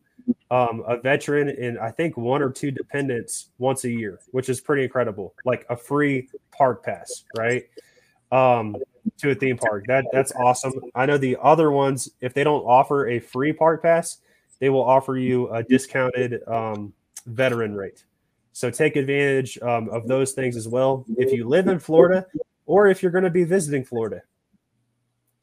um, 0.50 0.84
a 0.88 0.98
veteran 0.98 1.50
and 1.50 1.78
I 1.78 1.92
think 1.92 2.16
one 2.16 2.42
or 2.42 2.50
two 2.50 2.72
dependents 2.72 3.50
once 3.58 3.84
a 3.84 3.92
year, 3.92 4.20
which 4.32 4.48
is 4.48 4.62
pretty 4.62 4.84
incredible. 4.84 5.34
Like 5.44 5.66
a 5.70 5.76
free 5.76 6.30
park 6.52 6.86
pass, 6.86 7.26
right? 7.38 7.66
Um, 8.32 8.78
to 9.18 9.32
a 9.32 9.36
theme 9.36 9.58
park. 9.58 9.86
That 9.88 10.06
that's 10.12 10.32
awesome. 10.34 10.74
I 10.96 11.06
know 11.06 11.18
the 11.18 11.38
other 11.42 11.72
ones, 11.72 12.10
if 12.22 12.34
they 12.34 12.44
don't 12.44 12.64
offer 12.64 13.08
a 13.08 13.20
free 13.20 13.54
park 13.54 13.82
pass, 13.82 14.18
they 14.60 14.70
will 14.70 14.84
offer 14.84 15.18
you 15.18 15.50
a 15.50 15.64
discounted 15.64 16.48
um, 16.48 16.94
veteran 17.26 17.76
rate. 17.76 18.04
So 18.54 18.70
take 18.70 18.96
advantage 18.96 19.58
um, 19.62 19.90
of 19.90 20.08
those 20.08 20.34
things 20.34 20.56
as 20.56 20.68
well. 20.68 21.06
If 21.18 21.32
you 21.32 21.48
live 21.48 21.68
in 21.68 21.80
Florida, 21.80 22.26
or 22.66 22.88
if 22.88 23.02
you're 23.02 23.12
going 23.12 23.24
to 23.24 23.30
be 23.30 23.44
visiting 23.44 23.84
Florida. 23.84 24.22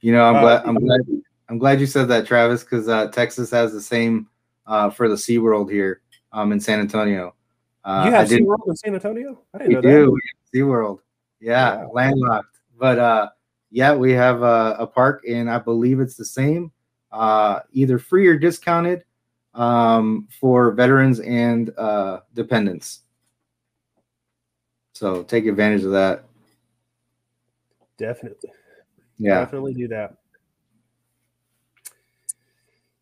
You 0.01 0.13
know, 0.13 0.23
I'm 0.23 0.37
uh, 0.37 0.41
glad. 0.41 0.63
I'm 0.65 0.75
glad. 0.77 1.01
I'm 1.49 1.59
glad 1.59 1.81
you 1.81 1.87
said 1.87 2.09
that, 2.09 2.27
Travis, 2.27 2.63
because 2.63 2.89
uh, 2.89 3.09
Texas 3.09 3.51
has 3.51 3.73
the 3.73 3.81
same 3.81 4.29
uh, 4.67 4.91
for 4.91 5.09
the 5.09 5.15
SeaWorld 5.15 5.71
here 5.71 6.03
um, 6.33 6.53
in 6.53 6.61
San 6.61 6.79
Antonio. 6.79 7.35
Uh, 7.85 8.05
you 8.07 8.13
have 8.13 8.29
SeaWorld 8.29 8.69
in 8.69 8.77
San 8.77 8.95
Antonio? 8.95 9.41
I 9.55 9.59
didn't 9.59 9.73
know 9.73 9.81
that. 9.81 9.89
Do. 9.89 10.19
SeaWorld. 10.55 10.99
Yeah, 11.41 11.77
wow. 11.77 11.91
landlocked. 11.95 12.59
But 12.79 12.99
uh, 12.99 13.29
yeah, 13.71 13.95
we 13.95 14.13
have 14.13 14.43
a, 14.43 14.77
a, 14.79 14.87
park, 14.87 15.25
and 15.29 15.51
I 15.51 15.59
believe 15.59 16.01
it's 16.01 16.17
the 16.17 16.25
same, 16.25 16.73
uh, 17.13 17.61
either 17.73 17.99
free 17.99 18.27
or 18.27 18.39
discounted 18.39 19.05
um, 19.55 20.29
for 20.41 20.73
veterans 20.73 21.21
and 21.21 21.71
uh, 21.77 22.21
dependents. 22.35 23.01
So 24.95 25.23
take 25.23 25.47
advantage 25.47 25.85
of 25.85 25.93
that. 25.93 26.25
Definitely. 27.99 28.51
Yeah. 29.19 29.41
Definitely 29.41 29.75
do 29.75 29.89
that. 29.89 30.17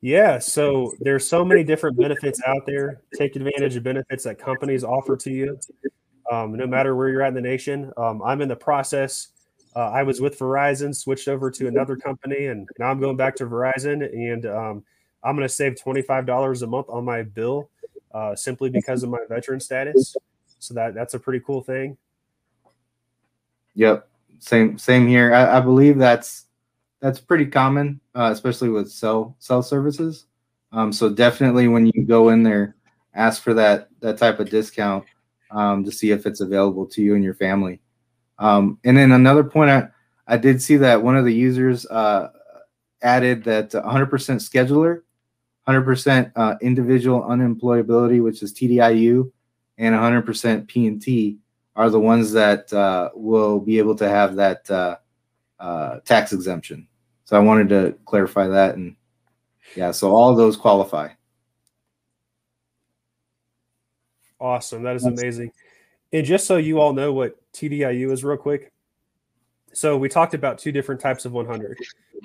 Yeah, 0.02 0.38
so 0.38 0.92
there's 1.00 1.26
so 1.26 1.44
many 1.44 1.64
different 1.64 1.98
benefits 1.98 2.40
out 2.46 2.66
there. 2.66 3.00
Take 3.14 3.34
advantage 3.34 3.76
of 3.76 3.82
benefits 3.82 4.24
that 4.24 4.38
companies 4.38 4.84
offer 4.84 5.16
to 5.16 5.30
you, 5.30 5.58
um, 6.30 6.54
no 6.54 6.66
matter 6.66 6.94
where 6.94 7.08
you're 7.08 7.22
at 7.22 7.28
in 7.28 7.34
the 7.34 7.40
nation. 7.40 7.92
Um, 7.96 8.22
I'm 8.22 8.40
in 8.40 8.48
the 8.48 8.56
process. 8.56 9.28
Uh, 9.76 9.90
I 9.90 10.02
was 10.02 10.22
with 10.22 10.38
Verizon, 10.38 10.96
switched 10.96 11.28
over 11.28 11.50
to 11.50 11.68
another 11.68 11.96
company, 12.08 12.46
and 12.46 12.66
now 12.78 12.90
I'm 12.90 12.98
going 12.98 13.16
back 13.16 13.36
to 13.36 13.46
Verizon. 13.46 14.10
And 14.10 14.46
um, 14.46 14.84
I'm 15.22 15.36
going 15.36 15.46
to 15.46 15.54
save 15.54 15.74
$25 15.74 16.62
a 16.62 16.66
month 16.66 16.86
on 16.88 17.04
my 17.04 17.22
bill 17.22 17.68
uh, 18.14 18.34
simply 18.34 18.70
because 18.70 19.02
of 19.02 19.10
my 19.10 19.18
veteran 19.28 19.60
status. 19.60 20.16
So 20.58 20.72
that 20.74 20.94
that's 20.94 21.12
a 21.12 21.18
pretty 21.18 21.44
cool 21.46 21.62
thing. 21.62 21.98
Yep. 23.74 24.08
Same, 24.38 24.78
same 24.78 25.06
here. 25.06 25.34
I, 25.34 25.58
I 25.58 25.60
believe 25.60 25.98
that's, 25.98 26.46
that's 27.00 27.20
pretty 27.20 27.46
common, 27.46 28.00
uh, 28.14 28.30
especially 28.32 28.70
with 28.70 28.90
cell, 28.90 29.36
cell 29.38 29.62
services. 29.62 30.24
Um, 30.72 30.92
so 30.92 31.10
definitely 31.10 31.68
when 31.68 31.86
you 31.86 32.04
go 32.04 32.30
in 32.30 32.42
there, 32.42 32.74
ask 33.14 33.42
for 33.42 33.52
that, 33.54 33.88
that 34.00 34.16
type 34.16 34.40
of 34.40 34.48
discount 34.48 35.04
um, 35.50 35.84
to 35.84 35.92
see 35.92 36.10
if 36.10 36.24
it's 36.24 36.40
available 36.40 36.86
to 36.86 37.02
you 37.02 37.14
and 37.14 37.22
your 37.22 37.34
family. 37.34 37.80
Um, 38.38 38.78
and 38.84 38.96
then 38.96 39.12
another 39.12 39.44
point, 39.44 39.70
I, 39.70 39.88
I 40.26 40.36
did 40.36 40.60
see 40.60 40.76
that 40.76 41.02
one 41.02 41.16
of 41.16 41.24
the 41.24 41.34
users 41.34 41.86
uh, 41.86 42.30
added 43.02 43.44
that 43.44 43.70
100% 43.70 44.10
schedular 44.10 45.02
100% 45.66 46.32
uh, 46.36 46.54
individual 46.60 47.22
unemployability, 47.22 48.22
which 48.22 48.42
is 48.42 48.54
TDIU, 48.54 49.30
and 49.78 49.94
100% 49.94 50.66
P&T 50.68 51.38
are 51.74 51.90
the 51.90 52.00
ones 52.00 52.32
that 52.32 52.72
uh, 52.72 53.10
will 53.14 53.58
be 53.60 53.78
able 53.78 53.96
to 53.96 54.08
have 54.08 54.36
that 54.36 54.70
uh, 54.70 54.96
uh, 55.58 56.00
tax 56.04 56.32
exemption. 56.32 56.86
So 57.24 57.36
I 57.36 57.40
wanted 57.40 57.68
to 57.70 57.96
clarify 58.04 58.46
that, 58.46 58.76
and 58.76 58.94
yeah, 59.74 59.90
so 59.90 60.12
all 60.12 60.30
of 60.30 60.36
those 60.36 60.56
qualify. 60.56 61.08
Awesome, 64.38 64.84
that 64.84 64.96
is 64.96 65.04
amazing. 65.04 65.50
And 66.12 66.24
just 66.24 66.46
so 66.46 66.56
you 66.56 66.78
all 66.78 66.92
know 66.92 67.12
what 67.12 67.36
TDIU 67.56 68.12
is, 68.12 68.22
real 68.22 68.36
quick, 68.36 68.72
so 69.76 69.98
we 69.98 70.08
talked 70.08 70.32
about 70.32 70.56
two 70.56 70.72
different 70.72 71.02
types 71.02 71.26
of 71.26 71.32
100. 71.32 71.76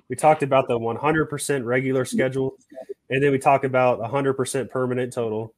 We 0.07 0.15
talked 0.15 0.41
about 0.41 0.69
the 0.69 0.79
100% 0.79 1.65
regular 1.65 2.05
schedule, 2.05 2.55
and 3.09 3.21
then 3.21 3.29
we 3.32 3.39
talked 3.39 3.65
about 3.65 3.99
100% 3.99 4.69
permanent 4.69 5.11
total. 5.11 5.53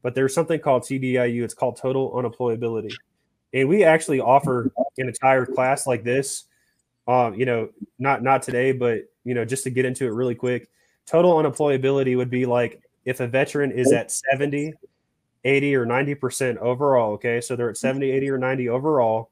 But 0.00 0.14
there's 0.14 0.32
something 0.32 0.58
called 0.58 0.84
TDIU. 0.84 1.42
It's 1.42 1.52
called 1.52 1.76
total 1.76 2.12
unemployability, 2.12 2.94
and 3.52 3.68
we 3.68 3.84
actually 3.84 4.20
offer 4.20 4.70
an 4.96 5.08
entire 5.08 5.44
class 5.44 5.86
like 5.86 6.02
this. 6.02 6.44
Um, 7.06 7.34
you 7.34 7.44
know, 7.44 7.68
not 7.98 8.22
not 8.22 8.42
today, 8.42 8.72
but 8.72 9.02
you 9.24 9.34
know, 9.34 9.44
just 9.44 9.64
to 9.64 9.70
get 9.70 9.84
into 9.84 10.06
it 10.06 10.12
really 10.12 10.34
quick. 10.34 10.70
Total 11.04 11.34
unemployability 11.34 12.16
would 12.16 12.30
be 12.30 12.46
like 12.46 12.80
if 13.04 13.20
a 13.20 13.26
veteran 13.26 13.70
is 13.70 13.92
at 13.92 14.10
70, 14.10 14.72
80, 15.44 15.76
or 15.76 15.86
90% 15.86 16.56
overall. 16.58 17.12
Okay, 17.12 17.40
so 17.40 17.56
they're 17.56 17.70
at 17.70 17.76
70, 17.76 18.10
80, 18.10 18.30
or 18.30 18.38
90 18.38 18.68
overall 18.68 19.30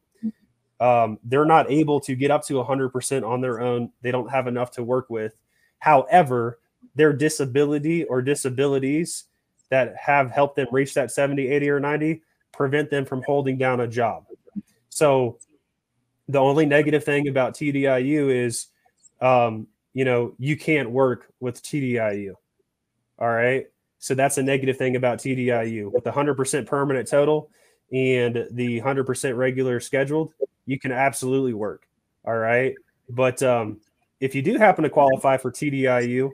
um, 0.82 1.20
they're 1.22 1.44
not 1.44 1.70
able 1.70 2.00
to 2.00 2.16
get 2.16 2.32
up 2.32 2.44
to 2.46 2.54
100% 2.54 3.24
on 3.26 3.40
their 3.40 3.60
own. 3.60 3.92
They 4.02 4.10
don't 4.10 4.28
have 4.28 4.48
enough 4.48 4.72
to 4.72 4.82
work 4.82 5.08
with. 5.08 5.36
However, 5.78 6.58
their 6.96 7.12
disability 7.12 8.02
or 8.02 8.20
disabilities 8.20 9.24
that 9.70 9.94
have 9.96 10.32
helped 10.32 10.56
them 10.56 10.66
reach 10.72 10.92
that 10.94 11.12
70, 11.12 11.46
80, 11.46 11.70
or 11.70 11.78
90 11.78 12.22
prevent 12.50 12.90
them 12.90 13.04
from 13.04 13.22
holding 13.22 13.56
down 13.56 13.80
a 13.80 13.86
job. 13.86 14.24
So 14.88 15.38
the 16.28 16.40
only 16.40 16.66
negative 16.66 17.04
thing 17.04 17.28
about 17.28 17.54
TDIU 17.54 18.44
is, 18.44 18.66
um, 19.20 19.68
you 19.94 20.04
know, 20.04 20.34
you 20.36 20.56
can't 20.56 20.90
work 20.90 21.32
with 21.38 21.62
TDIU. 21.62 22.32
All 23.20 23.28
right. 23.30 23.68
So 24.02 24.16
that's 24.16 24.36
a 24.36 24.42
negative 24.42 24.76
thing 24.76 24.96
about 24.96 25.18
TDIU. 25.18 25.92
With 25.92 26.02
the 26.02 26.10
100% 26.10 26.66
permanent 26.66 27.06
total 27.06 27.48
and 27.92 28.48
the 28.50 28.80
100% 28.80 29.36
regular 29.36 29.78
scheduled, 29.78 30.32
you 30.66 30.76
can 30.76 30.90
absolutely 30.90 31.54
work. 31.54 31.86
All 32.24 32.36
right. 32.36 32.74
But 33.08 33.40
um, 33.44 33.80
if 34.18 34.34
you 34.34 34.42
do 34.42 34.58
happen 34.58 34.82
to 34.82 34.90
qualify 34.90 35.36
for 35.36 35.52
TDIU, 35.52 36.32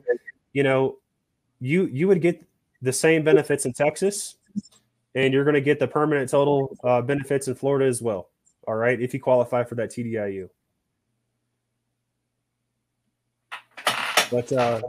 you 0.55 0.63
know, 0.63 0.97
you 1.61 1.85
you 1.93 2.09
would 2.09 2.23
get 2.23 2.43
the 2.81 2.93
same 2.93 3.23
benefits 3.23 3.67
in 3.67 3.75
Texas, 3.75 4.37
and 5.15 5.35
you're 5.35 5.45
going 5.45 5.53
to 5.53 5.61
get 5.61 5.79
the 5.79 5.89
permanent 5.89 6.31
total 6.31 6.75
uh, 6.85 7.03
benefits 7.03 7.49
in 7.49 7.55
Florida 7.55 7.85
as 7.85 8.01
well. 8.01 8.31
All 8.67 8.77
right, 8.77 8.99
if 8.99 9.13
you 9.13 9.21
qualify 9.21 9.63
for 9.63 9.75
that 9.75 9.91
TDIU. 9.91 10.49
But 14.31 14.53
uh, 14.53 14.81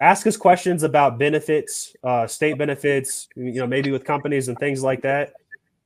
ask 0.00 0.26
us 0.26 0.36
questions 0.36 0.82
about 0.82 1.18
benefits, 1.18 1.94
uh, 2.02 2.26
state 2.26 2.58
benefits, 2.58 3.28
you 3.36 3.54
know, 3.54 3.66
maybe 3.66 3.90
with 3.90 4.04
companies 4.04 4.48
and 4.48 4.58
things 4.58 4.82
like 4.82 5.02
that. 5.02 5.32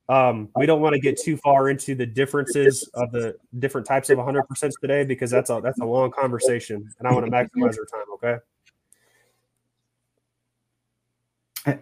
Um, 0.09 0.49
we 0.57 0.65
don't 0.65 0.81
want 0.81 0.95
to 0.95 1.01
get 1.01 1.21
too 1.21 1.37
far 1.37 1.69
into 1.69 1.95
the 1.95 2.07
differences 2.07 2.89
of 2.95 3.13
the 3.13 3.37
different 3.59 3.87
types 3.87 4.09
of 4.09 4.17
100% 4.19 4.73
today 4.81 5.05
because 5.05 5.31
that's 5.31 5.51
a 5.51 5.61
that's 5.63 5.81
a 5.81 5.85
long 5.85 6.11
conversation, 6.11 6.89
and 6.99 7.07
I 7.09 7.13
want 7.13 7.27
to 7.27 7.31
maximize 7.31 7.77
our 7.79 7.85
time. 7.85 8.07
Okay. 8.15 8.37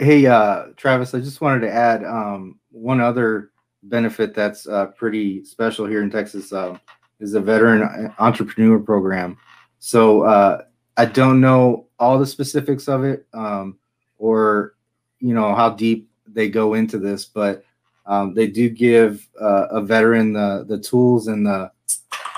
Hey, 0.00 0.26
uh, 0.26 0.66
Travis, 0.76 1.14
I 1.14 1.20
just 1.20 1.40
wanted 1.40 1.60
to 1.60 1.72
add 1.72 2.04
um, 2.04 2.58
one 2.72 3.00
other 3.00 3.52
benefit 3.84 4.34
that's 4.34 4.66
uh, 4.66 4.86
pretty 4.86 5.44
special 5.44 5.86
here 5.86 6.02
in 6.02 6.10
Texas 6.10 6.52
uh, 6.52 6.76
is 7.20 7.32
the 7.32 7.40
veteran 7.40 8.12
entrepreneur 8.18 8.80
program. 8.80 9.36
So 9.78 10.22
uh, 10.22 10.62
I 10.96 11.04
don't 11.04 11.40
know 11.40 11.86
all 11.98 12.18
the 12.18 12.26
specifics 12.26 12.88
of 12.88 13.04
it 13.04 13.26
um, 13.34 13.78
or 14.18 14.74
you 15.20 15.34
know 15.34 15.54
how 15.54 15.70
deep 15.70 16.10
they 16.26 16.48
go 16.48 16.74
into 16.74 16.98
this, 16.98 17.24
but 17.24 17.64
um, 18.06 18.34
they 18.34 18.46
do 18.46 18.68
give 18.68 19.26
uh, 19.40 19.66
a 19.70 19.82
veteran 19.82 20.32
the 20.32 20.64
the 20.66 20.78
tools 20.78 21.28
and 21.28 21.46
the 21.46 21.70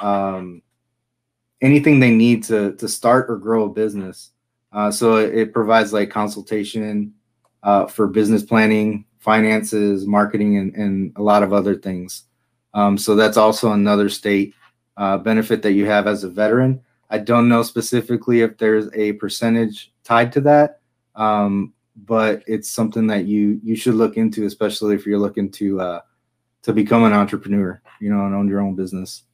um, 0.03 0.63
anything 1.61 2.01
they 2.01 2.11
need 2.15 2.45
to 2.45 2.75
to 2.75 2.89
start 2.89 3.31
or 3.31 3.37
grow 3.37 3.65
a 3.65 3.69
business. 3.69 4.31
Uh, 4.73 4.91
so 4.91 5.17
it, 5.17 5.53
provides 5.53 5.95
like 5.95 6.11
consultation 6.11 7.15
uh, 7.63 7.87
for 7.87 8.07
business 8.07 8.43
planning, 8.43 9.05
finances, 9.19 10.07
marketing, 10.07 10.59
and, 10.59 10.75
and 10.75 11.13
a 11.17 11.23
lot 11.23 11.43
of 11.43 11.55
other 11.55 11.75
things. 11.75 12.25
Um, 12.75 12.99
so 12.99 13.15
that's 13.15 13.39
also 13.39 13.73
another 13.73 14.11
state 14.11 14.55
uh, 14.99 15.17
benefit 15.17 15.63
that 15.63 15.73
you 15.73 15.87
have 15.87 16.07
as 16.07 16.23
a 16.23 16.29
veteran. 16.29 16.83
I 17.11 17.19
don't 17.19 17.49
know 17.49 17.63
specifically 17.63 18.43
if 18.43 18.59
there's 18.59 18.93
a 18.95 19.13
percentage 19.15 19.93
tied 20.05 20.33
to 20.33 20.41
that, 20.43 20.81
um, 21.15 21.73
but 21.97 22.43
it's 22.47 22.71
something 22.71 23.07
that 23.09 23.25
you 23.25 23.61
you 23.63 23.77
should 23.77 23.95
look 23.95 24.17
into, 24.17 24.45
especially 24.45 24.95
if 24.95 25.07
you're 25.07 25.19
looking 25.19 25.51
to 25.53 25.81
uh, 25.81 26.01
to 26.63 26.73
become 26.73 27.05
an 27.05 27.13
entrepreneur, 27.13 27.81
you 28.01 28.11
know, 28.13 28.27
and 28.27 28.35
own 28.35 28.49
your 28.49 28.61
own 28.61 28.75
business. 28.75 29.25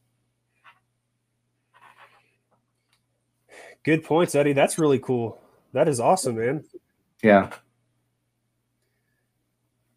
Good 3.83 4.03
points, 4.03 4.33
Eddie. 4.33 4.53
That's 4.53 4.79
really 4.79 4.99
cool. 4.99 5.39
That 5.73 5.87
is 5.87 5.99
awesome, 5.99 6.37
man. 6.37 6.63
Yeah. 7.21 7.51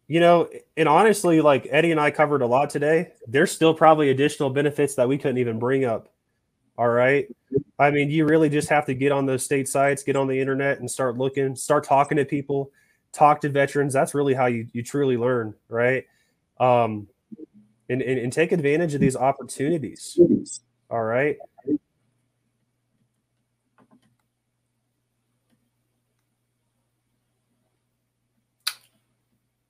You 0.07 0.19
know, 0.19 0.49
and 0.75 0.89
honestly, 0.89 1.41
like 1.41 1.67
Eddie 1.71 1.91
and 1.91 1.99
I 1.99 2.11
covered 2.11 2.41
a 2.41 2.47
lot 2.47 2.69
today. 2.69 3.13
There's 3.27 3.51
still 3.51 3.73
probably 3.73 4.09
additional 4.09 4.49
benefits 4.49 4.95
that 4.95 5.07
we 5.07 5.17
couldn't 5.17 5.37
even 5.37 5.57
bring 5.57 5.85
up. 5.85 6.09
All 6.77 6.87
right. 6.87 7.27
I 7.79 7.91
mean, 7.91 8.11
you 8.11 8.25
really 8.25 8.49
just 8.49 8.67
have 8.69 8.85
to 8.87 8.93
get 8.93 9.13
on 9.13 9.25
those 9.25 9.43
state 9.43 9.69
sites, 9.69 10.03
get 10.03 10.17
on 10.17 10.27
the 10.27 10.37
internet 10.37 10.79
and 10.79 10.91
start 10.91 11.17
looking, 11.17 11.55
start 11.55 11.85
talking 11.85 12.17
to 12.17 12.25
people, 12.25 12.71
talk 13.13 13.39
to 13.41 13.49
veterans. 13.49 13.93
That's 13.93 14.13
really 14.13 14.33
how 14.33 14.47
you, 14.47 14.67
you 14.73 14.83
truly 14.83 15.15
learn, 15.15 15.53
right? 15.69 16.05
Um, 16.59 17.07
and, 17.87 18.01
and, 18.01 18.19
and 18.19 18.33
take 18.33 18.51
advantage 18.51 18.93
of 18.93 18.99
these 18.99 19.15
opportunities. 19.15 20.19
All 20.89 21.03
right. 21.03 21.37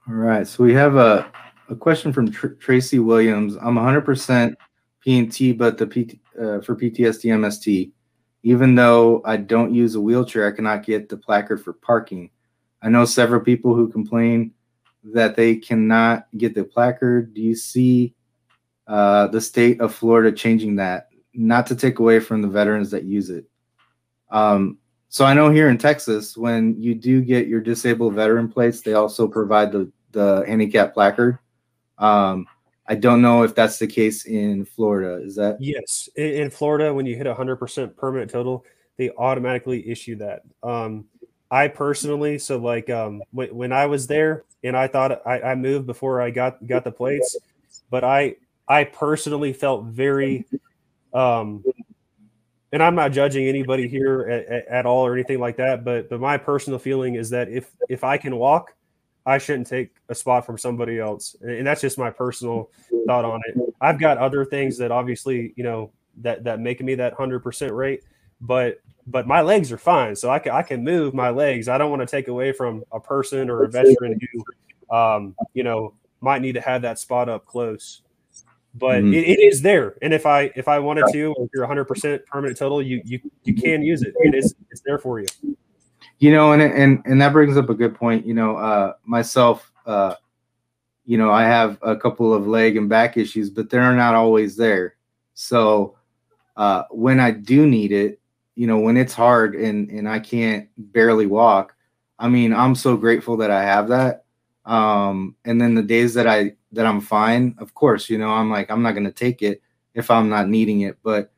All 0.08 0.16
right. 0.16 0.48
So 0.48 0.64
we 0.64 0.74
have 0.74 0.96
a, 0.96 1.32
a 1.70 1.76
question 1.76 2.12
from 2.12 2.32
Tr- 2.32 2.48
Tracy 2.48 2.98
Williams. 2.98 3.56
I'm 3.62 3.76
100% 3.76 4.56
P&T, 5.02 5.52
but 5.54 5.78
the 5.78 5.86
P- 5.86 6.20
uh, 6.36 6.60
for 6.62 6.76
PTSD 6.76 7.26
MST. 7.26 7.92
Even 8.44 8.76
though 8.76 9.22
I 9.26 9.38
don't 9.38 9.74
use 9.74 9.96
a 9.96 10.02
wheelchair, 10.02 10.48
I 10.48 10.56
cannot 10.56 10.86
get 10.86 11.10
the 11.10 11.18
placard 11.18 11.64
for 11.64 11.74
parking. 11.74 12.30
I 12.82 12.90
know 12.90 13.06
several 13.06 13.42
people 13.42 13.76
who 13.76 13.90
complain 13.90 14.54
that 15.04 15.36
they 15.36 15.56
cannot 15.56 16.28
get 16.38 16.56
the 16.56 16.64
placard. 16.64 17.34
Do 17.34 17.42
you 17.42 17.56
see 17.56 18.16
uh, 18.88 19.28
the 19.28 19.42
state 19.42 19.82
of 19.82 19.94
Florida 19.94 20.32
changing 20.32 20.78
that? 20.78 21.10
Not 21.34 21.68
to 21.68 21.76
take 21.76 22.00
away 22.00 22.20
from 22.20 22.42
the 22.42 22.48
veterans 22.48 22.92
that 22.92 23.04
use 23.04 23.30
it. 23.30 23.46
Um, 24.32 24.78
so 25.10 25.26
I 25.26 25.34
know 25.34 25.50
here 25.50 25.70
in 25.70 25.78
Texas, 25.78 26.38
when 26.38 26.80
you 26.82 26.96
do 26.96 27.22
get 27.22 27.48
your 27.48 27.62
disabled 27.62 28.14
veteran 28.14 28.48
plates, 28.48 28.82
they 28.82 28.94
also 28.94 29.28
provide 29.28 29.72
the 29.72 29.92
the 30.12 30.44
handicap 30.48 30.94
placard. 30.94 31.38
Um, 31.98 32.48
I 32.90 32.96
don't 32.96 33.22
know 33.22 33.44
if 33.44 33.54
that's 33.54 33.78
the 33.78 33.86
case 33.86 34.26
in 34.26 34.66
Florida. 34.66 35.24
Is 35.24 35.36
that? 35.36 35.58
Yes, 35.62 36.10
in, 36.16 36.50
Florida, 36.50 36.92
when 36.92 37.06
you 37.06 37.16
hit 37.16 37.28
100% 37.28 37.96
permanent 37.96 38.32
total, 38.32 38.66
they 38.98 39.12
automatically 39.12 39.88
issue 39.88 40.16
that. 40.16 40.42
Um, 40.64 41.06
I 41.52 41.68
personally, 41.68 42.40
so 42.40 42.58
like 42.58 42.90
um, 42.90 43.22
when, 43.32 43.56
when 43.56 43.72
I 43.72 43.86
was 43.86 44.08
there, 44.08 44.44
and 44.64 44.76
I 44.76 44.88
thought 44.88 45.22
I, 45.26 45.40
I 45.40 45.56
moved 45.56 45.86
before 45.86 46.20
I 46.20 46.32
got 46.32 46.66
got 46.66 46.84
the 46.84 46.92
plates, 46.92 47.38
but 47.92 48.04
I 48.04 48.36
I 48.68 48.84
personally 48.84 49.54
felt 49.54 49.86
very, 49.86 50.46
um, 51.14 51.64
and 52.72 52.84
I'm 52.84 52.96
not 52.96 53.12
judging 53.12 53.48
anybody 53.48 53.88
here 53.88 54.22
at, 54.30 54.68
at 54.68 54.86
all 54.86 55.06
or 55.06 55.14
anything 55.14 55.40
like 55.40 55.58
that, 55.58 55.86
but 55.86 56.10
but 56.10 56.20
my 56.20 56.38
personal 56.38 56.78
feeling 56.78 57.16
is 57.16 57.30
that 57.30 57.50
if 57.50 57.72
if 57.88 58.04
I 58.04 58.18
can 58.18 58.36
walk, 58.36 58.76
I 59.30 59.38
shouldn't 59.38 59.68
take 59.68 59.92
a 60.10 60.16
spot 60.16 60.46
from 60.46 60.58
somebody 60.58 61.00
else. 61.00 61.36
And 61.42 61.66
that's 61.66 61.82
just 61.82 61.98
my 61.98 62.10
personal 62.10 62.72
thought 63.06 63.26
on 63.26 63.42
it. 63.48 63.74
I've 63.80 64.00
got 64.00 64.18
other 64.18 64.44
things 64.44 64.78
that 64.80 64.92
obviously, 64.92 65.54
you 65.56 65.64
know, 65.64 65.92
that 66.22 66.44
that 66.44 66.60
make 66.60 66.82
me 66.82 66.96
that 66.96 67.16
100% 67.16 67.72
rate, 67.72 68.04
but 68.42 68.82
but 69.08 69.28
my 69.28 69.42
legs 69.42 69.72
are 69.72 69.78
fine. 69.78 70.16
So 70.16 70.30
I 70.30 70.40
can 70.40 70.52
I 70.52 70.64
can 70.64 70.84
move 70.84 71.14
my 71.14 71.30
legs. 71.30 71.68
I 71.68 71.78
don't 71.78 71.90
want 71.90 72.02
to 72.02 72.08
take 72.08 72.28
away 72.28 72.52
from 72.52 72.84
a 72.92 73.00
person 73.00 73.50
or 73.50 73.64
a 73.64 73.70
veteran 73.70 74.20
who 74.20 74.44
um, 74.96 75.36
you 75.54 75.64
know, 75.64 75.94
might 76.22 76.42
need 76.42 76.54
to 76.54 76.62
have 76.62 76.82
that 76.82 77.00
spot 77.00 77.30
up 77.30 77.46
close. 77.46 78.02
But 78.76 79.02
mm-hmm. 79.02 79.14
it, 79.14 79.28
it 79.28 79.40
is 79.40 79.62
there. 79.62 79.96
And 80.02 80.14
if 80.14 80.26
I 80.26 80.52
if 80.56 80.68
I 80.68 80.80
wanted 80.80 81.06
to, 81.12 81.36
if 81.40 81.50
you're 81.54 81.68
100% 81.68 82.26
permanent 82.26 82.58
total, 82.58 82.82
you 82.82 83.02
you 83.04 83.20
you 83.44 83.54
can 83.54 83.82
use 83.82 84.02
it. 84.04 84.14
It 84.18 84.36
is 84.36 84.56
it's 84.70 84.82
there 84.86 85.00
for 85.00 85.20
you. 85.20 85.28
You 86.20 86.32
know, 86.32 86.52
and 86.52 86.62
and 86.62 87.02
and 87.06 87.22
that 87.22 87.34
brings 87.34 87.58
up 87.58 87.70
a 87.70 87.74
good 87.74 87.96
point. 87.96 88.26
You 88.26 88.34
know, 88.34 88.58
uh, 88.58 88.94
myself, 89.06 89.72
uh, 89.86 90.16
you 91.06 91.18
know, 91.18 91.32
I 91.32 91.44
have 91.44 91.78
a 91.82 91.96
couple 91.96 92.34
of 92.34 92.46
leg 92.46 92.78
and 92.78 92.90
back 92.90 93.18
issues, 93.18 93.50
but 93.50 93.70
they're 93.70 93.96
not 93.96 94.16
always 94.16 94.56
there. 94.56 94.96
So 95.34 95.96
uh, 96.58 96.84
when 96.92 97.20
I 97.22 97.32
do 97.32 97.66
need 97.66 97.94
it, 97.94 98.20
you 98.56 98.68
know, 98.68 98.80
when 98.80 98.98
it's 98.98 99.14
hard 99.14 99.56
and 99.56 99.90
and 99.90 100.10
I 100.10 100.20
can't 100.20 100.68
barely 100.78 101.26
walk, 101.26 101.74
I 102.20 102.28
mean, 102.28 102.54
I'm 102.54 102.76
so 102.76 102.98
grateful 102.98 103.38
that 103.38 103.50
I 103.50 103.64
have 103.64 103.88
that. 103.88 104.26
Um, 104.66 105.36
and 105.46 105.60
then 105.60 105.74
the 105.74 105.82
days 105.82 106.14
that 106.16 106.28
I 106.28 106.54
that 106.74 106.86
I'm 106.86 107.00
fine, 107.00 107.56
of 107.60 107.74
course, 107.74 108.10
you 108.10 108.18
know, 108.18 108.30
I'm 108.30 108.52
like 108.52 108.70
I'm 108.70 108.82
not 108.84 108.92
gonna 108.92 109.12
take 109.12 109.42
it 109.42 109.62
if 109.94 110.12
I'm 110.12 110.28
not 110.28 110.50
needing 110.50 110.82
it, 110.82 110.98
but 111.02 111.32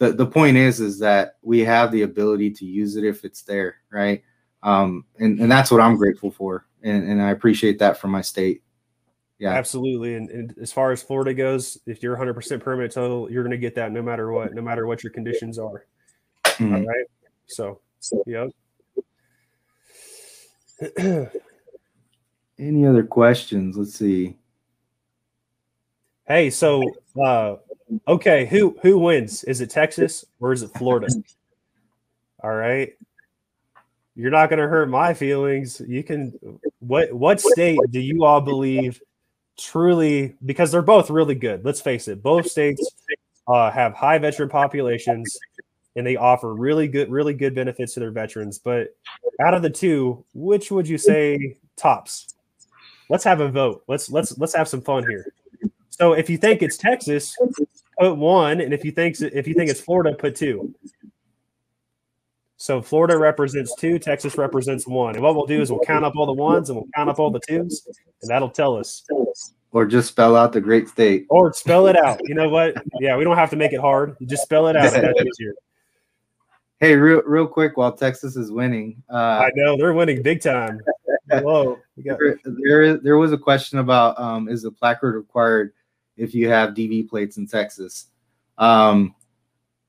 the 0.00 0.12
the 0.12 0.26
point 0.26 0.56
is 0.56 0.80
is 0.80 0.98
that 0.98 1.36
we 1.42 1.60
have 1.60 1.92
the 1.92 2.02
ability 2.02 2.50
to 2.50 2.64
use 2.64 2.96
it 2.96 3.04
if 3.04 3.24
it's 3.24 3.42
there, 3.42 3.76
right? 3.92 4.22
Um, 4.62 5.04
and 5.18 5.38
and 5.38 5.52
that's 5.52 5.70
what 5.70 5.80
I'm 5.80 5.96
grateful 5.96 6.30
for, 6.30 6.66
and 6.82 7.08
and 7.08 7.22
I 7.22 7.30
appreciate 7.30 7.78
that 7.78 7.98
from 7.98 8.10
my 8.10 8.22
state. 8.22 8.62
Yeah, 9.38 9.52
absolutely. 9.52 10.16
And, 10.16 10.28
and 10.30 10.54
as 10.60 10.70
far 10.70 10.90
as 10.92 11.02
Florida 11.02 11.32
goes, 11.32 11.78
if 11.86 12.02
you're 12.02 12.14
100% 12.14 12.60
permanent 12.60 12.92
total, 12.92 13.30
you're 13.30 13.42
going 13.42 13.52
to 13.52 13.56
get 13.56 13.74
that 13.76 13.90
no 13.90 14.02
matter 14.02 14.30
what, 14.30 14.52
no 14.52 14.60
matter 14.60 14.86
what 14.86 15.02
your 15.02 15.12
conditions 15.12 15.58
are. 15.58 15.86
Mm-hmm. 16.44 16.74
All 16.74 16.84
right. 16.84 17.06
So, 17.46 17.80
so 18.00 18.22
yeah. 18.26 18.48
Any 22.58 22.86
other 22.86 23.02
questions? 23.02 23.78
Let's 23.78 23.94
see. 23.94 24.36
Hey, 26.28 26.50
so 26.50 26.82
uh, 27.24 27.56
Okay, 28.06 28.46
who 28.46 28.76
who 28.82 28.98
wins? 28.98 29.44
Is 29.44 29.60
it 29.60 29.70
Texas 29.70 30.24
or 30.40 30.52
is 30.52 30.62
it 30.62 30.70
Florida? 30.72 31.08
All 32.42 32.54
right. 32.54 32.94
You're 34.14 34.30
not 34.30 34.50
going 34.50 34.60
to 34.60 34.68
hurt 34.68 34.88
my 34.88 35.14
feelings. 35.14 35.80
You 35.86 36.02
can 36.02 36.38
what 36.80 37.12
what 37.12 37.40
state 37.40 37.78
do 37.90 38.00
you 38.00 38.24
all 38.24 38.40
believe 38.40 39.00
truly 39.58 40.34
because 40.44 40.72
they're 40.72 40.82
both 40.82 41.10
really 41.10 41.34
good. 41.34 41.64
Let's 41.64 41.80
face 41.80 42.08
it. 42.08 42.22
Both 42.22 42.50
states 42.50 42.94
uh, 43.46 43.70
have 43.70 43.94
high 43.94 44.18
veteran 44.18 44.48
populations 44.48 45.38
and 45.96 46.06
they 46.06 46.16
offer 46.16 46.54
really 46.54 46.88
good 46.88 47.10
really 47.10 47.34
good 47.34 47.54
benefits 47.54 47.94
to 47.94 48.00
their 48.00 48.10
veterans, 48.10 48.58
but 48.58 48.94
out 49.40 49.54
of 49.54 49.62
the 49.62 49.70
two, 49.70 50.24
which 50.34 50.70
would 50.70 50.88
you 50.88 50.98
say 50.98 51.56
tops? 51.76 52.34
Let's 53.08 53.24
have 53.24 53.40
a 53.40 53.48
vote. 53.48 53.82
Let's 53.88 54.10
let's 54.10 54.38
let's 54.38 54.54
have 54.54 54.68
some 54.68 54.82
fun 54.82 55.08
here. 55.08 55.26
So 55.90 56.12
if 56.12 56.30
you 56.30 56.38
think 56.38 56.62
it's 56.62 56.76
Texas, 56.76 57.36
put 58.00 58.16
one, 58.16 58.60
and 58.60 58.72
if 58.72 58.84
you 58.84 58.90
think 58.90 59.20
if 59.20 59.46
you 59.46 59.54
think 59.54 59.70
it's 59.70 59.80
Florida, 59.80 60.16
put 60.16 60.34
two. 60.34 60.74
So 62.56 62.82
Florida 62.82 63.16
represents 63.16 63.74
two, 63.76 63.98
Texas 63.98 64.36
represents 64.36 64.86
one. 64.86 65.14
And 65.14 65.22
what 65.24 65.34
we'll 65.34 65.46
do 65.46 65.62
is 65.62 65.70
we'll 65.70 65.80
count 65.80 66.04
up 66.04 66.14
all 66.16 66.26
the 66.26 66.32
ones 66.32 66.68
and 66.68 66.76
we'll 66.76 66.88
count 66.94 67.08
up 67.08 67.18
all 67.18 67.30
the 67.30 67.40
twos, 67.40 67.86
and 68.20 68.30
that'll 68.30 68.50
tell 68.50 68.76
us. 68.76 69.02
Or 69.72 69.86
just 69.86 70.08
spell 70.08 70.36
out 70.36 70.52
the 70.52 70.60
great 70.60 70.88
state. 70.88 71.26
Or 71.30 71.52
spell 71.52 71.86
it 71.86 71.96
out. 71.96 72.20
You 72.24 72.34
know 72.34 72.48
what? 72.48 72.74
Yeah, 73.00 73.16
we 73.16 73.24
don't 73.24 73.36
have 73.36 73.50
to 73.50 73.56
make 73.56 73.72
it 73.72 73.80
hard. 73.80 74.16
Just 74.26 74.42
spell 74.42 74.66
it 74.66 74.76
out. 74.76 74.92
That's 74.92 75.20
easier. 75.40 75.54
Hey, 76.80 76.96
real 76.96 77.22
real 77.24 77.46
quick, 77.46 77.76
while 77.76 77.92
Texas 77.92 78.36
is 78.36 78.50
winning, 78.50 79.02
uh, 79.10 79.44
I 79.44 79.50
know 79.54 79.76
they're 79.76 79.92
winning 79.92 80.22
big 80.22 80.40
time. 80.42 80.80
Hello. 81.30 81.78
Got- 82.04 82.18
there, 82.18 82.38
there 82.44 82.96
there 82.98 83.16
was 83.18 83.32
a 83.32 83.38
question 83.38 83.78
about 83.78 84.18
um, 84.18 84.48
is 84.48 84.62
the 84.62 84.70
placard 84.70 85.14
required 85.14 85.72
if 86.16 86.34
you 86.34 86.48
have 86.48 86.70
DV 86.70 87.08
plates 87.08 87.36
in 87.36 87.46
Texas? 87.46 88.06
Um, 88.58 89.14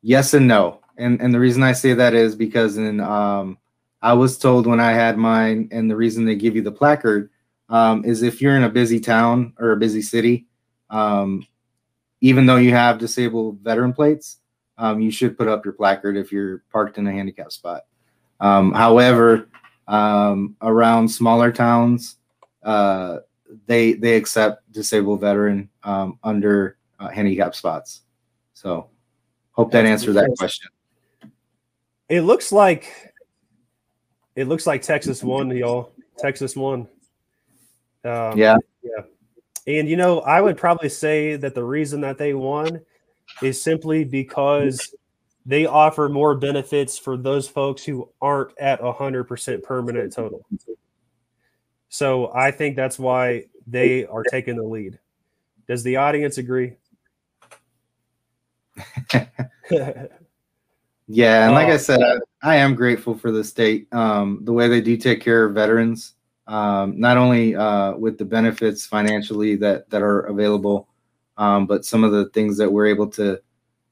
yes 0.01 0.33
and 0.33 0.47
no, 0.47 0.81
and 0.97 1.21
and 1.21 1.33
the 1.33 1.39
reason 1.39 1.63
I 1.63 1.73
say 1.73 1.93
that 1.93 2.13
is 2.13 2.35
because 2.35 2.77
in 2.77 2.99
um, 2.99 3.57
I 4.01 4.13
was 4.13 4.37
told 4.37 4.65
when 4.65 4.79
I 4.79 4.91
had 4.91 5.17
mine, 5.17 5.69
and 5.71 5.89
the 5.89 5.95
reason 5.95 6.25
they 6.25 6.35
give 6.35 6.55
you 6.55 6.61
the 6.61 6.71
placard 6.71 7.29
um, 7.69 8.03
is 8.05 8.23
if 8.23 8.41
you're 8.41 8.57
in 8.57 8.63
a 8.63 8.69
busy 8.69 8.99
town 8.99 9.53
or 9.59 9.71
a 9.71 9.77
busy 9.77 10.01
city, 10.01 10.47
um, 10.89 11.45
even 12.21 12.45
though 12.45 12.57
you 12.57 12.71
have 12.71 12.97
disabled 12.97 13.59
veteran 13.59 13.93
plates, 13.93 14.37
um, 14.77 14.99
you 14.99 15.11
should 15.11 15.37
put 15.37 15.47
up 15.47 15.63
your 15.65 15.73
placard 15.73 16.17
if 16.17 16.31
you're 16.31 16.63
parked 16.71 16.97
in 16.97 17.07
a 17.07 17.11
handicap 17.11 17.51
spot. 17.51 17.83
Um, 18.39 18.71
however, 18.71 19.47
um, 19.87 20.55
around 20.61 21.07
smaller 21.09 21.51
towns, 21.51 22.17
uh, 22.63 23.19
they 23.65 23.93
they 23.93 24.15
accept 24.15 24.71
disabled 24.71 25.21
veteran 25.21 25.69
um, 25.83 26.19
under 26.23 26.77
uh, 26.99 27.09
handicap 27.09 27.55
spots. 27.55 28.01
So, 28.53 28.89
hope 29.51 29.71
that 29.71 29.85
answered 29.85 30.13
that 30.13 30.33
question. 30.37 30.69
It 32.09 32.21
looks 32.21 32.51
like 32.51 33.13
it 34.35 34.47
looks 34.47 34.67
like 34.67 34.81
Texas 34.81 35.23
won, 35.23 35.49
y'all. 35.55 35.91
Texas 36.17 36.55
won. 36.55 36.87
Um, 38.03 38.37
yeah, 38.37 38.57
yeah. 38.83 39.03
And 39.67 39.87
you 39.89 39.97
know, 39.97 40.21
I 40.21 40.41
would 40.41 40.57
probably 40.57 40.89
say 40.89 41.35
that 41.35 41.55
the 41.55 41.63
reason 41.63 42.01
that 42.01 42.17
they 42.17 42.33
won 42.33 42.81
is 43.41 43.61
simply 43.61 44.03
because 44.03 44.93
they 45.45 45.65
offer 45.65 46.09
more 46.09 46.35
benefits 46.35 46.97
for 46.97 47.17
those 47.17 47.47
folks 47.47 47.83
who 47.83 48.09
aren't 48.21 48.57
at 48.59 48.81
100% 48.81 49.63
permanent 49.63 50.13
total. 50.13 50.45
So 51.91 52.31
I 52.33 52.51
think 52.51 52.77
that's 52.77 52.97
why 52.97 53.47
they 53.67 54.05
are 54.05 54.23
taking 54.23 54.55
the 54.55 54.63
lead. 54.63 54.97
Does 55.67 55.83
the 55.83 55.97
audience 55.97 56.37
agree? 56.37 56.77
yeah, 61.07 61.45
and 61.45 61.53
like 61.53 61.67
I 61.67 61.75
said, 61.75 61.99
I, 62.01 62.15
I, 62.41 62.55
am 62.55 62.75
grateful 62.75 63.17
for 63.17 63.29
the 63.33 63.43
state, 63.43 63.93
um, 63.93 64.39
the 64.43 64.53
way 64.53 64.69
they 64.69 64.79
do 64.79 64.95
take 64.95 65.19
care 65.19 65.43
of 65.43 65.53
veterans, 65.53 66.13
um, 66.47 66.97
not 66.97 67.17
only 67.17 67.57
uh, 67.57 67.97
with 67.97 68.17
the 68.17 68.23
benefits 68.23 68.85
financially 68.85 69.57
that 69.57 69.89
that 69.89 70.01
are 70.01 70.21
available, 70.21 70.87
um, 71.35 71.67
but 71.67 71.83
some 71.83 72.05
of 72.05 72.13
the 72.13 72.29
things 72.29 72.57
that 72.57 72.71
we're 72.71 72.87
able 72.87 73.07
to 73.07 73.41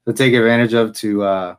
to 0.06 0.14
take 0.14 0.34
advantage 0.34 0.74
of 0.74 0.94
to 0.94 1.24
uh, 1.24 1.56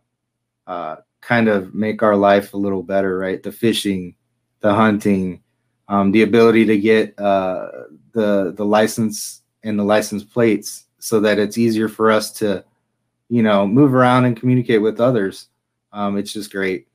uh, 0.66 0.96
kind 1.20 1.48
of 1.48 1.74
make 1.74 2.02
our 2.02 2.16
life 2.16 2.54
a 2.54 2.56
little 2.56 2.82
better, 2.82 3.18
right? 3.18 3.42
The 3.42 3.52
fishing, 3.52 4.14
the 4.60 4.72
hunting, 4.72 5.42
um, 5.90 6.12
the 6.12 6.22
ability 6.22 6.64
to 6.64 6.78
get 6.78 7.18
uh, 7.18 7.68
the 8.12 8.54
the 8.56 8.64
license 8.64 9.42
and 9.64 9.78
the 9.78 9.84
license 9.84 10.24
plates 10.24 10.86
so 11.00 11.20
that 11.20 11.38
it's 11.38 11.58
easier 11.58 11.88
for 11.88 12.10
us 12.10 12.30
to, 12.30 12.64
you 13.28 13.42
know, 13.42 13.66
move 13.66 13.92
around 13.92 14.24
and 14.24 14.38
communicate 14.38 14.80
with 14.80 15.00
others. 15.00 15.48
Um, 15.92 16.16
it's 16.16 16.32
just 16.32 16.52
great. 16.52 16.86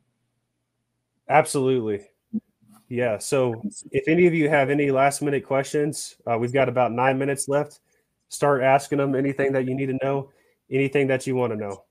Absolutely. 1.30 2.08
Yeah. 2.88 3.18
So 3.18 3.62
if 3.92 4.08
any 4.08 4.28
of 4.28 4.34
you 4.34 4.50
have 4.50 4.70
any 4.70 4.92
last 4.92 5.22
minute 5.22 5.46
questions, 5.46 6.16
uh, 6.26 6.38
we've 6.38 6.54
got 6.54 6.70
about 6.70 6.92
nine 6.92 7.18
minutes 7.18 7.48
left. 7.48 7.82
Start 8.30 8.64
asking 8.64 9.00
them 9.00 9.14
anything 9.14 9.52
that 9.54 9.68
you 9.68 9.76
need 9.76 9.88
to 9.88 10.00
know 10.02 10.32
anything 10.72 11.08
that 11.08 11.28
you 11.28 11.36
want 11.36 11.54
to 11.54 11.58
know. 11.58 11.85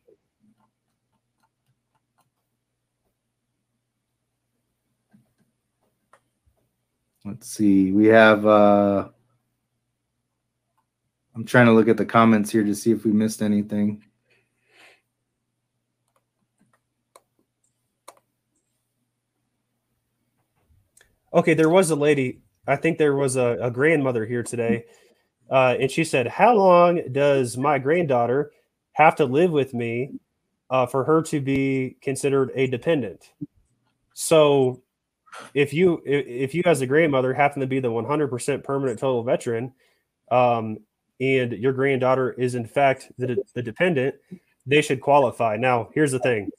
Let's 7.25 7.49
see. 7.49 7.93
We 7.93 8.07
have 8.09 8.47
uh 8.47 9.09
I'm 11.35 11.45
trying 11.45 11.67
to 11.67 11.73
look 11.73 11.89
at 11.89 11.97
the 11.97 12.07
comments 12.07 12.51
here 12.51 12.65
to 12.65 12.75
see 12.75 12.93
if 12.93 13.05
we 13.05 13.13
missed 13.13 13.43
anything. 13.43 14.05
Okay, 21.35 21.55
there 21.55 21.71
was 21.71 21.91
a 21.91 21.97
lady. 21.97 22.41
I 22.67 22.77
think 22.77 22.99
there 22.99 23.17
was 23.17 23.37
a, 23.37 23.59
a 23.61 23.71
grandmother 23.71 24.27
here 24.27 24.43
today. 24.43 24.85
Uh, 25.51 25.77
and 25.81 25.91
she 25.91 26.05
said, 26.05 26.29
How 26.29 26.55
long 26.55 27.03
does 27.13 27.57
my 27.59 27.79
granddaughter 27.79 28.53
have 28.95 29.17
to 29.17 29.25
live 29.27 29.51
with 29.53 29.75
me 29.75 30.11
uh, 30.71 30.87
for 30.87 31.05
her 31.05 31.23
to 31.23 31.41
be 31.41 31.97
considered 32.03 32.51
a 32.55 32.67
dependent. 32.67 33.31
So 34.15 34.83
if 35.55 35.73
you 35.73 36.03
if 36.05 36.55
you 36.55 36.63
as 36.67 36.81
a 36.81 36.87
grandmother 36.87 37.33
happen 37.33 37.61
to 37.61 37.67
be 37.67 37.81
the 37.81 37.91
100% 37.91 38.65
permanent 38.65 38.99
total 38.99 39.23
veteran 39.23 39.73
um, 40.31 40.79
and 41.21 41.53
your 41.53 41.73
granddaughter 41.73 42.33
is 42.33 42.55
in 42.55 42.67
fact 42.67 43.11
the, 43.19 43.37
the 43.55 43.63
dependent 43.63 44.15
they 44.67 44.81
should 44.81 45.01
qualify. 45.01 45.57
Now 45.57 45.91
here's 45.95 46.13
the 46.13 46.19
thing. 46.19 46.51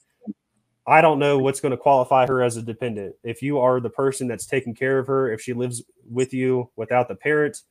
I 0.86 1.00
don't 1.00 1.18
know 1.18 1.38
what's 1.38 1.60
going 1.60 1.72
to 1.72 1.76
qualify 1.76 2.26
her 2.26 2.42
as 2.42 2.56
a 2.56 2.62
dependent. 2.62 3.16
If 3.24 3.42
you 3.42 3.58
are 3.58 3.80
the 3.80 3.90
person 3.90 4.28
that's 4.28 4.46
taking 4.46 4.74
care 4.74 4.98
of 4.98 5.06
her 5.08 5.32
if 5.32 5.40
she 5.40 5.52
lives 5.52 5.82
with 6.08 6.32
you 6.32 6.70
without 6.76 7.08
the 7.08 7.16
parent 7.16 7.62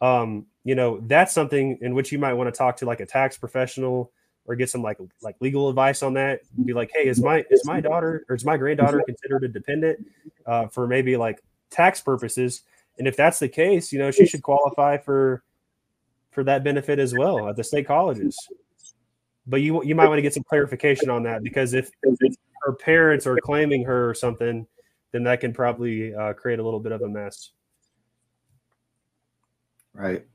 um, 0.00 0.46
you 0.64 0.74
know 0.74 1.00
that's 1.06 1.32
something 1.32 1.78
in 1.80 1.94
which 1.94 2.12
you 2.12 2.18
might 2.18 2.34
want 2.34 2.52
to 2.52 2.56
talk 2.56 2.76
to 2.76 2.86
like 2.86 3.00
a 3.00 3.06
tax 3.06 3.38
professional 3.38 4.12
or 4.46 4.56
get 4.56 4.70
some 4.70 4.82
like 4.82 4.98
like 5.22 5.36
legal 5.40 5.68
advice 5.68 6.02
on 6.02 6.14
that 6.14 6.40
be 6.64 6.72
like 6.72 6.90
hey 6.94 7.06
is 7.06 7.22
my 7.22 7.44
is 7.50 7.64
my 7.64 7.80
daughter 7.80 8.24
or 8.28 8.36
is 8.36 8.44
my 8.44 8.56
granddaughter 8.56 9.02
considered 9.06 9.44
a 9.44 9.48
dependent 9.48 10.06
uh, 10.46 10.66
for 10.68 10.86
maybe 10.86 11.16
like 11.16 11.42
tax 11.70 12.00
purposes? 12.00 12.62
And 12.98 13.06
if 13.06 13.16
that's 13.16 13.38
the 13.38 13.48
case 13.48 13.92
you 13.92 13.98
know 13.98 14.10
she 14.10 14.26
should 14.26 14.42
qualify 14.42 14.98
for 14.98 15.42
for 16.30 16.44
that 16.44 16.64
benefit 16.64 16.98
as 16.98 17.14
well 17.14 17.48
at 17.48 17.56
the 17.56 17.64
state 17.64 17.86
colleges. 17.86 18.36
But 19.46 19.60
you 19.62 19.82
you 19.84 19.94
might 19.94 20.08
want 20.08 20.18
to 20.18 20.22
get 20.22 20.34
some 20.34 20.44
clarification 20.44 21.10
on 21.10 21.22
that 21.24 21.42
because 21.42 21.74
if, 21.74 21.90
if 22.02 22.36
her 22.62 22.72
parents 22.74 23.26
are 23.26 23.36
claiming 23.36 23.84
her 23.84 24.10
or 24.10 24.14
something 24.14 24.66
then 25.12 25.22
that 25.24 25.40
can 25.40 25.52
probably 25.52 26.14
uh, 26.14 26.32
create 26.32 26.58
a 26.58 26.62
little 26.62 26.80
bit 26.80 26.92
of 26.92 27.00
a 27.02 27.08
mess. 27.08 27.50
Right 29.94 30.26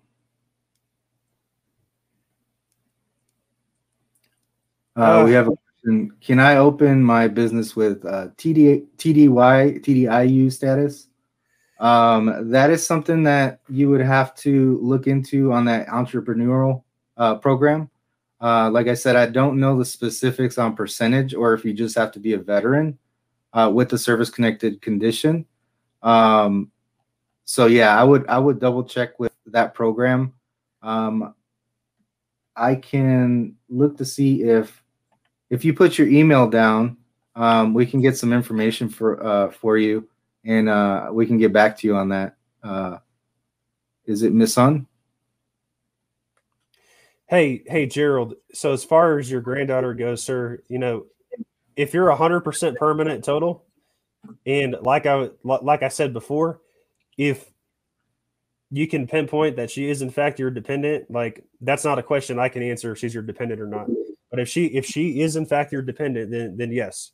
Uh, 5.01 5.23
we 5.25 5.31
have 5.33 5.47
a 5.47 5.51
question. 5.51 6.11
Can 6.21 6.39
I 6.39 6.57
open 6.57 7.03
my 7.03 7.27
business 7.27 7.75
with 7.75 8.05
uh, 8.05 8.27
TD, 8.37 8.85
TDY, 8.97 9.83
TDIU 9.83 10.51
status? 10.51 11.07
Um, 11.79 12.51
that 12.51 12.69
is 12.69 12.85
something 12.85 13.23
that 13.23 13.61
you 13.67 13.89
would 13.89 14.01
have 14.01 14.35
to 14.35 14.79
look 14.83 15.07
into 15.07 15.51
on 15.51 15.65
that 15.65 15.87
entrepreneurial 15.87 16.83
uh, 17.17 17.35
program. 17.35 17.89
Uh, 18.39 18.69
like 18.69 18.87
I 18.87 18.93
said, 18.93 19.15
I 19.15 19.25
don't 19.25 19.59
know 19.59 19.77
the 19.77 19.85
specifics 19.85 20.59
on 20.59 20.75
percentage 20.75 21.33
or 21.33 21.53
if 21.53 21.65
you 21.65 21.73
just 21.73 21.97
have 21.97 22.11
to 22.11 22.19
be 22.19 22.33
a 22.33 22.37
veteran 22.37 22.99
uh, 23.53 23.71
with 23.73 23.89
the 23.89 23.97
service 23.97 24.29
connected 24.29 24.81
condition. 24.81 25.45
Um, 26.03 26.71
so 27.45 27.65
yeah, 27.65 27.99
I 27.99 28.03
would 28.03 28.27
I 28.27 28.37
would 28.37 28.59
double 28.59 28.83
check 28.83 29.19
with 29.19 29.33
that 29.47 29.73
program. 29.73 30.33
Um, 30.81 31.33
I 32.55 32.75
can 32.75 33.55
look 33.69 33.97
to 33.97 34.05
see 34.05 34.43
if 34.43 34.80
if 35.51 35.65
you 35.65 35.73
put 35.73 35.97
your 35.97 36.07
email 36.07 36.49
down, 36.49 36.97
um, 37.35 37.73
we 37.73 37.85
can 37.85 38.01
get 38.01 38.17
some 38.17 38.33
information 38.33 38.89
for 38.89 39.23
uh, 39.23 39.51
for 39.51 39.77
you, 39.77 40.09
and 40.43 40.67
uh, 40.67 41.09
we 41.11 41.27
can 41.27 41.37
get 41.37 41.53
back 41.53 41.77
to 41.77 41.87
you 41.87 41.95
on 41.95 42.09
that. 42.09 42.37
Uh, 42.63 42.97
is 44.05 44.23
it 44.23 44.33
Miss 44.33 44.53
Sun? 44.53 44.87
Hey, 47.27 47.63
hey, 47.67 47.85
Gerald. 47.85 48.35
So 48.53 48.73
as 48.73 48.83
far 48.83 49.19
as 49.19 49.29
your 49.29 49.41
granddaughter 49.41 49.93
goes, 49.93 50.23
sir, 50.23 50.63
you 50.67 50.79
know, 50.79 51.05
if 51.75 51.93
you're 51.93 52.09
hundred 52.11 52.41
percent 52.41 52.77
permanent 52.77 53.23
total, 53.23 53.65
and 54.45 54.77
like 54.81 55.05
I 55.05 55.29
like 55.43 55.83
I 55.83 55.89
said 55.89 56.13
before, 56.13 56.61
if 57.17 57.51
you 58.69 58.87
can 58.87 59.05
pinpoint 59.05 59.57
that 59.57 59.69
she 59.69 59.89
is 59.89 60.01
in 60.01 60.09
fact 60.09 60.39
your 60.39 60.49
dependent, 60.49 61.11
like 61.11 61.43
that's 61.59 61.83
not 61.83 61.99
a 61.99 62.03
question 62.03 62.39
I 62.39 62.47
can 62.47 62.63
answer 62.63 62.93
if 62.93 62.99
she's 62.99 63.13
your 63.13 63.23
dependent 63.23 63.59
or 63.59 63.67
not. 63.67 63.87
But 64.31 64.39
if 64.39 64.47
she 64.47 64.65
if 64.67 64.85
she 64.85 65.21
is 65.21 65.35
in 65.35 65.45
fact 65.45 65.71
your 65.71 65.81
dependent, 65.83 66.31
then 66.31 66.57
then 66.57 66.71
yes, 66.71 67.11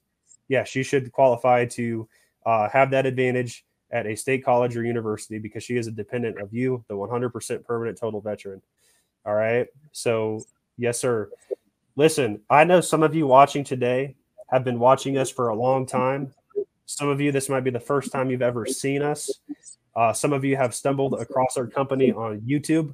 yeah, 0.47 0.63
she 0.63 0.83
should 0.83 1.11
qualify 1.11 1.65
to 1.65 2.07
uh, 2.45 2.69
have 2.69 2.91
that 2.91 3.05
advantage 3.05 3.65
at 3.91 4.05
a 4.05 4.15
state 4.15 4.45
college 4.45 4.77
or 4.77 4.85
university 4.85 5.39
because 5.39 5.63
she 5.63 5.77
is 5.77 5.87
a 5.87 5.91
dependent 5.91 6.39
of 6.39 6.53
you, 6.53 6.83
the 6.87 6.93
100% 6.93 7.65
permanent 7.65 7.97
total 7.97 8.21
veteran. 8.21 8.61
All 9.25 9.33
right. 9.33 9.67
So 9.91 10.41
yes, 10.77 10.99
sir. 10.99 11.29
Listen, 11.95 12.41
I 12.49 12.63
know 12.63 12.81
some 12.81 13.03
of 13.03 13.15
you 13.15 13.27
watching 13.27 13.63
today 13.63 14.15
have 14.49 14.63
been 14.63 14.79
watching 14.79 15.17
us 15.17 15.29
for 15.29 15.49
a 15.49 15.55
long 15.55 15.85
time. 15.85 16.33
Some 16.85 17.09
of 17.09 17.19
you, 17.19 17.31
this 17.31 17.49
might 17.49 17.63
be 17.63 17.69
the 17.69 17.79
first 17.79 18.11
time 18.11 18.29
you've 18.29 18.41
ever 18.41 18.65
seen 18.65 19.01
us. 19.01 19.29
Uh, 19.95 20.13
some 20.13 20.31
of 20.31 20.45
you 20.45 20.55
have 20.55 20.75
stumbled 20.75 21.15
across 21.19 21.57
our 21.57 21.65
company 21.65 22.11
on 22.11 22.39
YouTube, 22.41 22.93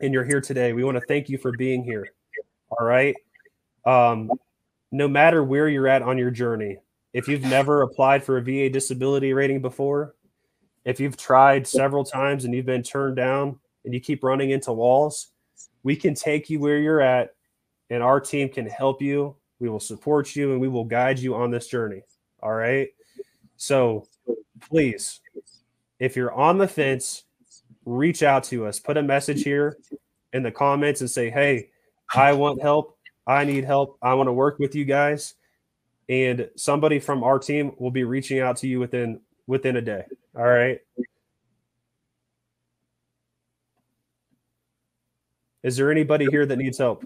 and 0.00 0.12
you're 0.12 0.24
here 0.24 0.40
today. 0.40 0.72
We 0.72 0.84
want 0.84 0.98
to 0.98 1.06
thank 1.06 1.28
you 1.28 1.38
for 1.38 1.52
being 1.52 1.84
here. 1.84 2.12
All 2.70 2.86
right. 2.86 3.14
Um, 3.84 4.30
no 4.92 5.08
matter 5.08 5.42
where 5.42 5.68
you're 5.68 5.88
at 5.88 6.02
on 6.02 6.18
your 6.18 6.30
journey, 6.30 6.78
if 7.12 7.28
you've 7.28 7.42
never 7.42 7.82
applied 7.82 8.22
for 8.22 8.38
a 8.38 8.42
VA 8.42 8.68
disability 8.68 9.32
rating 9.32 9.60
before, 9.60 10.14
if 10.84 11.00
you've 11.00 11.16
tried 11.16 11.66
several 11.66 12.04
times 12.04 12.44
and 12.44 12.54
you've 12.54 12.66
been 12.66 12.82
turned 12.82 13.16
down 13.16 13.58
and 13.84 13.92
you 13.92 14.00
keep 14.00 14.22
running 14.22 14.50
into 14.50 14.72
walls, 14.72 15.28
we 15.82 15.96
can 15.96 16.14
take 16.14 16.50
you 16.50 16.60
where 16.60 16.78
you're 16.78 17.00
at 17.00 17.34
and 17.90 18.02
our 18.02 18.20
team 18.20 18.48
can 18.48 18.66
help 18.66 19.02
you. 19.02 19.36
We 19.58 19.68
will 19.68 19.80
support 19.80 20.34
you 20.36 20.52
and 20.52 20.60
we 20.60 20.68
will 20.68 20.84
guide 20.84 21.18
you 21.18 21.34
on 21.34 21.50
this 21.50 21.66
journey. 21.66 22.02
All 22.42 22.52
right. 22.52 22.88
So 23.56 24.06
please, 24.60 25.20
if 25.98 26.16
you're 26.16 26.32
on 26.32 26.58
the 26.58 26.68
fence, 26.68 27.24
reach 27.84 28.22
out 28.22 28.44
to 28.44 28.66
us. 28.66 28.78
Put 28.78 28.96
a 28.96 29.02
message 29.02 29.42
here 29.42 29.76
in 30.32 30.42
the 30.42 30.50
comments 30.50 31.00
and 31.00 31.10
say, 31.10 31.28
hey, 31.28 31.69
I 32.14 32.32
want 32.32 32.60
help. 32.60 32.98
I 33.26 33.44
need 33.44 33.64
help. 33.64 33.98
I 34.02 34.14
want 34.14 34.28
to 34.28 34.32
work 34.32 34.58
with 34.58 34.74
you 34.74 34.84
guys. 34.84 35.34
And 36.08 36.50
somebody 36.56 36.98
from 36.98 37.22
our 37.22 37.38
team 37.38 37.72
will 37.78 37.92
be 37.92 38.04
reaching 38.04 38.40
out 38.40 38.56
to 38.58 38.68
you 38.68 38.80
within 38.80 39.20
within 39.46 39.76
a 39.76 39.80
day. 39.80 40.04
All 40.36 40.42
right. 40.42 40.80
Is 45.62 45.76
there 45.76 45.90
anybody 45.90 46.26
here 46.30 46.46
that 46.46 46.56
needs 46.56 46.78
help? 46.78 47.04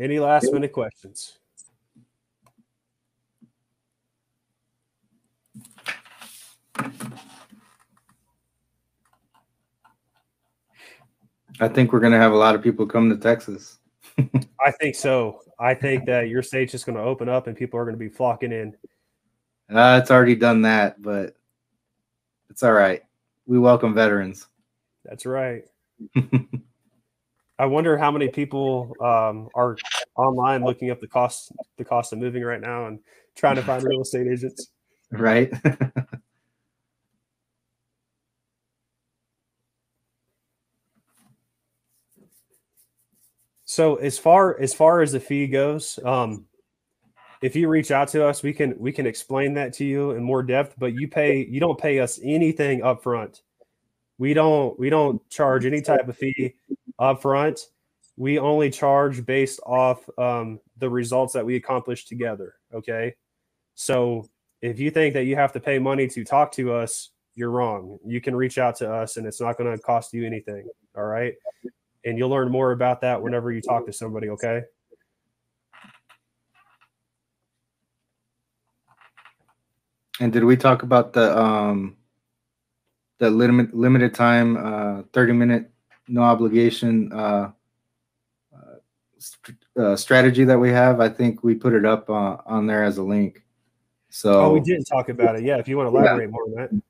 Any 0.00 0.18
last 0.18 0.50
minute 0.50 0.72
questions? 0.72 1.36
I 11.60 11.68
think 11.68 11.92
we're 11.92 12.00
going 12.00 12.14
to 12.14 12.18
have 12.18 12.32
a 12.32 12.36
lot 12.36 12.54
of 12.54 12.62
people 12.62 12.86
come 12.86 13.10
to 13.10 13.16
Texas. 13.16 13.78
I 14.64 14.70
think 14.70 14.94
so. 14.94 15.40
I 15.58 15.74
think 15.74 16.06
that 16.06 16.28
your 16.28 16.42
state's 16.42 16.72
just 16.72 16.86
going 16.86 16.96
to 16.96 17.04
open 17.04 17.28
up 17.28 17.46
and 17.46 17.54
people 17.54 17.78
are 17.78 17.84
going 17.84 17.94
to 17.94 17.98
be 17.98 18.08
flocking 18.08 18.52
in. 18.52 18.74
Uh, 19.70 20.00
it's 20.00 20.10
already 20.10 20.34
done 20.34 20.62
that, 20.62 21.02
but 21.02 21.36
it's 22.48 22.62
all 22.62 22.72
right. 22.72 23.02
We 23.44 23.58
welcome 23.58 23.92
veterans. 23.92 24.46
That's 25.04 25.26
right. 25.26 25.64
I 27.60 27.66
wonder 27.66 27.98
how 27.98 28.10
many 28.10 28.28
people 28.28 28.96
um, 29.02 29.50
are 29.54 29.76
online 30.16 30.64
looking 30.64 30.90
up 30.90 30.98
the 31.00 31.06
cost 31.06 31.52
the 31.76 31.84
cost 31.84 32.10
of 32.14 32.18
moving 32.18 32.42
right 32.42 32.60
now 32.60 32.86
and 32.86 32.98
trying 33.36 33.56
to 33.56 33.62
find 33.62 33.82
real 33.82 34.00
estate 34.00 34.26
agents. 34.26 34.70
Right. 35.10 35.52
So 43.70 43.94
as 43.94 44.18
far 44.18 44.60
as 44.60 44.74
far 44.74 45.00
as 45.00 45.12
the 45.12 45.20
fee 45.20 45.46
goes, 45.46 45.96
um, 46.04 46.46
if 47.40 47.54
you 47.54 47.68
reach 47.68 47.92
out 47.92 48.08
to 48.08 48.26
us, 48.26 48.42
we 48.42 48.52
can 48.52 48.74
we 48.80 48.90
can 48.90 49.06
explain 49.06 49.54
that 49.54 49.72
to 49.74 49.84
you 49.84 50.10
in 50.10 50.24
more 50.24 50.42
depth. 50.42 50.74
But 50.76 50.94
you 50.94 51.06
pay 51.06 51.46
you 51.48 51.60
don't 51.60 51.80
pay 51.80 52.00
us 52.00 52.18
anything 52.20 52.82
up 52.82 53.04
front. 53.04 53.42
We 54.18 54.34
don't 54.34 54.76
we 54.76 54.90
don't 54.90 55.26
charge 55.30 55.66
any 55.66 55.82
type 55.82 56.08
of 56.08 56.16
fee 56.16 56.56
up 57.00 57.22
front. 57.22 57.66
We 58.16 58.38
only 58.38 58.70
charge 58.70 59.26
based 59.26 59.58
off 59.66 60.08
um, 60.18 60.60
the 60.78 60.88
results 60.88 61.32
that 61.32 61.44
we 61.44 61.56
accomplish 61.56 62.04
together. 62.04 62.54
Okay, 62.72 63.14
so 63.74 64.28
if 64.62 64.78
you 64.78 64.92
think 64.92 65.14
that 65.14 65.24
you 65.24 65.34
have 65.34 65.52
to 65.54 65.60
pay 65.60 65.80
money 65.80 66.06
to 66.06 66.22
talk 66.24 66.52
to 66.52 66.72
us, 66.72 67.10
you're 67.34 67.50
wrong. 67.50 67.98
You 68.06 68.20
can 68.20 68.36
reach 68.36 68.58
out 68.58 68.76
to 68.76 68.92
us, 68.92 69.16
and 69.16 69.26
it's 69.26 69.40
not 69.40 69.56
going 69.56 69.74
to 69.74 69.82
cost 69.82 70.12
you 70.12 70.24
anything. 70.24 70.68
All 70.96 71.04
right 71.04 71.34
and 72.04 72.18
you'll 72.18 72.30
learn 72.30 72.50
more 72.50 72.72
about 72.72 73.00
that 73.02 73.20
whenever 73.20 73.52
you 73.52 73.60
talk 73.60 73.86
to 73.86 73.92
somebody. 73.92 74.28
Okay. 74.30 74.62
And 80.18 80.32
did 80.32 80.44
we 80.44 80.56
talk 80.56 80.82
about 80.82 81.12
the 81.12 81.38
um 81.38 81.96
the 83.18 83.30
limit 83.30 83.74
limited 83.74 84.14
time 84.14 84.56
uh 84.56 85.02
30 85.12 85.32
minute 85.32 85.70
no 86.10 86.22
obligation 86.22 87.12
uh, 87.12 87.50
uh, 88.54 89.80
uh 89.80 89.96
strategy 89.96 90.44
that 90.44 90.58
we 90.58 90.70
have? 90.70 91.00
I 91.00 91.08
think 91.08 91.42
we 91.44 91.54
put 91.54 91.72
it 91.72 91.84
up 91.84 92.10
uh, 92.10 92.38
on 92.46 92.66
there 92.66 92.84
as 92.84 92.98
a 92.98 93.02
link. 93.02 93.42
So 94.10 94.40
Oh, 94.40 94.52
we 94.52 94.60
didn't 94.60 94.84
talk 94.84 95.08
about 95.08 95.36
it. 95.36 95.44
Yeah, 95.44 95.58
if 95.58 95.68
you 95.68 95.76
want 95.76 95.90
to 95.90 95.96
elaborate 95.96 96.26
yeah. 96.26 96.30
more 96.30 96.44
on 96.44 96.52
that. 96.52 96.82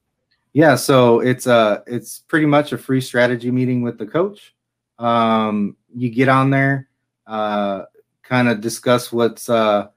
Yeah, 0.53 0.75
so 0.75 1.21
it's 1.21 1.47
uh 1.47 1.83
it's 1.87 2.21
pretty 2.21 2.47
much 2.47 2.73
a 2.73 2.79
free 2.79 3.01
strategy 3.01 3.51
meeting 3.51 3.83
with 3.83 3.99
the 3.99 4.07
coach. 4.07 4.55
Um, 4.99 5.77
you 5.95 6.11
get 6.11 6.29
on 6.29 6.51
there, 6.51 6.89
uh, 7.27 7.85
kind 8.23 8.49
of 8.49 8.61
discuss 8.61 9.12
what's 9.12 9.49
uh, 9.49 9.89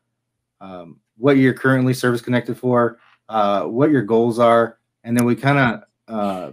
um, 0.62 1.00
what 1.18 1.38
you're 1.38 1.54
currently 1.54 1.94
service 1.94 2.22
connected 2.22 2.58
for, 2.58 3.00
uh, 3.30 3.64
what 3.64 3.90
your 3.90 4.04
goals 4.04 4.38
are, 4.38 4.78
and 5.04 5.18
then 5.18 5.26
we 5.26 5.36
kind 5.36 5.58
of 5.58 5.84
uh, 6.08 6.52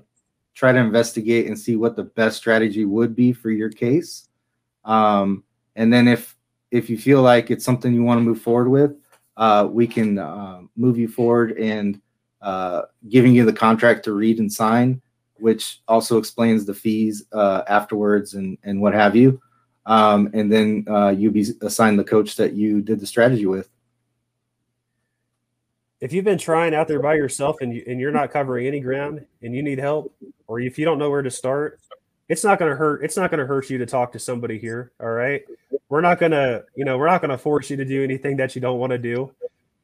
try 0.60 0.72
to 0.72 0.78
investigate 0.78 1.46
and 1.46 1.58
see 1.58 1.74
what 1.74 1.96
the 1.96 2.04
best 2.04 2.36
strategy 2.36 2.84
would 2.84 3.16
be 3.16 3.32
for 3.32 3.50
your 3.50 3.70
case. 3.70 4.28
Um, 4.84 5.42
and 5.74 5.90
then 5.90 6.06
if 6.06 6.36
if 6.70 6.90
you 6.90 6.98
feel 6.98 7.22
like 7.22 7.50
it's 7.50 7.64
something 7.64 7.94
you 7.94 8.04
want 8.04 8.18
to 8.18 8.24
move 8.24 8.42
forward 8.42 8.68
with, 8.68 8.92
uh, 9.36 9.66
we 9.70 9.86
can 9.86 10.18
uh, 10.18 10.60
move 10.76 10.98
you 10.98 11.08
forward 11.08 11.58
and 11.58 12.00
uh, 12.42 12.82
giving 13.08 13.34
you 13.34 13.46
the 13.46 13.52
contract 13.52 14.04
to 14.04 14.12
read 14.12 14.38
and 14.38 14.52
sign 14.52 15.00
which 15.40 15.80
also 15.88 16.18
explains 16.18 16.64
the 16.64 16.74
fees 16.74 17.24
uh, 17.32 17.62
afterwards 17.66 18.34
and 18.34 18.58
and 18.62 18.80
what 18.80 18.94
have 18.94 19.16
you. 19.16 19.40
Um, 19.86 20.30
and 20.34 20.52
then 20.52 20.84
uh, 20.88 21.08
you 21.08 21.30
be 21.30 21.46
assigned 21.62 21.98
the 21.98 22.04
coach 22.04 22.36
that 22.36 22.52
you 22.52 22.82
did 22.82 23.00
the 23.00 23.06
strategy 23.06 23.46
with. 23.46 23.70
If 26.00 26.14
you've 26.14 26.24
been 26.24 26.38
trying 26.38 26.74
out 26.74 26.88
there 26.88 27.00
by 27.00 27.14
yourself 27.14 27.56
and 27.60 27.74
you, 27.74 27.84
and 27.86 28.00
you're 28.00 28.10
not 28.10 28.30
covering 28.30 28.66
any 28.66 28.80
ground 28.80 29.26
and 29.42 29.54
you 29.54 29.62
need 29.62 29.78
help, 29.78 30.14
or 30.46 30.58
if 30.58 30.78
you 30.78 30.84
don't 30.86 30.98
know 30.98 31.10
where 31.10 31.22
to 31.22 31.30
start, 31.30 31.78
it's 32.28 32.42
not 32.42 32.58
going 32.58 32.70
to 32.70 32.76
hurt. 32.76 33.04
It's 33.04 33.16
not 33.16 33.30
going 33.30 33.40
to 33.40 33.46
hurt 33.46 33.68
you 33.68 33.76
to 33.78 33.86
talk 33.86 34.12
to 34.12 34.18
somebody 34.18 34.58
here. 34.58 34.92
All 35.00 35.10
right, 35.10 35.42
we're 35.88 36.00
not 36.00 36.18
going 36.18 36.32
to, 36.32 36.64
you 36.74 36.84
know, 36.84 36.96
we're 36.96 37.08
not 37.08 37.20
going 37.20 37.30
to 37.30 37.38
force 37.38 37.68
you 37.68 37.76
to 37.76 37.84
do 37.84 38.02
anything 38.02 38.36
that 38.38 38.54
you 38.54 38.62
don't 38.62 38.78
want 38.78 38.92
to 38.92 38.98
do. 38.98 39.32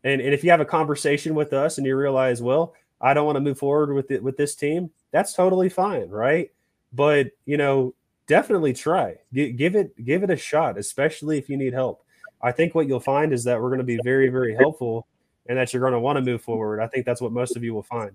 And 0.05 0.23
and 0.23 0.33
if 0.33 0.43
you 0.43 0.51
have 0.51 0.61
a 0.61 0.65
conversation 0.65 1.35
with 1.35 1.53
us 1.53 1.77
and 1.77 1.87
you 1.87 1.97
realize, 1.97 2.41
well, 2.41 2.73
I 3.01 3.13
don't 3.13 3.27
want 3.27 3.37
to 3.37 3.41
move 3.41 3.59
forward 3.59 3.93
with 3.93 4.11
it 4.11 4.23
with 4.23 4.39
this 4.39 4.55
team, 4.55 4.91
that's 5.11 5.35
totally 5.35 5.69
fine, 5.69 6.09
right? 6.09 6.51
But 6.93 7.33
you 7.45 7.59
know, 7.59 7.95
definitely 8.27 8.73
try. 8.73 9.17
Give 9.35 9.77
it 9.77 10.03
give 10.03 10.23
it 10.23 10.31
a 10.31 10.37
shot, 10.37 10.79
especially 10.79 11.37
if 11.37 11.51
you 11.51 11.59
need 11.59 11.75
help. 11.75 12.05
I 12.41 12.53
think 12.53 12.75
what 12.75 12.87
you'll 12.87 13.01
find 13.01 13.33
is 13.33 13.45
that 13.45 13.61
we're 13.61 13.71
going 13.71 13.79
to 13.79 13.85
be 13.85 13.99
very 14.03 14.29
very 14.29 14.55
helpful 14.55 15.07
and 15.49 15.59
that 15.59 15.73
you're 15.73 15.81
going 15.81 15.93
to 15.93 16.01
want 16.01 16.17
to 16.17 16.23
move 16.23 16.43
forward. 16.43 16.81
I 16.81 16.87
think 16.87 17.07
that's 17.07 17.21
what 17.21 17.33
most 17.33 17.57
of 17.57 17.65
you 17.65 17.75
will 17.75 17.83
find. 17.83 18.13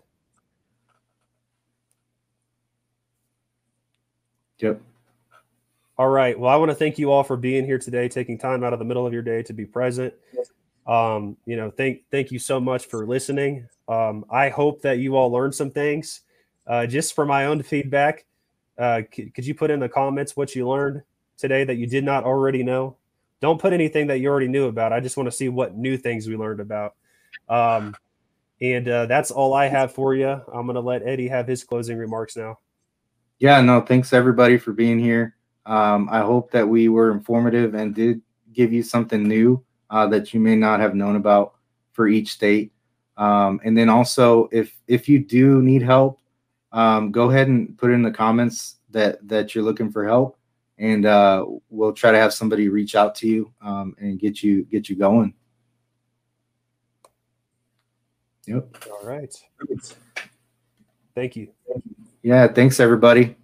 Yep. 4.59 4.81
All 5.97 6.09
right. 6.09 6.39
Well, 6.39 6.51
I 6.51 6.55
want 6.55 6.69
to 6.69 6.75
thank 6.75 6.97
you 6.97 7.11
all 7.11 7.23
for 7.23 7.37
being 7.37 7.65
here 7.65 7.77
today, 7.77 8.07
taking 8.07 8.37
time 8.37 8.63
out 8.63 8.73
of 8.73 8.79
the 8.79 8.85
middle 8.85 9.05
of 9.05 9.13
your 9.13 9.21
day 9.21 9.43
to 9.43 9.53
be 9.53 9.65
present. 9.65 10.13
Um, 10.87 11.37
you 11.45 11.55
know, 11.55 11.69
thank 11.71 12.01
thank 12.09 12.31
you 12.31 12.39
so 12.39 12.59
much 12.59 12.87
for 12.87 13.05
listening. 13.05 13.67
Um, 13.87 14.25
I 14.31 14.49
hope 14.49 14.81
that 14.81 14.97
you 14.97 15.15
all 15.15 15.31
learned 15.31 15.53
some 15.53 15.69
things. 15.69 16.21
Uh, 16.65 16.85
just 16.85 17.13
for 17.13 17.25
my 17.25 17.45
own 17.45 17.61
feedback, 17.61 18.25
uh, 18.77 19.01
c- 19.13 19.29
could 19.29 19.45
you 19.45 19.53
put 19.53 19.69
in 19.69 19.79
the 19.79 19.89
comments 19.89 20.35
what 20.35 20.55
you 20.55 20.67
learned 20.67 21.03
today 21.37 21.63
that 21.63 21.75
you 21.75 21.87
did 21.87 22.03
not 22.03 22.23
already 22.23 22.63
know? 22.63 22.97
Don't 23.39 23.59
put 23.59 23.73
anything 23.73 24.07
that 24.07 24.19
you 24.19 24.29
already 24.29 24.47
knew 24.47 24.65
about. 24.65 24.93
I 24.93 24.99
just 24.99 25.17
want 25.17 25.27
to 25.27 25.31
see 25.31 25.49
what 25.49 25.75
new 25.75 25.97
things 25.97 26.27
we 26.27 26.35
learned 26.35 26.59
about. 26.59 26.95
Um, 27.49 27.95
and 28.61 28.87
uh, 28.87 29.05
that's 29.07 29.31
all 29.31 29.53
I 29.53 29.67
have 29.67 29.93
for 29.93 30.13
you. 30.13 30.27
I'm 30.27 30.65
going 30.65 30.75
to 30.75 30.81
let 30.81 31.01
Eddie 31.03 31.27
have 31.27 31.47
his 31.47 31.63
closing 31.63 31.97
remarks 31.97 32.37
now. 32.37 32.59
Yeah, 33.39 33.59
no, 33.61 33.81
thanks 33.81 34.13
everybody 34.13 34.57
for 34.57 34.71
being 34.71 34.99
here. 34.99 35.35
Um, 35.65 36.09
I 36.11 36.19
hope 36.19 36.51
that 36.51 36.67
we 36.67 36.89
were 36.89 37.11
informative 37.11 37.73
and 37.73 37.95
did 37.95 38.21
give 38.53 38.71
you 38.71 38.83
something 38.83 39.27
new 39.27 39.63
uh, 39.89 40.07
that 40.07 40.33
you 40.33 40.39
may 40.39 40.55
not 40.55 40.79
have 40.79 40.95
known 40.95 41.15
about 41.15 41.55
for 41.91 42.07
each 42.07 42.31
state. 42.31 42.71
Um, 43.17 43.59
and 43.63 43.77
then 43.77 43.89
also, 43.89 44.47
if 44.51 44.79
if 44.87 45.09
you 45.09 45.19
do 45.19 45.61
need 45.61 45.81
help, 45.81 46.19
um, 46.71 47.11
go 47.11 47.29
ahead 47.29 47.47
and 47.47 47.77
put 47.77 47.91
in 47.91 48.01
the 48.01 48.11
comments 48.11 48.77
that 48.91 49.27
that 49.27 49.53
you're 49.53 49.63
looking 49.63 49.91
for 49.91 50.05
help, 50.05 50.37
and 50.77 51.05
uh, 51.05 51.45
we'll 51.69 51.93
try 51.93 52.11
to 52.11 52.17
have 52.17 52.33
somebody 52.33 52.69
reach 52.69 52.95
out 52.95 53.13
to 53.15 53.27
you 53.27 53.51
um, 53.61 53.95
and 53.99 54.19
get 54.19 54.41
you 54.41 54.63
get 54.63 54.89
you 54.89 54.95
going. 54.95 55.33
Yep. 58.47 58.85
All 58.91 59.05
right. 59.07 59.33
Thank 61.15 61.35
you. 61.35 61.49
Yeah. 62.23 62.47
Thanks, 62.47 62.79
everybody. 62.79 63.35